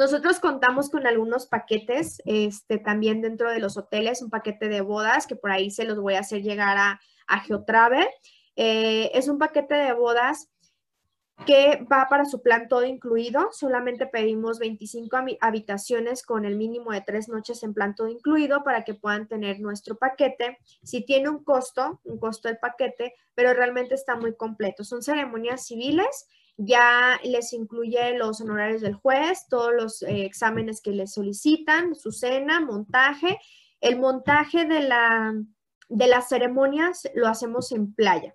Nosotros 0.00 0.40
contamos 0.40 0.88
con 0.88 1.06
algunos 1.06 1.46
paquetes 1.46 2.22
este, 2.24 2.78
también 2.78 3.20
dentro 3.20 3.50
de 3.50 3.58
los 3.58 3.76
hoteles, 3.76 4.22
un 4.22 4.30
paquete 4.30 4.70
de 4.70 4.80
bodas 4.80 5.26
que 5.26 5.36
por 5.36 5.50
ahí 5.50 5.70
se 5.70 5.84
los 5.84 6.00
voy 6.00 6.14
a 6.14 6.20
hacer 6.20 6.40
llegar 6.40 6.78
a, 6.78 6.98
a 7.26 7.40
Geotravel. 7.40 8.08
Eh, 8.56 9.10
es 9.12 9.28
un 9.28 9.38
paquete 9.38 9.74
de 9.74 9.92
bodas 9.92 10.48
que 11.44 11.86
va 11.92 12.06
para 12.08 12.24
su 12.24 12.40
plan 12.40 12.66
todo 12.66 12.86
incluido. 12.86 13.50
Solamente 13.52 14.06
pedimos 14.06 14.58
25 14.58 15.18
habitaciones 15.38 16.22
con 16.22 16.46
el 16.46 16.56
mínimo 16.56 16.92
de 16.92 17.02
tres 17.02 17.28
noches 17.28 17.62
en 17.62 17.74
plan 17.74 17.94
todo 17.94 18.08
incluido 18.08 18.64
para 18.64 18.84
que 18.84 18.94
puedan 18.94 19.28
tener 19.28 19.60
nuestro 19.60 19.98
paquete. 19.98 20.60
Si 20.82 21.04
tiene 21.04 21.28
un 21.28 21.44
costo, 21.44 22.00
un 22.04 22.18
costo 22.18 22.48
del 22.48 22.56
paquete, 22.56 23.16
pero 23.34 23.52
realmente 23.52 23.96
está 23.96 24.16
muy 24.16 24.34
completo. 24.34 24.82
Son 24.82 25.02
ceremonias 25.02 25.66
civiles 25.66 26.26
ya 26.62 27.18
les 27.24 27.52
incluye 27.54 28.16
los 28.18 28.40
honorarios 28.40 28.82
del 28.82 28.94
juez, 28.94 29.46
todos 29.48 29.72
los 29.72 30.02
eh, 30.02 30.24
exámenes 30.26 30.82
que 30.82 30.90
les 30.90 31.14
solicitan, 31.14 31.94
su 31.94 32.12
cena, 32.12 32.60
montaje. 32.60 33.38
El 33.80 33.98
montaje 33.98 34.66
de, 34.66 34.80
la, 34.80 35.34
de 35.88 36.06
las 36.06 36.28
ceremonias 36.28 37.08
lo 37.14 37.28
hacemos 37.28 37.72
en 37.72 37.94
playa 37.94 38.34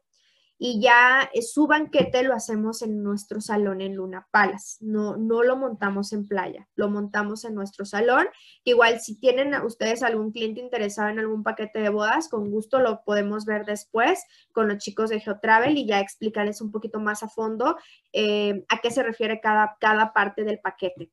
y 0.58 0.82
ya 0.82 1.30
eh, 1.34 1.42
su 1.42 1.68
banquete 1.68 2.24
lo 2.24 2.34
hacemos 2.34 2.82
en 2.82 3.04
nuestro 3.04 3.42
salón 3.42 3.82
en 3.82 3.96
Luna 3.96 4.28
Palace. 4.32 4.78
No, 4.80 5.18
no 5.18 5.44
lo 5.44 5.58
montamos 5.58 6.14
en 6.14 6.28
playa, 6.28 6.68
lo 6.76 6.90
montamos 6.90 7.44
en 7.44 7.56
nuestro 7.56 7.86
salón. 7.86 8.28
Igual 8.64 9.00
si 9.02 9.20
tienen 9.20 9.54
ustedes 9.62 10.04
algún 10.04 10.32
cliente 10.32 10.62
interesado 10.62 11.10
en 11.10 11.20
algún 11.20 11.44
paquete 11.44 11.80
de 11.80 11.90
bodas, 11.90 12.30
con 12.30 12.50
gusto 12.52 12.80
lo 12.80 13.04
podemos 13.04 13.46
ver 13.46 13.66
después 13.66 14.24
con 14.52 14.68
los 14.70 14.78
chicos 14.78 15.10
de 15.10 15.20
GeoTravel 15.20 15.78
y 15.78 15.86
ya 15.86 16.00
explicarles 16.00 16.62
un 16.62 16.72
poquito 16.72 17.00
más 17.00 17.24
a 17.24 17.28
fondo 17.28 17.78
eh, 18.14 18.64
a 18.70 18.80
qué 18.80 18.92
se 18.92 19.04
refiere 19.04 19.42
cada, 19.42 19.78
cada 19.80 20.14
parte 20.14 20.44
del 20.44 20.60
paquete. 20.60 21.12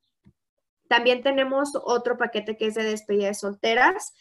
También 0.88 1.22
tenemos 1.22 1.70
otro 1.74 2.18
paquete 2.18 2.56
que 2.56 2.66
es 2.66 2.74
de 2.74 2.84
despedida 2.84 3.28
de 3.28 3.34
solteras. 3.34 4.12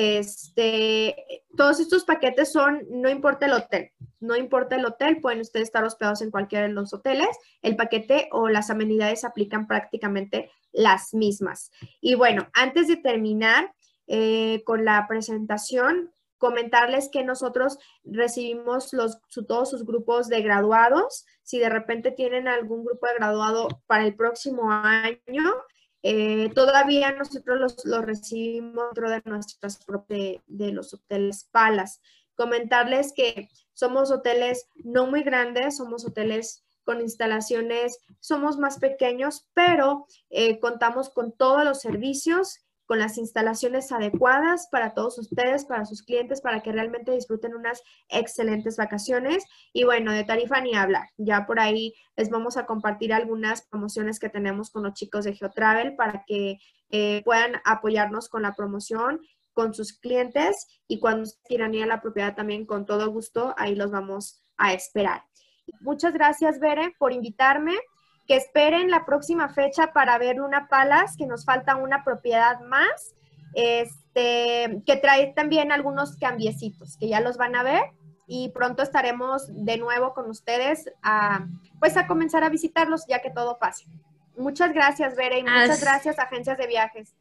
Este, 0.00 1.42
todos 1.56 1.80
estos 1.80 2.04
paquetes 2.04 2.52
son, 2.52 2.86
no 2.88 3.08
importa 3.08 3.46
el 3.46 3.52
hotel, 3.52 3.90
no 4.20 4.36
importa 4.36 4.76
el 4.76 4.86
hotel, 4.86 5.20
pueden 5.20 5.40
ustedes 5.40 5.64
estar 5.64 5.82
hospedados 5.82 6.22
en 6.22 6.30
cualquiera 6.30 6.68
de 6.68 6.72
los 6.72 6.94
hoteles, 6.94 7.36
el 7.62 7.74
paquete 7.74 8.28
o 8.30 8.48
las 8.48 8.70
amenidades 8.70 9.24
aplican 9.24 9.66
prácticamente 9.66 10.52
las 10.70 11.14
mismas. 11.14 11.72
Y 12.00 12.14
bueno, 12.14 12.46
antes 12.54 12.86
de 12.86 12.94
terminar 12.94 13.74
eh, 14.06 14.62
con 14.64 14.84
la 14.84 15.04
presentación, 15.08 16.12
comentarles 16.36 17.08
que 17.08 17.24
nosotros 17.24 17.80
recibimos 18.04 18.92
los, 18.92 19.18
todos 19.48 19.68
sus 19.68 19.84
grupos 19.84 20.28
de 20.28 20.42
graduados. 20.42 21.26
Si 21.42 21.58
de 21.58 21.70
repente 21.70 22.12
tienen 22.12 22.46
algún 22.46 22.84
grupo 22.84 23.08
de 23.08 23.14
graduado 23.14 23.66
para 23.88 24.04
el 24.04 24.14
próximo 24.14 24.70
año, 24.70 25.54
eh, 26.02 26.50
todavía 26.54 27.12
nosotros 27.12 27.84
los, 27.84 28.04
recibimos 28.04 28.86
dentro 28.94 29.10
de 29.10 29.22
nuestras 29.24 29.80
de 30.46 30.72
los 30.72 30.94
hoteles 30.94 31.44
Palas. 31.50 32.00
Comentarles 32.34 33.12
que 33.12 33.48
somos 33.72 34.10
hoteles 34.10 34.68
no 34.76 35.06
muy 35.06 35.22
grandes, 35.22 35.76
somos 35.76 36.04
hoteles 36.04 36.64
con 36.84 37.00
instalaciones, 37.00 37.98
somos 38.20 38.58
más 38.58 38.78
pequeños, 38.78 39.46
pero 39.54 40.06
eh, 40.30 40.58
contamos 40.60 41.10
con 41.10 41.32
todos 41.32 41.64
los 41.64 41.80
servicios 41.80 42.60
con 42.88 42.98
las 42.98 43.18
instalaciones 43.18 43.92
adecuadas 43.92 44.66
para 44.72 44.94
todos 44.94 45.18
ustedes, 45.18 45.66
para 45.66 45.84
sus 45.84 46.02
clientes, 46.02 46.40
para 46.40 46.62
que 46.62 46.72
realmente 46.72 47.12
disfruten 47.12 47.54
unas 47.54 47.82
excelentes 48.08 48.78
vacaciones. 48.78 49.44
Y 49.74 49.84
bueno, 49.84 50.10
de 50.10 50.24
tarifa 50.24 50.62
ni 50.62 50.74
hablar. 50.74 51.10
Ya 51.18 51.44
por 51.46 51.60
ahí 51.60 51.92
les 52.16 52.30
vamos 52.30 52.56
a 52.56 52.64
compartir 52.64 53.12
algunas 53.12 53.68
promociones 53.68 54.18
que 54.18 54.30
tenemos 54.30 54.70
con 54.70 54.84
los 54.84 54.94
chicos 54.94 55.26
de 55.26 55.34
GeoTravel 55.34 55.96
para 55.96 56.24
que 56.26 56.56
eh, 56.88 57.20
puedan 57.26 57.60
apoyarnos 57.66 58.30
con 58.30 58.40
la 58.40 58.54
promoción 58.54 59.20
con 59.52 59.74
sus 59.74 59.92
clientes 59.92 60.80
y 60.86 60.98
cuando 60.98 61.28
quieran 61.44 61.74
ir 61.74 61.82
a 61.82 61.88
la 61.88 62.00
propiedad 62.00 62.34
también 62.34 62.64
con 62.64 62.86
todo 62.86 63.10
gusto, 63.12 63.54
ahí 63.58 63.74
los 63.74 63.90
vamos 63.90 64.40
a 64.56 64.72
esperar. 64.72 65.24
Muchas 65.80 66.14
gracias, 66.14 66.58
Bere, 66.58 66.94
por 66.98 67.12
invitarme. 67.12 67.74
Que 68.28 68.36
esperen 68.36 68.90
la 68.90 69.06
próxima 69.06 69.48
fecha 69.48 69.92
para 69.94 70.18
ver 70.18 70.42
una 70.42 70.68
Palas, 70.68 71.16
que 71.16 71.26
nos 71.26 71.46
falta 71.46 71.76
una 71.76 72.04
propiedad 72.04 72.60
más, 72.60 73.14
este, 73.54 74.82
que 74.86 74.96
trae 75.00 75.32
también 75.34 75.72
algunos 75.72 76.16
cambiecitos, 76.16 76.98
que 76.98 77.08
ya 77.08 77.20
los 77.20 77.38
van 77.38 77.56
a 77.56 77.62
ver 77.62 77.82
y 78.26 78.50
pronto 78.50 78.82
estaremos 78.82 79.46
de 79.48 79.78
nuevo 79.78 80.12
con 80.12 80.28
ustedes 80.28 80.90
a, 81.02 81.46
pues 81.80 81.96
a 81.96 82.06
comenzar 82.06 82.44
a 82.44 82.50
visitarlos 82.50 83.06
ya 83.08 83.22
que 83.22 83.30
todo 83.30 83.58
pase. 83.58 83.86
Muchas 84.36 84.74
gracias, 84.74 85.16
Bere, 85.16 85.38
y 85.38 85.42
muchas 85.42 85.80
gracias, 85.80 86.18
agencias 86.18 86.58
de 86.58 86.66
viajes. 86.66 87.14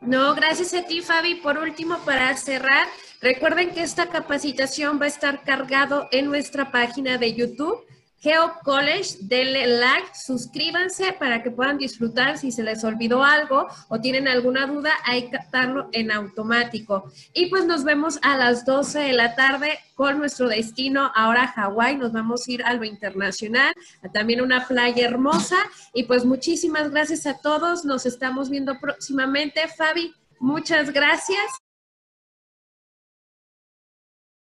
No, 0.00 0.34
gracias 0.34 0.72
a 0.74 0.84
ti, 0.84 1.02
Fabi. 1.02 1.36
Por 1.36 1.58
último, 1.58 1.98
para 1.98 2.34
cerrar, 2.36 2.88
recuerden 3.20 3.70
que 3.70 3.82
esta 3.82 4.06
capacitación 4.06 4.98
va 4.98 5.04
a 5.04 5.08
estar 5.08 5.42
cargado 5.42 6.08
en 6.10 6.26
nuestra 6.26 6.72
página 6.72 7.18
de 7.18 7.34
YouTube 7.34 7.84
Geo 8.22 8.52
College, 8.62 9.16
denle 9.22 9.66
like, 9.66 10.10
suscríbanse 10.14 11.12
para 11.14 11.42
que 11.42 11.50
puedan 11.50 11.76
disfrutar 11.76 12.38
si 12.38 12.52
se 12.52 12.62
les 12.62 12.84
olvidó 12.84 13.24
algo 13.24 13.66
o 13.88 14.00
tienen 14.00 14.28
alguna 14.28 14.68
duda, 14.68 14.92
hay 15.04 15.24
que 15.24 15.30
captarlo 15.32 15.88
en 15.90 16.12
automático. 16.12 17.10
Y 17.34 17.46
pues 17.46 17.66
nos 17.66 17.82
vemos 17.82 18.20
a 18.22 18.36
las 18.36 18.64
12 18.64 19.00
de 19.00 19.12
la 19.12 19.34
tarde 19.34 19.76
con 19.96 20.18
nuestro 20.18 20.48
destino 20.48 21.10
ahora 21.16 21.48
Hawái. 21.48 21.96
Nos 21.96 22.12
vamos 22.12 22.46
a 22.46 22.52
ir 22.52 22.62
a 22.62 22.74
lo 22.74 22.84
internacional, 22.84 23.74
a 24.04 24.08
también 24.08 24.40
una 24.40 24.68
playa 24.68 25.04
hermosa. 25.04 25.56
Y 25.92 26.04
pues 26.04 26.24
muchísimas 26.24 26.92
gracias 26.92 27.26
a 27.26 27.38
todos. 27.38 27.84
Nos 27.84 28.06
estamos 28.06 28.50
viendo 28.50 28.78
próximamente. 28.78 29.66
Fabi, 29.66 30.14
muchas 30.38 30.92
gracias. 30.92 31.42